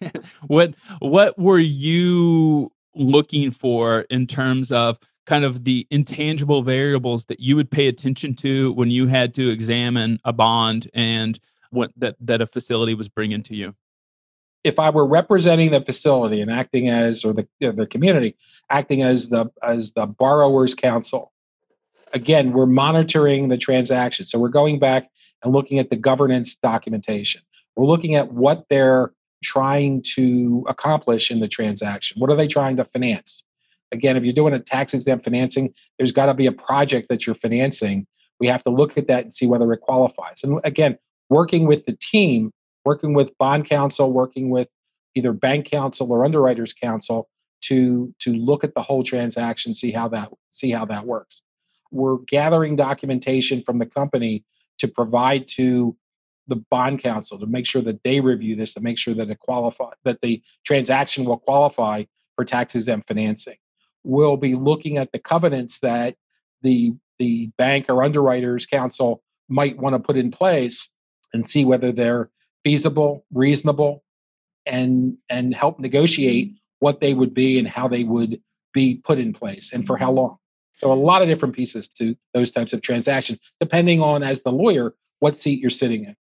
what 0.46 0.74
What 1.00 1.38
were 1.38 1.58
you 1.58 2.72
looking 2.94 3.50
for 3.50 4.00
in 4.10 4.26
terms 4.26 4.72
of 4.72 4.98
kind 5.30 5.44
of 5.44 5.62
the 5.62 5.86
intangible 5.92 6.62
variables 6.62 7.26
that 7.26 7.38
you 7.38 7.54
would 7.54 7.70
pay 7.70 7.86
attention 7.86 8.34
to 8.34 8.72
when 8.72 8.90
you 8.90 9.06
had 9.06 9.32
to 9.32 9.48
examine 9.48 10.18
a 10.24 10.32
bond 10.32 10.90
and 10.92 11.38
what 11.70 11.92
that 11.96 12.16
that 12.18 12.40
a 12.40 12.48
facility 12.48 12.94
was 12.94 13.08
bringing 13.08 13.40
to 13.44 13.54
you? 13.54 13.76
If 14.64 14.80
I 14.80 14.90
were 14.90 15.06
representing 15.06 15.70
the 15.70 15.80
facility 15.80 16.40
and 16.40 16.50
acting 16.50 16.88
as, 16.88 17.24
or 17.24 17.32
the 17.32 17.46
the 17.60 17.86
community 17.86 18.34
acting 18.70 19.04
as 19.04 19.28
the 19.28 19.46
as 19.62 19.92
the 19.92 20.04
borrower's 20.04 20.74
counsel, 20.74 21.32
again, 22.12 22.52
we're 22.52 22.66
monitoring 22.66 23.50
the 23.50 23.56
transaction. 23.56 24.26
So 24.26 24.36
we're 24.40 24.48
going 24.48 24.80
back 24.80 25.08
and 25.44 25.52
looking 25.52 25.78
at 25.78 25.90
the 25.90 25.96
governance 25.96 26.56
documentation. 26.56 27.42
We're 27.76 27.86
looking 27.86 28.16
at 28.16 28.32
what 28.32 28.64
they're 28.68 29.12
trying 29.44 30.02
to 30.16 30.64
accomplish 30.68 31.30
in 31.30 31.38
the 31.38 31.46
transaction. 31.46 32.20
What 32.20 32.30
are 32.30 32.36
they 32.36 32.48
trying 32.48 32.78
to 32.78 32.84
finance? 32.84 33.44
Again, 33.92 34.16
if 34.16 34.24
you're 34.24 34.32
doing 34.32 34.54
a 34.54 34.60
tax 34.60 34.94
exempt 34.94 35.24
financing, 35.24 35.74
there's 35.98 36.12
got 36.12 36.26
to 36.26 36.34
be 36.34 36.46
a 36.46 36.52
project 36.52 37.08
that 37.08 37.26
you're 37.26 37.34
financing. 37.34 38.06
We 38.38 38.46
have 38.46 38.62
to 38.64 38.70
look 38.70 38.96
at 38.96 39.08
that 39.08 39.24
and 39.24 39.32
see 39.32 39.46
whether 39.46 39.72
it 39.72 39.80
qualifies. 39.80 40.42
And 40.42 40.60
again, 40.64 40.98
working 41.28 41.66
with 41.66 41.86
the 41.86 41.96
team, 42.00 42.52
working 42.84 43.14
with 43.14 43.36
bond 43.38 43.66
counsel, 43.66 44.12
working 44.12 44.50
with 44.50 44.68
either 45.14 45.32
bank 45.32 45.66
counsel 45.66 46.10
or 46.12 46.24
underwriters 46.24 46.72
counsel 46.72 47.28
to 47.62 48.14
to 48.20 48.32
look 48.32 48.64
at 48.64 48.74
the 48.74 48.82
whole 48.82 49.02
transaction, 49.02 49.74
see 49.74 49.90
how 49.90 50.08
that 50.08 50.30
see 50.50 50.70
how 50.70 50.84
that 50.86 51.06
works. 51.06 51.42
We're 51.90 52.18
gathering 52.18 52.76
documentation 52.76 53.62
from 53.62 53.78
the 53.78 53.86
company 53.86 54.44
to 54.78 54.88
provide 54.88 55.48
to 55.48 55.96
the 56.46 56.56
bond 56.70 57.00
counsel 57.00 57.38
to 57.38 57.46
make 57.46 57.66
sure 57.66 57.82
that 57.82 58.02
they 58.02 58.20
review 58.20 58.56
this 58.56 58.74
to 58.74 58.80
make 58.80 58.98
sure 58.98 59.14
that 59.14 59.30
it 59.30 59.38
qualify 59.38 59.90
that 60.04 60.20
the 60.20 60.42
transaction 60.64 61.24
will 61.24 61.38
qualify 61.38 62.04
for 62.34 62.44
tax 62.44 62.74
exempt 62.74 63.06
financing 63.06 63.56
will 64.04 64.36
be 64.36 64.54
looking 64.54 64.98
at 64.98 65.12
the 65.12 65.18
covenants 65.18 65.78
that 65.80 66.16
the 66.62 66.94
the 67.18 67.50
bank 67.58 67.86
or 67.88 68.02
underwriters 68.02 68.66
counsel 68.66 69.22
might 69.48 69.76
want 69.76 69.94
to 69.94 69.98
put 69.98 70.16
in 70.16 70.30
place 70.30 70.88
and 71.32 71.46
see 71.46 71.64
whether 71.64 71.92
they're 71.92 72.30
feasible, 72.64 73.24
reasonable, 73.32 74.02
and 74.66 75.16
and 75.28 75.54
help 75.54 75.78
negotiate 75.78 76.54
what 76.78 77.00
they 77.00 77.14
would 77.14 77.34
be 77.34 77.58
and 77.58 77.68
how 77.68 77.88
they 77.88 78.04
would 78.04 78.40
be 78.72 79.00
put 79.04 79.18
in 79.18 79.32
place 79.32 79.72
and 79.72 79.86
for 79.86 79.96
how 79.96 80.10
long. 80.10 80.36
So 80.74 80.92
a 80.92 80.94
lot 80.94 81.20
of 81.20 81.28
different 81.28 81.54
pieces 81.54 81.88
to 81.88 82.16
those 82.32 82.50
types 82.50 82.72
of 82.72 82.80
transactions, 82.80 83.38
depending 83.58 84.00
on 84.00 84.22
as 84.22 84.42
the 84.42 84.52
lawyer 84.52 84.94
what 85.18 85.36
seat 85.36 85.60
you're 85.60 85.68
sitting 85.70 86.04
in. 86.04 86.16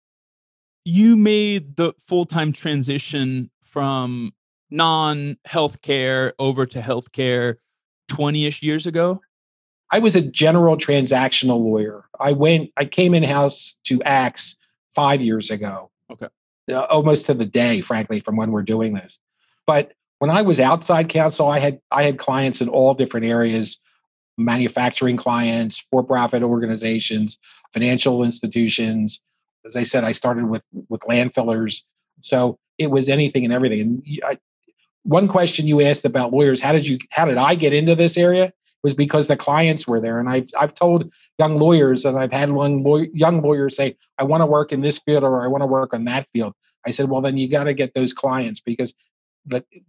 You 0.84 1.16
made 1.16 1.78
the 1.78 1.94
full 2.08 2.26
time 2.26 2.52
transition 2.52 3.52
from 3.64 4.34
non 4.70 5.38
healthcare 5.48 6.34
over 6.40 6.66
to 6.66 6.82
healthcare 6.82 7.56
20 8.10 8.46
ish 8.46 8.62
years 8.62 8.86
ago? 8.86 9.22
I 9.92 10.00
was 10.00 10.16
a 10.16 10.22
general 10.22 10.78
transactional 10.78 11.64
lawyer. 11.64 12.06
I 12.20 12.34
went, 12.34 12.72
I 12.78 12.86
came 12.86 13.14
in 13.14 13.24
house 13.24 13.76
to 13.86 14.02
ACTS 14.04 14.58
five 14.94 15.22
years 15.22 15.50
ago. 15.50 15.90
Okay. 16.12 16.28
Uh, 16.70 16.82
almost 16.84 17.26
to 17.28 17.34
the 17.34 17.46
day, 17.46 17.82
frankly, 17.82 18.20
from 18.20 18.36
when 18.36 18.52
we're 18.52 18.62
doing 18.62 18.94
this. 18.94 19.18
But 19.66 19.94
when 20.20 20.30
I 20.30 20.42
was 20.44 20.60
outside 20.60 21.10
counsel, 21.10 21.48
I 21.48 21.60
had 21.60 21.80
I 21.92 22.04
had 22.04 22.20
clients 22.20 22.62
in 22.62 22.70
all 22.70 22.94
different 22.94 23.26
areas, 23.26 23.80
manufacturing 24.38 25.18
clients, 25.18 25.80
for-profit 25.90 26.44
organizations, 26.44 27.40
financial 27.74 28.24
institutions. 28.24 29.22
As 29.66 29.76
I 29.76 29.84
said, 29.84 30.04
I 30.04 30.12
started 30.12 30.46
with 30.46 30.62
with 30.90 31.02
landfillers. 31.02 31.84
So 32.20 32.60
it 32.78 32.88
was 32.88 33.10
anything 33.10 33.46
and 33.46 33.54
everything. 33.54 33.82
And 33.82 34.04
I, 34.24 34.38
one 35.10 35.28
question 35.28 35.66
you 35.66 35.82
asked 35.82 36.06
about 36.06 36.32
lawyers 36.32 36.62
how 36.62 36.72
did 36.72 36.88
you 36.88 37.00
how 37.10 37.26
did 37.26 37.38
i 37.38 37.56
get 37.56 37.74
into 37.74 37.96
this 37.96 38.18
area? 38.18 38.54
Was 38.82 38.94
because 38.94 39.28
the 39.28 39.36
clients 39.36 39.86
were 39.86 40.00
there. 40.00 40.20
And 40.20 40.30
i've 40.30 40.50
i've 40.58 40.74
told 40.74 41.12
young 41.38 41.58
lawyers 41.58 42.06
and 42.06 42.18
i've 42.18 42.32
had 42.32 42.50
young, 42.50 43.10
young 43.14 43.42
lawyers 43.42 43.76
say 43.76 43.98
i 44.18 44.24
want 44.24 44.42
to 44.42 44.46
work 44.46 44.72
in 44.72 44.82
this 44.82 45.00
field 45.00 45.24
or 45.24 45.44
i 45.44 45.48
want 45.48 45.64
to 45.64 45.68
work 45.68 45.94
on 45.94 46.06
that 46.06 46.28
field. 46.32 46.54
I 46.86 46.92
said 46.92 47.10
well 47.10 47.22
then 47.22 47.38
you 47.38 47.50
got 47.50 47.66
to 47.66 47.74
get 47.74 47.94
those 47.94 48.14
clients 48.14 48.62
because 48.62 48.94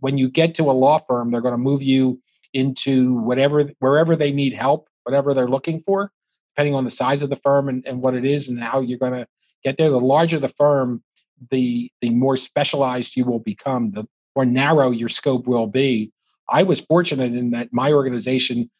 when 0.00 0.16
you 0.16 0.30
get 0.30 0.54
to 0.56 0.70
a 0.70 0.72
law 0.72 0.98
firm 0.98 1.30
they're 1.30 1.40
going 1.40 1.52
to 1.52 1.58
move 1.58 1.82
you 1.82 2.20
into 2.52 3.14
whatever 3.20 3.70
wherever 3.78 4.16
they 4.16 4.32
need 4.32 4.54
help 4.54 4.88
whatever 5.04 5.34
they're 5.34 5.48
looking 5.48 5.82
for 5.82 6.10
depending 6.54 6.74
on 6.74 6.84
the 6.84 6.90
size 6.90 7.22
of 7.22 7.30
the 7.30 7.36
firm 7.36 7.68
and, 7.68 7.86
and 7.86 8.02
what 8.02 8.14
it 8.14 8.24
is 8.24 8.48
and 8.48 8.60
how 8.60 8.80
you're 8.80 8.98
going 8.98 9.12
to 9.12 9.26
get 9.64 9.76
there. 9.76 9.90
The 9.90 10.00
larger 10.00 10.38
the 10.38 10.48
firm 10.48 11.02
the 11.50 11.90
the 12.02 12.10
more 12.10 12.36
specialized 12.36 13.16
you 13.16 13.24
will 13.24 13.38
become 13.38 13.92
the 13.92 14.06
or 14.34 14.44
narrow 14.44 14.90
your 14.90 15.08
scope 15.08 15.46
will 15.46 15.66
be. 15.66 16.12
I 16.48 16.62
was 16.62 16.80
fortunate 16.80 17.34
in 17.34 17.50
that 17.50 17.72
my 17.72 17.92
organization, 17.92 18.70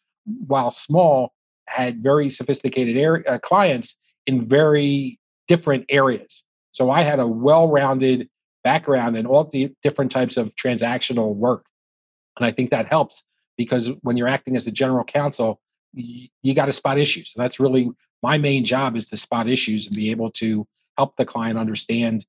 while 0.47 0.71
small, 0.71 1.33
had 1.67 2.03
very 2.03 2.29
sophisticated 2.31 3.27
uh, 3.27 3.39
clients 3.39 3.97
in 4.27 4.41
very 4.41 5.19
different 5.47 5.85
areas. 5.89 6.43
So 6.73 6.91
I 6.91 7.03
had 7.03 7.21
a 7.21 7.27
well-rounded 7.27 8.29
background 8.65 9.17
in 9.17 9.27
all 9.27 9.45
the 9.45 9.73
different 9.83 10.11
types 10.11 10.37
of 10.37 10.55
transactional 10.57 11.35
work, 11.35 11.67
and 12.37 12.45
I 12.45 12.53
think 12.53 12.71
that 12.71 12.89
helps 12.89 13.23
because 13.57 13.91
when 14.03 14.17
you're 14.17 14.29
acting 14.29 14.57
as 14.57 14.67
a 14.67 14.71
general 14.71 15.05
counsel, 15.05 15.61
you, 15.93 16.55
got 16.55 16.67
to 16.67 16.73
spot 16.73 16.99
issues. 16.99 17.33
That's 17.37 17.61
really 17.61 17.91
my 18.23 18.39
main 18.39 18.65
job 18.65 18.97
is 18.97 19.09
to 19.09 19.17
spot 19.17 19.49
issues 19.49 19.87
and 19.87 19.97
be 19.97 20.11
able 20.11 20.31
to 20.33 20.67
help 20.97 21.17
the 21.17 21.25
client 21.25 21.59
understand 21.59 22.25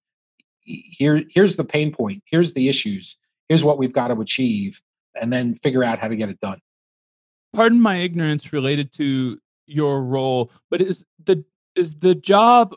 here 0.64 1.24
here's 1.30 1.56
the 1.56 1.64
pain 1.64 1.92
point 1.92 2.24
here's 2.26 2.54
the 2.54 2.70
issues 2.70 3.18
here's 3.50 3.64
what 3.64 3.78
we've 3.78 3.94
got 3.94 4.08
to 4.08 4.20
achieve 4.22 4.82
and 5.20 5.32
then 5.32 5.56
figure 5.56 5.84
out 5.84 6.00
how 6.00 6.08
to 6.08 6.16
get 6.16 6.30
it 6.30 6.40
done. 6.40 6.60
Pardon 7.54 7.82
my 7.82 7.98
ignorance 7.98 8.54
related 8.54 8.94
to 8.94 9.40
your 9.68 10.04
role 10.04 10.52
but 10.70 10.82
is 10.82 11.06
the 11.24 11.44
is 11.76 12.00
the 12.00 12.16
job 12.16 12.76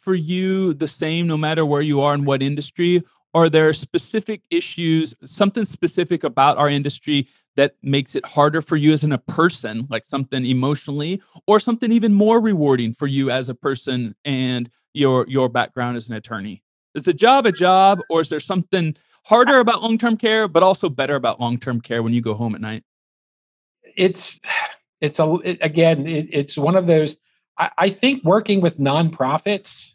for 0.00 0.14
you 0.14 0.74
the 0.74 0.88
same 0.88 1.26
no 1.26 1.36
matter 1.36 1.64
where 1.64 1.82
you 1.82 2.00
are 2.00 2.14
in 2.14 2.24
what 2.24 2.42
industry? 2.42 3.02
Are 3.32 3.48
there 3.48 3.72
specific 3.72 4.42
issues 4.50 5.14
something 5.24 5.64
specific 5.64 6.24
about 6.24 6.58
our 6.58 6.68
industry 6.68 7.28
that 7.56 7.74
makes 7.82 8.14
it 8.14 8.24
harder 8.24 8.62
for 8.62 8.76
you 8.76 8.92
as 8.92 9.04
in 9.04 9.12
a 9.12 9.18
person 9.18 9.86
like 9.90 10.04
something 10.04 10.46
emotionally 10.46 11.20
or 11.46 11.60
something 11.60 11.92
even 11.92 12.14
more 12.14 12.40
rewarding 12.40 12.94
for 12.94 13.06
you 13.06 13.30
as 13.30 13.48
a 13.48 13.54
person 13.54 14.14
and 14.24 14.70
your 14.94 15.26
your 15.28 15.48
background 15.48 15.96
as 15.96 16.08
an 16.08 16.14
attorney 16.14 16.62
is 16.94 17.02
the 17.02 17.12
job 17.12 17.46
a 17.46 17.52
job, 17.52 18.00
or 18.08 18.20
is 18.20 18.28
there 18.28 18.40
something 18.40 18.96
harder 19.24 19.58
about 19.58 19.82
long 19.82 19.98
term 19.98 20.16
care, 20.16 20.48
but 20.48 20.62
also 20.62 20.88
better 20.88 21.14
about 21.14 21.40
long 21.40 21.58
term 21.58 21.80
care 21.80 22.02
when 22.02 22.12
you 22.12 22.20
go 22.20 22.34
home 22.34 22.54
at 22.54 22.60
night? 22.60 22.84
It's 23.96 24.40
it's 25.00 25.18
a 25.18 25.34
it, 25.44 25.58
again 25.60 26.06
it, 26.06 26.28
it's 26.30 26.56
one 26.56 26.76
of 26.76 26.86
those. 26.86 27.16
I, 27.58 27.70
I 27.78 27.88
think 27.90 28.24
working 28.24 28.60
with 28.60 28.78
nonprofits, 28.78 29.94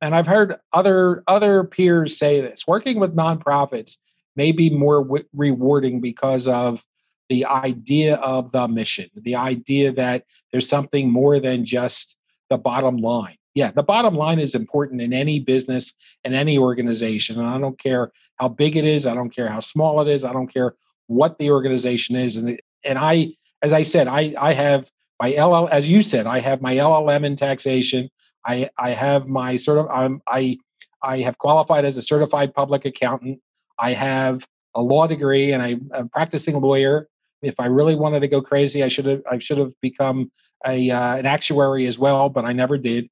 and 0.00 0.14
I've 0.14 0.26
heard 0.26 0.56
other 0.72 1.22
other 1.26 1.64
peers 1.64 2.16
say 2.16 2.40
this. 2.40 2.66
Working 2.66 3.00
with 3.00 3.16
nonprofits 3.16 3.96
may 4.36 4.52
be 4.52 4.70
more 4.70 5.02
w- 5.02 5.24
rewarding 5.32 6.00
because 6.00 6.48
of 6.48 6.84
the 7.28 7.46
idea 7.46 8.16
of 8.16 8.52
the 8.52 8.68
mission, 8.68 9.08
the 9.14 9.36
idea 9.36 9.92
that 9.92 10.24
there's 10.52 10.68
something 10.68 11.10
more 11.10 11.40
than 11.40 11.64
just 11.64 12.16
the 12.50 12.58
bottom 12.58 12.98
line 12.98 13.36
yeah, 13.54 13.70
the 13.70 13.82
bottom 13.82 14.14
line 14.14 14.40
is 14.40 14.54
important 14.54 15.00
in 15.00 15.12
any 15.12 15.38
business 15.38 15.94
and 16.24 16.34
any 16.34 16.58
organization. 16.58 17.38
And 17.38 17.46
I 17.46 17.58
don't 17.58 17.78
care 17.78 18.10
how 18.36 18.48
big 18.48 18.76
it 18.76 18.84
is, 18.84 19.06
I 19.06 19.14
don't 19.14 19.30
care 19.30 19.48
how 19.48 19.60
small 19.60 20.00
it 20.00 20.08
is, 20.08 20.24
I 20.24 20.32
don't 20.32 20.52
care 20.52 20.74
what 21.06 21.38
the 21.38 21.50
organization 21.50 22.16
is. 22.16 22.36
And 22.36 22.60
and 22.84 22.98
I, 22.98 23.34
as 23.62 23.72
I 23.72 23.82
said, 23.82 24.08
I 24.08 24.34
I 24.38 24.52
have 24.52 24.90
my 25.20 25.30
LL, 25.30 25.68
as 25.70 25.88
you 25.88 26.02
said, 26.02 26.26
I 26.26 26.40
have 26.40 26.60
my 26.60 26.74
LLM 26.74 27.24
in 27.24 27.36
taxation. 27.36 28.10
I 28.44 28.70
I 28.76 28.90
have 28.90 29.28
my 29.28 29.56
sort 29.56 29.78
of 29.78 29.88
I'm 29.88 30.20
I 30.26 30.58
I 31.02 31.20
have 31.20 31.38
qualified 31.38 31.84
as 31.84 31.96
a 31.96 32.02
certified 32.02 32.54
public 32.54 32.84
accountant. 32.84 33.40
I 33.78 33.92
have 33.92 34.46
a 34.74 34.82
law 34.82 35.06
degree 35.06 35.52
and 35.52 35.62
I, 35.62 35.76
I'm 35.94 36.06
a 36.06 36.08
practicing 36.08 36.60
lawyer. 36.60 37.08
If 37.42 37.60
I 37.60 37.66
really 37.66 37.94
wanted 37.94 38.20
to 38.20 38.28
go 38.28 38.42
crazy, 38.42 38.82
I 38.82 38.88
should 38.88 39.06
have 39.06 39.22
I 39.30 39.38
should 39.38 39.58
have 39.58 39.72
become 39.80 40.32
a 40.66 40.90
uh, 40.90 41.16
an 41.16 41.26
actuary 41.26 41.86
as 41.86 41.98
well, 41.98 42.28
but 42.28 42.44
I 42.44 42.52
never 42.52 42.76
did. 42.76 43.08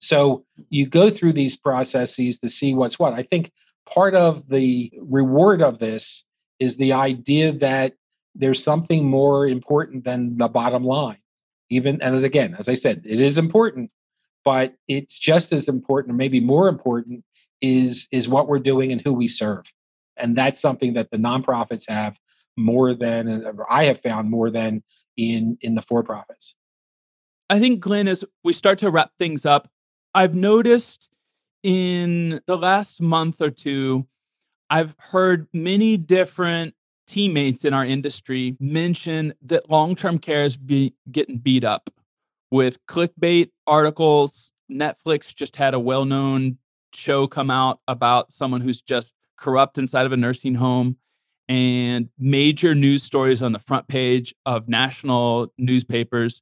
So 0.00 0.44
you 0.68 0.86
go 0.86 1.10
through 1.10 1.32
these 1.32 1.56
processes 1.56 2.38
to 2.40 2.48
see 2.48 2.74
what's 2.74 2.98
what. 2.98 3.14
I 3.14 3.22
think 3.22 3.50
part 3.86 4.14
of 4.14 4.48
the 4.48 4.92
reward 5.00 5.62
of 5.62 5.78
this 5.78 6.24
is 6.58 6.76
the 6.76 6.92
idea 6.92 7.52
that 7.52 7.94
there's 8.34 8.62
something 8.62 9.08
more 9.08 9.46
important 9.46 10.04
than 10.04 10.36
the 10.36 10.48
bottom 10.48 10.84
line. 10.84 11.18
Even 11.70 12.02
and 12.02 12.14
as 12.14 12.22
again, 12.22 12.54
as 12.58 12.68
I 12.68 12.74
said, 12.74 13.02
it 13.04 13.20
is 13.20 13.38
important, 13.38 13.90
but 14.44 14.74
it's 14.88 15.18
just 15.18 15.52
as 15.52 15.68
important, 15.68 16.12
or 16.12 16.16
maybe 16.16 16.40
more 16.40 16.68
important, 16.68 17.24
is 17.60 18.06
is 18.12 18.28
what 18.28 18.48
we're 18.48 18.58
doing 18.58 18.92
and 18.92 19.00
who 19.00 19.12
we 19.12 19.28
serve. 19.28 19.64
And 20.16 20.36
that's 20.36 20.60
something 20.60 20.94
that 20.94 21.10
the 21.10 21.16
nonprofits 21.16 21.88
have 21.88 22.18
more 22.56 22.94
than 22.94 23.44
I 23.70 23.84
have 23.84 24.00
found 24.00 24.30
more 24.30 24.50
than 24.50 24.82
in 25.16 25.58
in 25.60 25.74
the 25.74 25.82
for 25.82 26.02
profits. 26.02 26.54
I 27.50 27.58
think 27.58 27.80
Glenn, 27.80 28.08
as 28.08 28.24
we 28.42 28.52
start 28.52 28.78
to 28.80 28.90
wrap 28.90 29.12
things 29.18 29.44
up, 29.46 29.68
I've 30.14 30.34
noticed 30.34 31.08
in 31.62 32.40
the 32.46 32.56
last 32.56 33.02
month 33.02 33.40
or 33.40 33.50
two, 33.50 34.06
I've 34.70 34.94
heard 34.98 35.48
many 35.52 35.96
different 35.96 36.74
teammates 37.06 37.64
in 37.64 37.74
our 37.74 37.84
industry 37.84 38.56
mention 38.60 39.34
that 39.42 39.68
long-term 39.68 40.18
care 40.18 40.44
is 40.44 40.56
be, 40.56 40.94
getting 41.10 41.38
beat 41.38 41.64
up 41.64 41.90
with 42.50 42.84
clickbait 42.86 43.50
articles. 43.66 44.52
Netflix 44.70 45.34
just 45.34 45.56
had 45.56 45.74
a 45.74 45.80
well-known 45.80 46.58
show 46.94 47.26
come 47.26 47.50
out 47.50 47.80
about 47.88 48.32
someone 48.32 48.60
who's 48.60 48.80
just 48.80 49.14
corrupt 49.36 49.78
inside 49.78 50.06
of 50.06 50.12
a 50.12 50.16
nursing 50.16 50.54
home 50.54 50.96
and 51.48 52.08
major 52.18 52.74
news 52.74 53.02
stories 53.02 53.42
on 53.42 53.52
the 53.52 53.58
front 53.58 53.88
page 53.88 54.34
of 54.46 54.68
national 54.68 55.52
newspapers. 55.58 56.40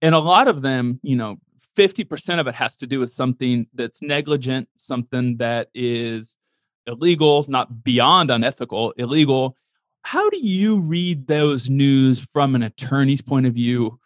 And 0.00 0.14
a 0.14 0.18
lot 0.18 0.48
of 0.48 0.62
them, 0.62 0.98
you 1.02 1.16
know, 1.16 1.36
50% 1.76 2.40
of 2.40 2.46
it 2.46 2.54
has 2.54 2.76
to 2.76 2.86
do 2.86 3.00
with 3.00 3.10
something 3.10 3.66
that's 3.74 4.02
negligent, 4.02 4.68
something 4.76 5.38
that 5.38 5.68
is 5.74 6.38
illegal, 6.86 7.44
not 7.48 7.82
beyond 7.82 8.30
unethical, 8.30 8.92
illegal. 8.92 9.56
How 10.02 10.28
do 10.30 10.38
you 10.38 10.80
read 10.80 11.26
those 11.26 11.70
news 11.70 12.20
from 12.32 12.54
an 12.54 12.62
attorney's 12.62 13.22
point 13.22 13.46
of 13.46 13.54
view, 13.54 13.98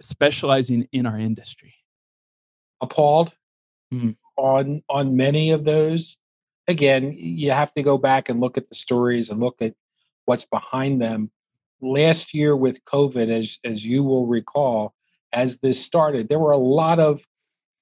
specializing 0.00 0.86
in 0.92 1.06
our 1.06 1.18
industry? 1.18 1.74
Appalled 2.80 3.34
mm. 3.92 4.16
on 4.36 4.82
on 4.88 5.16
many 5.16 5.52
of 5.52 5.64
those 5.64 6.18
again, 6.68 7.12
you 7.12 7.50
have 7.50 7.72
to 7.74 7.82
go 7.82 7.98
back 7.98 8.28
and 8.28 8.40
look 8.40 8.56
at 8.56 8.68
the 8.68 8.74
stories 8.74 9.30
and 9.30 9.40
look 9.40 9.56
at 9.60 9.74
what's 10.24 10.44
behind 10.44 11.00
them. 11.00 11.30
Last 11.80 12.34
year 12.34 12.56
with 12.56 12.84
COVID, 12.84 13.28
as 13.28 13.58
as 13.64 13.84
you 13.84 14.02
will 14.02 14.26
recall, 14.26 14.94
as 15.34 15.58
this 15.58 15.84
started, 15.84 16.28
there 16.28 16.38
were 16.38 16.52
a 16.52 16.56
lot 16.56 17.00
of 17.00 17.20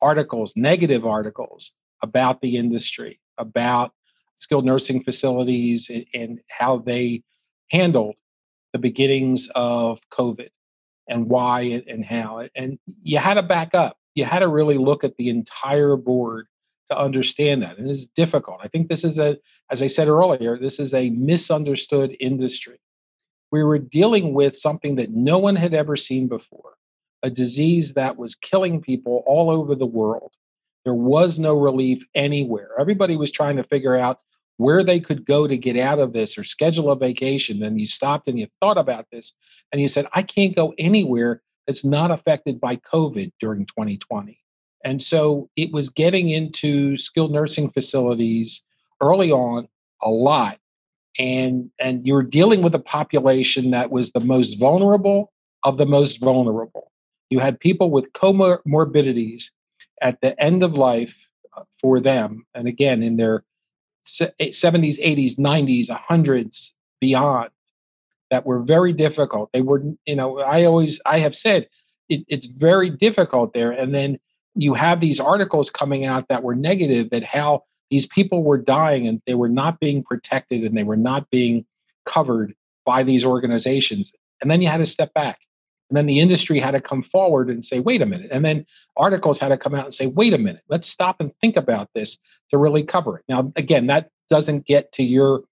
articles, 0.00 0.54
negative 0.56 1.06
articles 1.06 1.72
about 2.02 2.40
the 2.40 2.56
industry, 2.56 3.20
about 3.38 3.92
skilled 4.36 4.64
nursing 4.64 5.00
facilities 5.00 5.88
and, 5.88 6.06
and 6.14 6.40
how 6.48 6.78
they 6.78 7.22
handled 7.70 8.16
the 8.72 8.78
beginnings 8.78 9.48
of 9.54 10.00
COVID 10.10 10.48
and 11.08 11.28
why 11.28 11.82
and 11.86 12.04
how. 12.04 12.48
And 12.56 12.78
you 13.02 13.18
had 13.18 13.34
to 13.34 13.42
back 13.42 13.74
up. 13.74 13.96
You 14.14 14.24
had 14.24 14.40
to 14.40 14.48
really 14.48 14.78
look 14.78 15.04
at 15.04 15.16
the 15.16 15.28
entire 15.28 15.96
board 15.96 16.46
to 16.90 16.98
understand 16.98 17.62
that. 17.62 17.78
And 17.78 17.90
it's 17.90 18.06
difficult. 18.06 18.60
I 18.62 18.68
think 18.68 18.88
this 18.88 19.04
is 19.04 19.18
a, 19.18 19.38
as 19.70 19.82
I 19.82 19.86
said 19.86 20.08
earlier, 20.08 20.58
this 20.58 20.78
is 20.78 20.94
a 20.94 21.10
misunderstood 21.10 22.16
industry. 22.18 22.78
We 23.50 23.62
were 23.62 23.78
dealing 23.78 24.32
with 24.34 24.56
something 24.56 24.96
that 24.96 25.10
no 25.10 25.38
one 25.38 25.56
had 25.56 25.74
ever 25.74 25.96
seen 25.96 26.28
before, 26.28 26.74
a 27.22 27.30
disease 27.30 27.94
that 27.94 28.16
was 28.16 28.34
killing 28.34 28.80
people 28.80 29.22
all 29.26 29.50
over 29.50 29.74
the 29.74 29.86
world. 29.86 30.32
There 30.84 30.94
was 30.94 31.38
no 31.38 31.54
relief 31.54 32.06
anywhere. 32.14 32.70
Everybody 32.78 33.16
was 33.16 33.30
trying 33.30 33.56
to 33.56 33.64
figure 33.64 33.96
out 33.96 34.20
where 34.56 34.84
they 34.84 35.00
could 35.00 35.24
go 35.24 35.46
to 35.46 35.56
get 35.56 35.76
out 35.76 35.98
of 35.98 36.12
this 36.12 36.36
or 36.36 36.44
schedule 36.44 36.90
a 36.90 36.96
vacation. 36.96 37.62
And 37.62 37.78
you 37.78 37.86
stopped 37.86 38.28
and 38.28 38.38
you 38.38 38.48
thought 38.60 38.78
about 38.78 39.06
this 39.10 39.32
and 39.72 39.80
you 39.80 39.88
said, 39.88 40.06
I 40.12 40.22
can't 40.22 40.56
go 40.56 40.74
anywhere 40.78 41.42
that's 41.66 41.84
not 41.84 42.10
affected 42.10 42.60
by 42.60 42.76
COVID 42.76 43.32
during 43.40 43.66
2020. 43.66 44.38
And 44.84 45.02
so 45.02 45.48
it 45.56 45.72
was 45.72 45.88
getting 45.88 46.30
into 46.30 46.96
skilled 46.96 47.32
nursing 47.32 47.70
facilities 47.70 48.62
early 49.00 49.30
on 49.30 49.68
a 50.02 50.10
lot. 50.10 50.58
And, 51.18 51.70
and 51.78 52.06
you 52.06 52.14
were 52.14 52.22
dealing 52.22 52.62
with 52.62 52.74
a 52.74 52.80
population 52.80 53.70
that 53.70 53.90
was 53.90 54.10
the 54.12 54.20
most 54.20 54.54
vulnerable 54.58 55.32
of 55.62 55.76
the 55.76 55.86
most 55.86 56.20
vulnerable. 56.20 56.91
You 57.32 57.38
had 57.38 57.58
people 57.58 57.90
with 57.90 58.12
comorbidities 58.12 59.52
at 60.02 60.20
the 60.20 60.38
end 60.38 60.62
of 60.62 60.74
life 60.74 61.30
uh, 61.56 61.62
for 61.80 61.98
them. 61.98 62.44
And 62.54 62.68
again, 62.68 63.02
in 63.02 63.16
their 63.16 63.42
70s, 64.04 64.52
80s, 64.52 65.38
90s, 65.38 65.86
100s, 65.88 66.72
beyond, 67.00 67.48
that 68.30 68.44
were 68.44 68.60
very 68.60 68.92
difficult. 68.92 69.48
They 69.54 69.62
were, 69.62 69.82
you 70.04 70.14
know, 70.14 70.40
I 70.40 70.64
always, 70.64 71.00
I 71.06 71.20
have 71.20 71.34
said, 71.34 71.70
it, 72.10 72.26
it's 72.28 72.44
very 72.44 72.90
difficult 72.90 73.54
there. 73.54 73.70
And 73.70 73.94
then 73.94 74.18
you 74.54 74.74
have 74.74 75.00
these 75.00 75.18
articles 75.18 75.70
coming 75.70 76.04
out 76.04 76.28
that 76.28 76.42
were 76.42 76.54
negative 76.54 77.08
that 77.10 77.24
how 77.24 77.64
these 77.90 78.06
people 78.06 78.42
were 78.42 78.58
dying 78.58 79.08
and 79.08 79.22
they 79.26 79.34
were 79.34 79.48
not 79.48 79.80
being 79.80 80.02
protected 80.02 80.64
and 80.64 80.76
they 80.76 80.84
were 80.84 80.98
not 80.98 81.30
being 81.30 81.64
covered 82.04 82.54
by 82.84 83.02
these 83.02 83.24
organizations. 83.24 84.12
And 84.42 84.50
then 84.50 84.60
you 84.60 84.68
had 84.68 84.78
to 84.78 84.86
step 84.86 85.14
back. 85.14 85.38
And 85.92 85.96
then 85.98 86.06
the 86.06 86.20
industry 86.20 86.58
had 86.58 86.70
to 86.70 86.80
come 86.80 87.02
forward 87.02 87.50
and 87.50 87.62
say, 87.62 87.78
wait 87.78 88.00
a 88.00 88.06
minute. 88.06 88.30
And 88.32 88.42
then 88.42 88.64
articles 88.96 89.38
had 89.38 89.48
to 89.48 89.58
come 89.58 89.74
out 89.74 89.84
and 89.84 89.92
say, 89.92 90.06
wait 90.06 90.32
a 90.32 90.38
minute, 90.38 90.62
let's 90.70 90.88
stop 90.88 91.20
and 91.20 91.30
think 91.34 91.54
about 91.54 91.90
this 91.94 92.16
to 92.48 92.56
really 92.56 92.82
cover 92.82 93.18
it. 93.18 93.26
Now, 93.28 93.52
again, 93.56 93.88
that 93.88 94.08
doesn't 94.30 94.64
get 94.64 94.90
to 94.92 95.02
your 95.02 95.42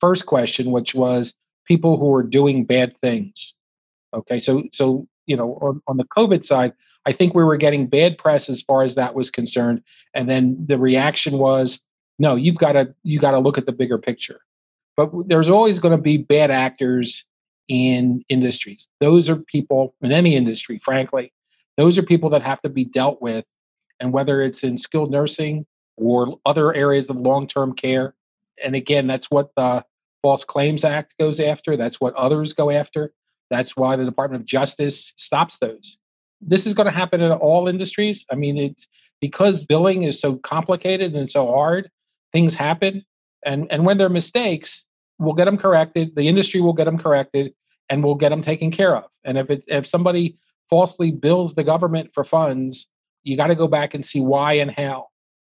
first 0.00 0.24
question, 0.24 0.70
which 0.70 0.94
was 0.94 1.34
people 1.64 1.98
who 1.98 2.14
are 2.14 2.22
doing 2.22 2.64
bad 2.64 2.96
things. 2.98 3.54
Okay, 4.14 4.38
so 4.38 4.62
so 4.72 5.08
you 5.26 5.36
know, 5.36 5.54
on, 5.54 5.82
on 5.88 5.96
the 5.96 6.04
COVID 6.04 6.44
side, 6.44 6.74
I 7.04 7.10
think 7.10 7.34
we 7.34 7.42
were 7.42 7.56
getting 7.56 7.88
bad 7.88 8.18
press 8.18 8.48
as 8.48 8.62
far 8.62 8.84
as 8.84 8.94
that 8.94 9.16
was 9.16 9.32
concerned. 9.32 9.82
And 10.14 10.30
then 10.30 10.64
the 10.64 10.78
reaction 10.78 11.38
was, 11.38 11.82
no, 12.20 12.36
you've 12.36 12.58
got 12.58 12.74
to 12.74 12.94
you 13.02 13.18
got 13.18 13.32
to 13.32 13.40
look 13.40 13.58
at 13.58 13.66
the 13.66 13.72
bigger 13.72 13.98
picture. 13.98 14.42
But 14.96 15.10
there's 15.26 15.50
always 15.50 15.80
going 15.80 15.96
to 15.96 16.00
be 16.00 16.18
bad 16.18 16.52
actors 16.52 17.24
in 17.68 18.24
industries. 18.28 18.88
Those 19.00 19.28
are 19.28 19.36
people 19.36 19.94
in 20.02 20.12
any 20.12 20.34
industry, 20.34 20.78
frankly. 20.82 21.32
Those 21.76 21.98
are 21.98 22.02
people 22.02 22.30
that 22.30 22.42
have 22.42 22.60
to 22.62 22.68
be 22.68 22.84
dealt 22.84 23.22
with. 23.22 23.44
And 24.00 24.12
whether 24.12 24.42
it's 24.42 24.62
in 24.62 24.76
skilled 24.76 25.10
nursing 25.10 25.66
or 25.96 26.38
other 26.46 26.74
areas 26.74 27.10
of 27.10 27.16
long-term 27.16 27.74
care. 27.74 28.14
And 28.62 28.74
again, 28.74 29.06
that's 29.06 29.30
what 29.30 29.50
the 29.56 29.84
False 30.22 30.44
Claims 30.44 30.84
Act 30.84 31.14
goes 31.18 31.40
after. 31.40 31.76
That's 31.76 32.00
what 32.00 32.14
others 32.14 32.52
go 32.52 32.70
after. 32.70 33.12
That's 33.50 33.76
why 33.76 33.96
the 33.96 34.04
Department 34.04 34.42
of 34.42 34.46
Justice 34.46 35.12
stops 35.16 35.58
those 35.58 35.98
this 36.40 36.66
is 36.66 36.74
going 36.74 36.86
to 36.86 36.92
happen 36.92 37.20
in 37.20 37.32
all 37.32 37.68
industries. 37.68 38.24
I 38.30 38.34
mean, 38.34 38.58
it's 38.58 38.86
because 39.20 39.64
billing 39.64 40.04
is 40.04 40.20
so 40.20 40.36
complicated 40.36 41.14
and 41.14 41.30
so 41.30 41.46
hard, 41.46 41.90
things 42.32 42.54
happen. 42.54 43.04
And, 43.44 43.66
and 43.70 43.84
when 43.84 43.98
there 43.98 44.06
are 44.06 44.10
mistakes, 44.10 44.84
we'll 45.18 45.34
get 45.34 45.46
them 45.46 45.58
corrected. 45.58 46.14
The 46.14 46.28
industry 46.28 46.60
will 46.60 46.72
get 46.72 46.84
them 46.84 46.98
corrected 46.98 47.54
and 47.88 48.04
we'll 48.04 48.14
get 48.14 48.28
them 48.30 48.42
taken 48.42 48.70
care 48.70 48.96
of. 48.96 49.04
And 49.24 49.38
if 49.38 49.50
it, 49.50 49.64
if 49.66 49.86
somebody 49.86 50.38
falsely 50.68 51.10
bills 51.10 51.54
the 51.54 51.64
government 51.64 52.12
for 52.12 52.24
funds, 52.24 52.86
you 53.22 53.36
got 53.36 53.48
to 53.48 53.54
go 53.54 53.68
back 53.68 53.94
and 53.94 54.04
see 54.04 54.20
why 54.20 54.54
and 54.54 54.70
how. 54.70 55.08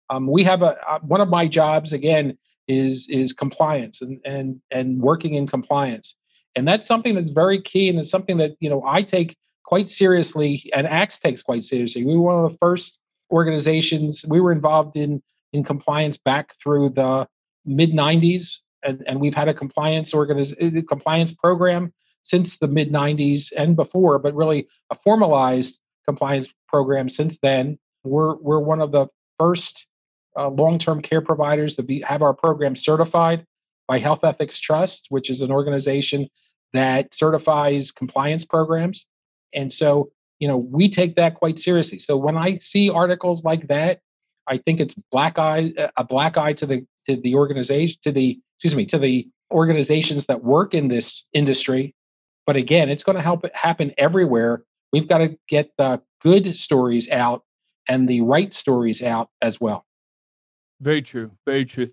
Um, 0.10 0.28
we 0.28 0.44
have 0.44 0.62
a 0.62 0.78
uh, 0.88 1.00
one 1.00 1.22
of 1.22 1.30
my 1.30 1.48
jobs 1.48 1.94
again 1.94 2.38
is 2.68 3.08
is 3.10 3.34
compliance 3.34 4.02
and 4.02 4.20
and 4.26 4.62
and 4.70 5.02
working 5.02 5.34
in 5.34 5.48
compliance, 5.48 6.16
and 6.56 6.68
that's 6.68 6.86
something 6.86 7.16
that's 7.16 7.32
very 7.32 7.62
key 7.62 7.90
and 7.90 7.98
it's 8.00 8.10
something 8.10 8.38
that 8.38 8.52
you 8.60 8.70
know 8.70 8.84
I 8.86 9.02
take 9.02 9.38
quite 9.64 9.90
seriously, 9.90 10.70
and 10.76 10.86
ACTS 10.86 11.20
takes 11.20 11.42
quite 11.42 11.64
seriously. 11.64 12.06
We 12.06 12.16
were 12.16 12.22
one 12.22 12.46
of 12.46 12.52
the 12.52 12.58
first 12.58 13.00
organizations. 13.32 14.26
We 14.28 14.40
were 14.40 14.52
involved 14.52 14.96
in 14.96 15.24
in 15.54 15.64
compliance 15.64 16.18
back 16.18 16.54
through 16.62 16.90
the 16.90 17.28
mid 17.66 17.92
90s, 17.92 18.60
and, 18.84 19.04
and 19.08 19.20
we've 19.20 19.34
had 19.34 19.48
a 19.48 19.54
compliance 19.54 20.14
organiz- 20.14 20.56
uh, 20.62 20.82
compliance 20.88 21.32
program 21.32 21.94
since 22.24 22.58
the 22.58 22.68
mid 22.68 22.92
90s 22.92 23.52
and 23.56 23.76
before, 23.76 24.20
but 24.20 24.34
really 24.34 24.68
a 24.90 24.96
formalized 24.96 25.80
compliance 26.06 26.54
program 26.68 27.10
since 27.10 27.38
then. 27.40 27.78
We're 28.04 28.36
we're 28.36 28.60
one 28.60 28.82
of 28.82 28.92
the 28.92 29.08
first 29.40 29.88
uh, 30.38 30.50
long-term 30.50 31.02
care 31.02 31.22
providers 31.22 31.76
to 31.76 31.84
be 31.84 32.02
have 32.02 32.22
our 32.22 32.34
program 32.34 32.76
certified 32.76 33.46
by 33.88 34.00
Health 34.00 34.24
Ethics 34.24 34.60
Trust, 34.60 35.08
which 35.10 35.30
is 35.30 35.42
an 35.42 35.52
organization 35.52 36.28
that 36.74 37.14
certifies 37.14 37.92
compliance 37.92 38.46
programs. 38.46 39.06
And 39.54 39.72
so, 39.72 40.12
you 40.40 40.48
know, 40.48 40.58
we 40.58 40.90
take 40.90 41.16
that 41.16 41.36
quite 41.36 41.60
seriously. 41.60 42.00
So 42.00 42.18
when 42.18 42.36
I 42.36 42.56
see 42.56 42.90
articles 42.90 43.44
like 43.44 43.68
that, 43.68 44.00
I 44.48 44.58
think 44.58 44.80
it's 44.80 44.94
black 44.94 45.40
eye 45.40 45.74
uh, 45.78 45.88
a 45.98 46.04
black 46.04 46.38
eye 46.38 46.54
to 46.54 46.66
the 46.66 46.86
to 47.08 47.16
the 47.16 47.36
organization 47.36 48.00
to 48.04 48.12
the 48.12 48.40
excuse 48.58 48.76
me 48.76 48.86
to 48.88 48.98
the 48.98 49.28
organizations 49.52 50.26
that 50.26 50.44
work 50.44 50.74
in 50.74 50.88
this 50.88 51.24
industry. 51.34 51.96
But 52.46 52.56
again, 52.56 52.90
it's 52.90 53.04
going 53.04 53.16
to 53.16 53.22
help 53.22 53.46
it 53.46 53.56
happen 53.56 53.94
everywhere. 53.98 54.64
We've 54.92 55.08
got 55.08 55.20
to 55.20 55.38
get 55.48 55.72
the 55.78 56.02
good 56.22 56.56
stories 56.56 57.10
out 57.10 57.44
and 57.88 58.08
the 58.08 58.22
right 58.22 58.54
stories 58.54 59.02
out 59.02 59.30
as 59.42 59.62
well. 59.62 59.86
Very 60.82 61.02
true. 61.02 61.32
Very 61.46 61.66
true. 61.66 61.90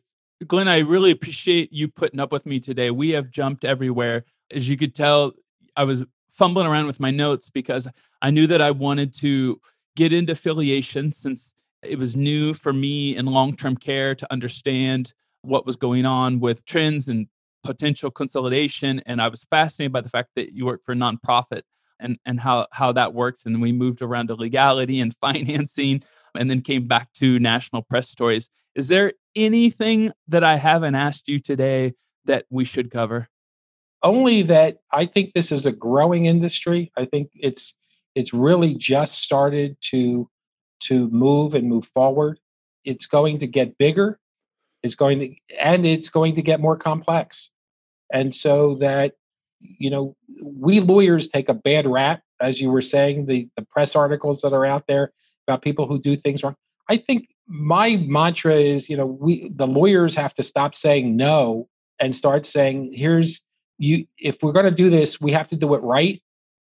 Glenn, 0.47 0.69
I 0.69 0.79
really 0.79 1.11
appreciate 1.11 1.73
you 1.73 1.89
putting 1.89 2.19
up 2.19 2.33
with 2.33 2.47
me 2.47 2.61
today. 2.61 2.91
We 2.91 3.11
have 3.11 3.31
jumped 3.31 3.65
everywhere. 3.65 4.25
As 4.51 4.69
you 4.69 4.77
could 4.77 4.95
tell, 4.95 5.33
I 5.77 5.85
was 5.85 6.03
fumbling 6.33 6.67
around 6.67 6.87
with 6.87 6.99
my 6.99 7.11
notes 7.11 7.51
because 7.51 7.87
I 8.23 8.31
knew 8.31 8.47
that 8.47 8.63
I 8.63 8.71
wanted 8.71 9.15
to 9.17 9.61
get 9.97 10.13
into 10.13 10.33
affiliation 10.33 11.11
since 11.11 11.55
it 11.83 11.99
was 11.99 12.17
new 12.17 12.55
for 12.55 12.73
me 12.73 13.17
in 13.17 13.27
long 13.27 13.57
term 13.57 13.77
care 13.77 14.15
to 14.15 14.33
understand 14.33 15.13
what 15.43 15.67
was 15.67 15.77
going 15.77 16.07
on 16.07 16.41
with 16.41 16.65
trends 16.65 17.09
and 17.09 17.27
potential 17.65 18.11
consolidation. 18.11 19.01
And 19.07 19.21
I 19.21 19.29
was 19.29 19.45
fascinated 19.45 19.93
by 19.93 20.01
the 20.01 20.09
fact 20.09 20.31
that 20.37 20.53
you 20.53 20.67
work 20.67 20.83
for 20.85 20.93
a 20.93 20.97
nonprofit 20.97 21.63
and, 21.99 22.19
and 22.27 22.41
how, 22.41 22.67
how 22.73 22.93
that 22.93 23.15
works. 23.15 23.45
And 23.45 23.61
we 23.61 23.73
moved 23.73 24.03
around 24.03 24.29
to 24.29 24.35
legality 24.35 25.01
and 25.01 25.15
financing 25.21 26.03
and 26.35 26.51
then 26.51 26.61
came 26.61 26.87
back 26.87 27.13
to 27.15 27.39
national 27.39 27.83
press 27.83 28.09
stories. 28.09 28.49
Is 28.75 28.89
there 28.89 29.15
anything 29.35 30.13
that 30.29 30.45
I 30.45 30.57
haven't 30.57 30.95
asked 30.95 31.29
you 31.29 31.39
today 31.39 31.95
that 32.27 32.47
we 32.51 32.65
should 32.65 32.91
cover? 32.91 33.29
Only 34.03 34.43
that 34.43 34.79
I 34.93 35.07
think 35.07 35.33
this 35.33 35.53
is 35.53 35.67
a 35.67 35.73
growing 35.73 36.27
industry. 36.27 36.91
I 36.97 37.05
think 37.05 37.31
it's 37.35 37.75
it's 38.15 38.33
really 38.33 38.75
just 38.75 39.23
started 39.23 39.77
to 39.91 40.29
to 40.81 41.09
move 41.09 41.55
and 41.55 41.69
move 41.69 41.87
forward. 41.87 42.39
It's 42.85 43.07
going 43.07 43.39
to 43.39 43.47
get 43.47 43.79
bigger. 43.79 44.19
It's 44.83 44.95
going 44.95 45.19
to 45.21 45.35
and 45.59 45.87
it's 45.87 46.09
going 46.09 46.35
to 46.37 46.43
get 46.43 46.61
more 46.61 46.77
complex. 46.77 47.51
And 48.13 48.35
so 48.35 48.77
that 48.77 49.15
you 49.61 49.91
know, 49.91 50.17
we 50.43 50.81
lawyers 50.81 51.29
take 51.29 51.49
a 51.49 51.55
bad 51.55 51.87
rap, 51.87 52.23
as 52.41 52.61
you 52.61 52.71
were 52.71 52.81
saying, 52.81 53.27
the 53.27 53.49
the 53.57 53.63
press 53.67 53.95
articles 53.95 54.41
that 54.41 54.53
are 54.53 54.65
out 54.65 54.87
there 54.87 55.13
about 55.47 55.63
people 55.63 55.87
who 55.87 55.99
do 55.99 56.17
things 56.17 56.43
wrong. 56.43 56.57
I 56.89 56.97
think 56.97 57.29
my 57.47 57.97
mantra 57.97 58.55
is, 58.55 58.89
you 58.89 58.97
know, 58.97 59.07
we 59.07 59.51
the 59.55 59.67
lawyers 59.67 60.15
have 60.15 60.35
to 60.35 60.43
stop 60.43 60.75
saying 60.75 61.17
no 61.17 61.69
and 61.99 62.15
start 62.15 62.47
saying, 62.47 62.93
here's 62.95 63.43
you 63.79 64.07
if 64.19 64.43
we're 64.43 64.53
going 64.53 64.65
to 64.65 64.71
do 64.71 64.89
this, 64.89 65.21
we 65.21 65.33
have 65.33 65.49
to 65.49 65.57
do 65.57 65.75
it 65.75 65.83
right 65.83 66.23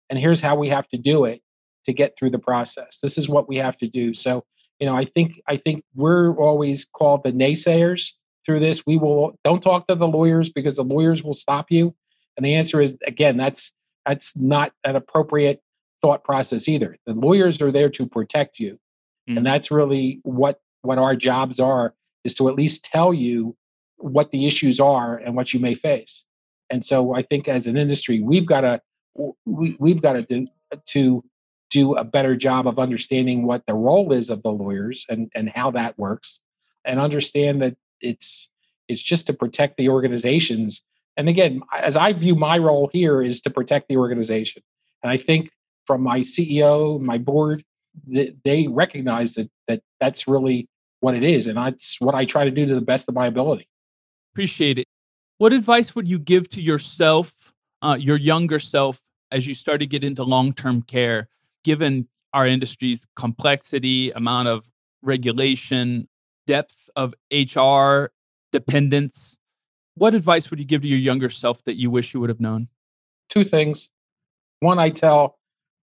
and 0.10 0.20
here's 0.20 0.42
how 0.42 0.56
we 0.56 0.70
have 0.70 0.88
to 0.90 0.98
do 0.98 1.26
it 1.26 1.42
to 1.86 1.94
get 1.94 2.18
through 2.18 2.32
the 2.32 2.40
process. 2.40 3.00
This 3.02 3.18
is 3.18 3.30
what 3.30 3.48
we 3.48 3.58
have 3.58 3.78
to 3.78 3.88
do. 3.88 4.14
So, 4.14 4.44
you 4.80 4.88
know, 4.88 4.96
I 4.96 5.06
think 5.06 5.42
I 5.48 5.58
think 5.58 5.84
we're 5.96 6.36
always 6.36 6.86
called 6.86 7.24
the 7.24 7.32
naysayers 7.32 8.12
through 8.46 8.60
this. 8.60 8.86
We 8.86 8.98
will 8.98 9.40
don't 9.44 9.62
talk 9.62 9.88
to 9.88 9.96
the 9.96 10.08
lawyers 10.08 10.50
because 10.50 10.76
the 10.76 10.84
lawyers 10.84 11.24
will 11.24 11.34
stop 11.34 11.72
you. 11.72 11.96
And 12.38 12.46
the 12.46 12.56
answer 12.56 12.82
is 12.82 12.98
again, 13.06 13.38
that's 13.38 13.72
that's 14.06 14.36
not 14.38 14.74
an 14.84 14.96
appropriate 14.96 15.62
thought 16.02 16.24
process 16.24 16.68
either. 16.68 16.98
The 17.06 17.14
lawyers 17.14 17.62
are 17.62 17.72
there 17.72 17.90
to 17.90 18.06
protect 18.06 18.60
you. 18.60 18.74
Mm-hmm. 19.28 19.38
And 19.38 19.46
that's 19.46 19.72
really 19.72 20.20
what 20.24 20.60
what 20.82 20.98
our 20.98 21.16
jobs 21.16 21.60
are 21.60 21.94
is 22.24 22.34
to 22.36 22.50
at 22.50 22.56
least 22.56 22.84
tell 22.84 23.14
you 23.14 23.56
what 23.98 24.32
the 24.32 24.46
issues 24.46 24.80
are 24.80 25.18
and 25.18 25.36
what 25.36 25.54
you 25.54 25.60
may 25.60 25.74
face. 25.74 26.26
And 26.70 26.84
so 26.84 27.16
I 27.16 27.22
think 27.22 27.48
as 27.48 27.68
an 27.68 27.78
industry, 27.78 28.22
we've 28.22 28.46
got 28.46 28.62
to 28.62 28.82
we, 29.46 29.76
we've 29.80 30.02
got 30.02 30.14
to 30.14 30.24
do 30.24 30.48
to 30.88 31.24
do 31.76 31.94
a 31.96 32.06
better 32.06 32.38
job 32.38 32.68
of 32.70 32.80
understanding 32.80 33.46
what 33.46 33.62
the 33.68 33.74
role 33.74 34.14
is 34.14 34.30
of 34.30 34.42
the 34.44 34.50
lawyers 34.50 35.06
and, 35.10 35.30
and 35.36 35.50
how 35.50 35.72
that 35.72 36.00
works 36.00 36.40
and 36.86 37.02
understand 37.02 37.62
that 37.62 37.76
it's 38.00 38.50
it's 38.88 39.02
just 39.02 39.28
to 39.28 39.34
protect 39.34 39.76
the 39.76 39.90
organizations. 39.90 40.82
And 41.18 41.28
again 41.28 41.62
as 41.78 41.98
i 41.98 42.14
view 42.14 42.34
my 42.36 42.58
role 42.58 42.90
here 42.94 43.22
is 43.22 43.42
to 43.42 43.50
protect 43.50 43.90
the 43.90 43.98
organization. 43.98 44.64
And 45.04 45.12
i 45.12 45.18
think 45.18 45.50
from 45.86 46.02
my 46.02 46.22
ceo 46.22 47.00
my 47.00 47.18
board 47.18 47.64
they 48.08 48.68
recognize 48.70 49.34
that 49.34 49.50
that 49.68 49.82
that's 50.00 50.30
really 50.30 50.70
what 51.02 51.14
it 51.14 51.24
is. 51.24 51.48
And 51.48 51.58
that's 51.58 51.98
what 52.00 52.16
i 52.16 52.24
try 52.24 52.46
to 52.46 52.52
do 52.52 52.66
to 52.66 52.76
the 52.76 52.88
best 52.94 53.10
of 53.10 53.16
my 53.16 53.28
ability. 53.28 53.68
Appreciate 54.34 54.78
it. 54.80 54.88
What 55.40 55.52
advice 55.52 55.94
would 55.94 56.08
you 56.08 56.20
give 56.20 56.50
to 56.52 56.62
yourself 56.62 57.54
uh, 57.82 57.98
your 58.00 58.18
younger 58.18 58.60
self 58.60 59.02
as 59.30 59.46
you 59.46 59.54
start 59.54 59.82
to 59.82 59.86
get 59.86 60.04
into 60.04 60.24
long-term 60.24 60.84
care 60.84 61.28
given 61.66 62.08
our 62.34 62.48
industry's 62.48 63.06
complexity 63.18 64.12
amount 64.12 64.48
of 64.48 64.70
regulation 65.02 66.08
depth 66.48 66.90
of 66.96 67.14
hr 67.34 68.12
dependence 68.54 69.38
what 69.96 70.16
advice 70.16 70.50
would 70.50 70.60
you 70.60 70.66
give 70.66 70.82
to 70.84 70.88
your 70.88 71.00
younger 71.00 71.30
self 71.30 71.62
that 71.66 71.76
you 71.76 71.92
wish 71.92 72.14
you 72.14 72.22
would 72.22 72.30
have 72.30 72.40
known 72.40 72.70
two 73.28 73.44
things 73.44 73.90
one 74.62 74.80
i 74.80 74.90
tell 74.90 75.38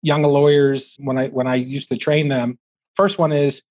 young 0.02 0.24
lawyers 0.24 0.98
when 1.00 1.18
I 1.18 1.28
when 1.28 1.48
I 1.48 1.56
used 1.56 1.90
to 1.90 1.98
train 1.98 2.28
them. 2.28 2.58
First 2.96 3.18
one 3.18 3.32
is 3.32 3.64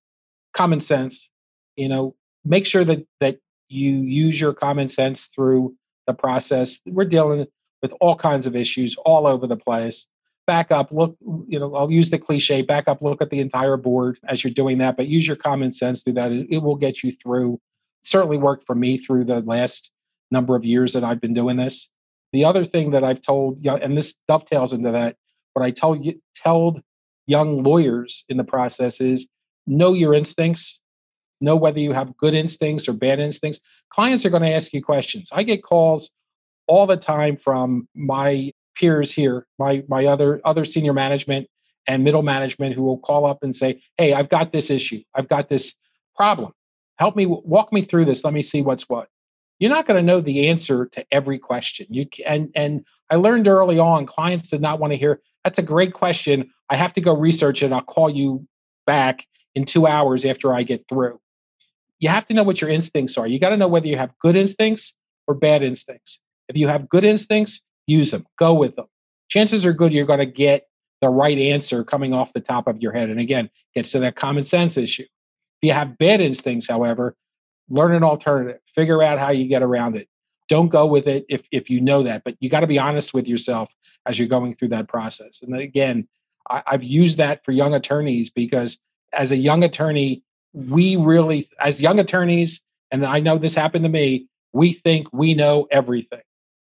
common 0.54 0.80
sense. 0.80 1.30
You 1.76 1.88
know, 1.88 2.14
make 2.44 2.66
sure 2.66 2.84
that 2.84 3.06
that 3.20 3.38
you 3.68 3.92
use 3.92 4.40
your 4.40 4.52
common 4.52 4.88
sense 4.88 5.26
through 5.26 5.74
the 6.06 6.14
process. 6.14 6.80
We're 6.86 7.04
dealing 7.04 7.46
with 7.82 7.92
all 8.00 8.16
kinds 8.16 8.46
of 8.46 8.56
issues 8.56 8.96
all 9.04 9.26
over 9.26 9.46
the 9.46 9.56
place. 9.56 10.06
Back 10.50 10.72
up, 10.72 10.90
look, 10.90 11.16
you 11.46 11.60
know, 11.60 11.76
I'll 11.76 11.92
use 11.92 12.10
the 12.10 12.18
cliche, 12.18 12.62
back 12.62 12.88
up, 12.88 13.02
look 13.02 13.22
at 13.22 13.30
the 13.30 13.38
entire 13.38 13.76
board 13.76 14.18
as 14.26 14.42
you're 14.42 14.52
doing 14.52 14.78
that, 14.78 14.96
but 14.96 15.06
use 15.06 15.24
your 15.24 15.36
common 15.36 15.70
sense 15.70 16.02
through 16.02 16.14
that. 16.14 16.32
It 16.32 16.58
will 16.58 16.74
get 16.74 17.04
you 17.04 17.12
through. 17.12 17.60
certainly 18.02 18.38
worked 18.38 18.66
for 18.66 18.74
me 18.74 18.96
through 18.96 19.24
the 19.24 19.40
last 19.40 19.90
number 20.30 20.56
of 20.56 20.64
years 20.64 20.92
that 20.94 21.04
I've 21.04 21.20
been 21.20 21.34
doing 21.34 21.56
this. 21.56 21.88
The 22.32 22.44
other 22.44 22.64
thing 22.64 22.92
that 22.92 23.04
I've 23.04 23.20
told, 23.20 23.64
and 23.64 23.96
this 23.96 24.16
dovetails 24.28 24.72
into 24.72 24.92
that, 24.92 25.16
what 25.54 25.64
I 25.64 25.70
tell 25.70 25.96
you, 25.96 26.20
told 26.36 26.80
young 27.26 27.62
lawyers 27.62 28.24
in 28.28 28.36
the 28.36 28.44
process 28.44 29.00
is 29.00 29.28
know 29.66 29.92
your 29.92 30.14
instincts, 30.14 30.80
know 31.40 31.56
whether 31.56 31.80
you 31.80 31.92
have 31.92 32.16
good 32.16 32.34
instincts 32.34 32.88
or 32.88 32.92
bad 32.92 33.18
instincts. 33.18 33.60
Clients 33.90 34.24
are 34.24 34.30
going 34.30 34.42
to 34.42 34.54
ask 34.54 34.72
you 34.72 34.82
questions. 34.82 35.28
I 35.32 35.42
get 35.42 35.62
calls 35.62 36.10
all 36.66 36.86
the 36.86 36.96
time 36.96 37.36
from 37.36 37.88
my 37.94 38.52
peers 38.76 39.12
here, 39.12 39.46
my 39.58 39.84
my 39.88 40.06
other 40.06 40.40
other 40.44 40.64
senior 40.64 40.92
management 40.92 41.48
and 41.86 42.04
middle 42.04 42.22
management 42.22 42.74
who 42.74 42.82
will 42.82 42.98
call 42.98 43.26
up 43.26 43.38
and 43.42 43.54
say, 43.54 43.80
"Hey, 43.96 44.12
I've 44.12 44.28
got 44.28 44.50
this 44.50 44.70
issue. 44.70 45.02
I've 45.14 45.28
got 45.28 45.48
this 45.48 45.74
problem. 46.16 46.52
Help 46.98 47.16
me 47.16 47.26
walk 47.26 47.72
me 47.72 47.82
through 47.82 48.04
this. 48.04 48.24
Let 48.24 48.34
me 48.34 48.42
see 48.42 48.62
what's 48.62 48.88
what." 48.88 49.08
You're 49.58 49.70
not 49.70 49.86
going 49.86 49.98
to 49.98 50.06
know 50.06 50.22
the 50.22 50.48
answer 50.48 50.86
to 50.92 51.04
every 51.12 51.38
question. 51.38 51.86
You 51.90 52.06
and 52.26 52.50
and 52.54 52.84
I 53.10 53.16
learned 53.16 53.46
early 53.48 53.78
on 53.78 54.06
clients 54.06 54.48
did 54.48 54.62
not 54.62 54.80
want 54.80 54.92
to 54.92 54.96
hear, 54.96 55.20
that's 55.44 55.58
a 55.58 55.62
great 55.62 55.92
question. 55.92 56.50
I 56.68 56.76
have 56.76 56.92
to 56.94 57.00
go 57.00 57.14
research 57.14 57.62
it. 57.62 57.72
I'll 57.72 57.82
call 57.82 58.08
you 58.08 58.46
back 58.86 59.26
in 59.54 59.64
two 59.64 59.86
hours 59.86 60.24
after 60.24 60.54
I 60.54 60.62
get 60.62 60.86
through. 60.88 61.20
You 61.98 62.08
have 62.08 62.26
to 62.28 62.34
know 62.34 62.42
what 62.42 62.60
your 62.60 62.70
instincts 62.70 63.18
are. 63.18 63.26
You 63.26 63.38
got 63.38 63.50
to 63.50 63.56
know 63.56 63.68
whether 63.68 63.86
you 63.86 63.96
have 63.96 64.16
good 64.18 64.36
instincts 64.36 64.94
or 65.26 65.34
bad 65.34 65.62
instincts. 65.62 66.20
If 66.48 66.56
you 66.56 66.68
have 66.68 66.88
good 66.88 67.04
instincts, 67.04 67.60
use 67.90 68.10
them, 68.10 68.26
go 68.38 68.54
with 68.54 68.76
them. 68.76 68.86
Chances 69.28 69.64
are 69.66 69.72
good 69.72 69.92
you're 69.92 70.06
going 70.06 70.18
to 70.20 70.26
get 70.26 70.66
the 71.00 71.08
right 71.08 71.38
answer 71.38 71.84
coming 71.84 72.12
off 72.12 72.32
the 72.32 72.40
top 72.40 72.66
of 72.66 72.82
your 72.82 72.92
head. 72.92 73.10
And 73.10 73.20
again, 73.20 73.50
gets 73.74 73.92
to 73.92 74.00
that 74.00 74.16
common 74.16 74.42
sense 74.42 74.76
issue. 74.76 75.02
If 75.02 75.66
you 75.66 75.72
have 75.72 75.98
bad 75.98 76.20
instincts, 76.20 76.68
however, 76.68 77.16
learn 77.68 77.94
an 77.94 78.02
alternative, 78.02 78.60
figure 78.66 79.02
out 79.02 79.18
how 79.18 79.30
you 79.30 79.46
get 79.46 79.62
around 79.62 79.96
it 79.96 80.08
don't 80.50 80.68
go 80.68 80.84
with 80.84 81.06
it 81.06 81.24
if 81.28 81.42
if 81.52 81.70
you 81.70 81.80
know 81.80 82.02
that 82.02 82.22
but 82.24 82.34
you 82.40 82.50
got 82.50 82.60
to 82.60 82.66
be 82.66 82.78
honest 82.78 83.14
with 83.14 83.26
yourself 83.28 83.74
as 84.04 84.18
you're 84.18 84.28
going 84.28 84.52
through 84.52 84.68
that 84.68 84.88
process 84.88 85.40
and 85.42 85.56
again 85.56 86.06
I, 86.50 86.62
i've 86.66 86.82
used 86.82 87.16
that 87.18 87.44
for 87.44 87.52
young 87.52 87.72
attorneys 87.72 88.28
because 88.28 88.78
as 89.14 89.30
a 89.30 89.36
young 89.36 89.62
attorney 89.62 90.24
we 90.52 90.96
really 90.96 91.48
as 91.60 91.80
young 91.80 92.00
attorneys 92.00 92.60
and 92.90 93.06
i 93.06 93.20
know 93.20 93.38
this 93.38 93.54
happened 93.54 93.84
to 93.84 93.88
me 93.88 94.26
we 94.52 94.72
think 94.72 95.06
we 95.12 95.34
know 95.34 95.68
everything 95.70 96.20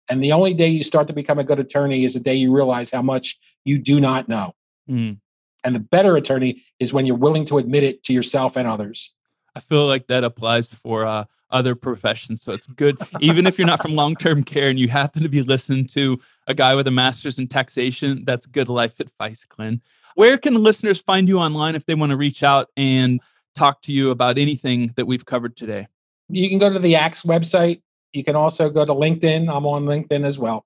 and 0.09 0.23
the 0.23 0.31
only 0.31 0.53
day 0.53 0.67
you 0.67 0.83
start 0.83 1.07
to 1.07 1.13
become 1.13 1.39
a 1.39 1.43
good 1.43 1.59
attorney 1.59 2.05
is 2.05 2.13
the 2.13 2.19
day 2.19 2.35
you 2.35 2.53
realize 2.53 2.91
how 2.91 3.01
much 3.01 3.39
you 3.65 3.77
do 3.77 3.99
not 3.99 4.27
know 4.27 4.53
mm. 4.89 5.17
and 5.63 5.75
the 5.75 5.79
better 5.79 6.15
attorney 6.17 6.63
is 6.79 6.93
when 6.93 7.05
you're 7.05 7.17
willing 7.17 7.45
to 7.45 7.57
admit 7.57 7.83
it 7.83 8.03
to 8.03 8.13
yourself 8.13 8.57
and 8.57 8.67
others 8.67 9.13
i 9.55 9.59
feel 9.59 9.85
like 9.85 10.07
that 10.07 10.23
applies 10.23 10.69
for 10.69 11.05
uh 11.05 11.25
other 11.49 11.75
professions. 11.75 12.41
So 12.41 12.51
it's 12.51 12.67
good, 12.67 12.97
even 13.21 13.47
if 13.47 13.57
you're 13.57 13.67
not 13.67 13.81
from 13.81 13.95
long 13.95 14.15
term 14.15 14.43
care 14.43 14.69
and 14.69 14.79
you 14.79 14.89
happen 14.89 15.23
to 15.23 15.29
be 15.29 15.41
listening 15.41 15.85
to 15.87 16.19
a 16.47 16.53
guy 16.53 16.75
with 16.75 16.87
a 16.87 16.91
master's 16.91 17.39
in 17.39 17.47
taxation, 17.47 18.23
that's 18.25 18.45
good 18.45 18.69
life 18.69 18.99
advice, 18.99 19.45
Glenn. 19.45 19.81
Where 20.15 20.37
can 20.37 20.55
listeners 20.55 20.99
find 20.99 21.27
you 21.27 21.39
online 21.39 21.75
if 21.75 21.85
they 21.85 21.95
want 21.95 22.09
to 22.09 22.17
reach 22.17 22.43
out 22.43 22.69
and 22.75 23.21
talk 23.55 23.81
to 23.83 23.93
you 23.93 24.09
about 24.11 24.37
anything 24.37 24.93
that 24.95 25.05
we've 25.05 25.25
covered 25.25 25.55
today? 25.55 25.87
You 26.29 26.49
can 26.49 26.59
go 26.59 26.71
to 26.71 26.79
the 26.79 26.95
ACTS 26.95 27.23
website. 27.23 27.81
You 28.17 28.23
can 28.23 28.35
also 28.35 28.71
go 28.71 28.83
to 28.83 28.93
LinkedIn. 28.93 29.47
I'm 29.47 29.67
on 29.67 29.85
LinkedIn 29.85 30.25
as 30.25 30.39
well. 30.39 30.65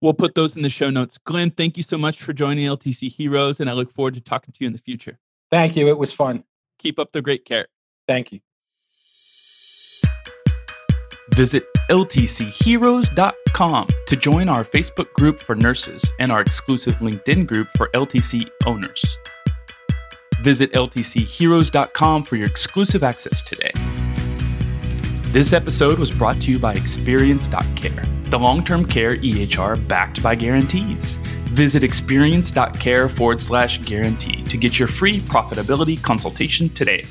We'll 0.00 0.14
put 0.14 0.36
those 0.36 0.54
in 0.54 0.62
the 0.62 0.70
show 0.70 0.88
notes. 0.88 1.18
Glenn, 1.18 1.50
thank 1.50 1.76
you 1.76 1.82
so 1.82 1.98
much 1.98 2.22
for 2.22 2.32
joining 2.32 2.68
LTC 2.68 3.10
Heroes, 3.10 3.58
and 3.58 3.68
I 3.68 3.72
look 3.72 3.92
forward 3.92 4.14
to 4.14 4.20
talking 4.20 4.52
to 4.52 4.58
you 4.60 4.68
in 4.68 4.72
the 4.72 4.78
future. 4.78 5.18
Thank 5.50 5.74
you. 5.74 5.88
It 5.88 5.98
was 5.98 6.12
fun. 6.12 6.44
Keep 6.78 7.00
up 7.00 7.10
the 7.10 7.20
great 7.22 7.44
care. 7.44 7.66
Thank 8.06 8.30
you. 8.30 8.38
Visit 11.34 11.64
ltcheroes.com 11.90 13.88
to 14.06 14.16
join 14.16 14.48
our 14.48 14.62
Facebook 14.62 15.12
group 15.14 15.40
for 15.40 15.56
nurses 15.56 16.08
and 16.20 16.30
our 16.30 16.40
exclusive 16.40 16.94
LinkedIn 16.98 17.48
group 17.48 17.66
for 17.76 17.90
LTC 17.94 18.48
owners. 18.64 19.18
Visit 20.40 20.72
ltcheroes.com 20.72 22.22
for 22.22 22.36
your 22.36 22.46
exclusive 22.46 23.02
access 23.02 23.42
today. 23.42 23.72
This 25.36 25.52
episode 25.52 25.98
was 25.98 26.10
brought 26.10 26.40
to 26.40 26.50
you 26.50 26.58
by 26.58 26.72
Experience.care 26.72 28.02
the 28.30 28.38
long 28.38 28.64
term 28.64 28.86
care 28.86 29.16
EHR 29.18 29.86
backed 29.86 30.22
by 30.22 30.34
guarantees. 30.34 31.16
Visit 31.50 31.82
experience.care 31.82 33.10
forward 33.10 33.38
slash 33.42 33.76
guarantee 33.82 34.42
to 34.44 34.56
get 34.56 34.78
your 34.78 34.88
free 34.88 35.20
profitability 35.20 36.02
consultation 36.02 36.70
today. 36.70 37.04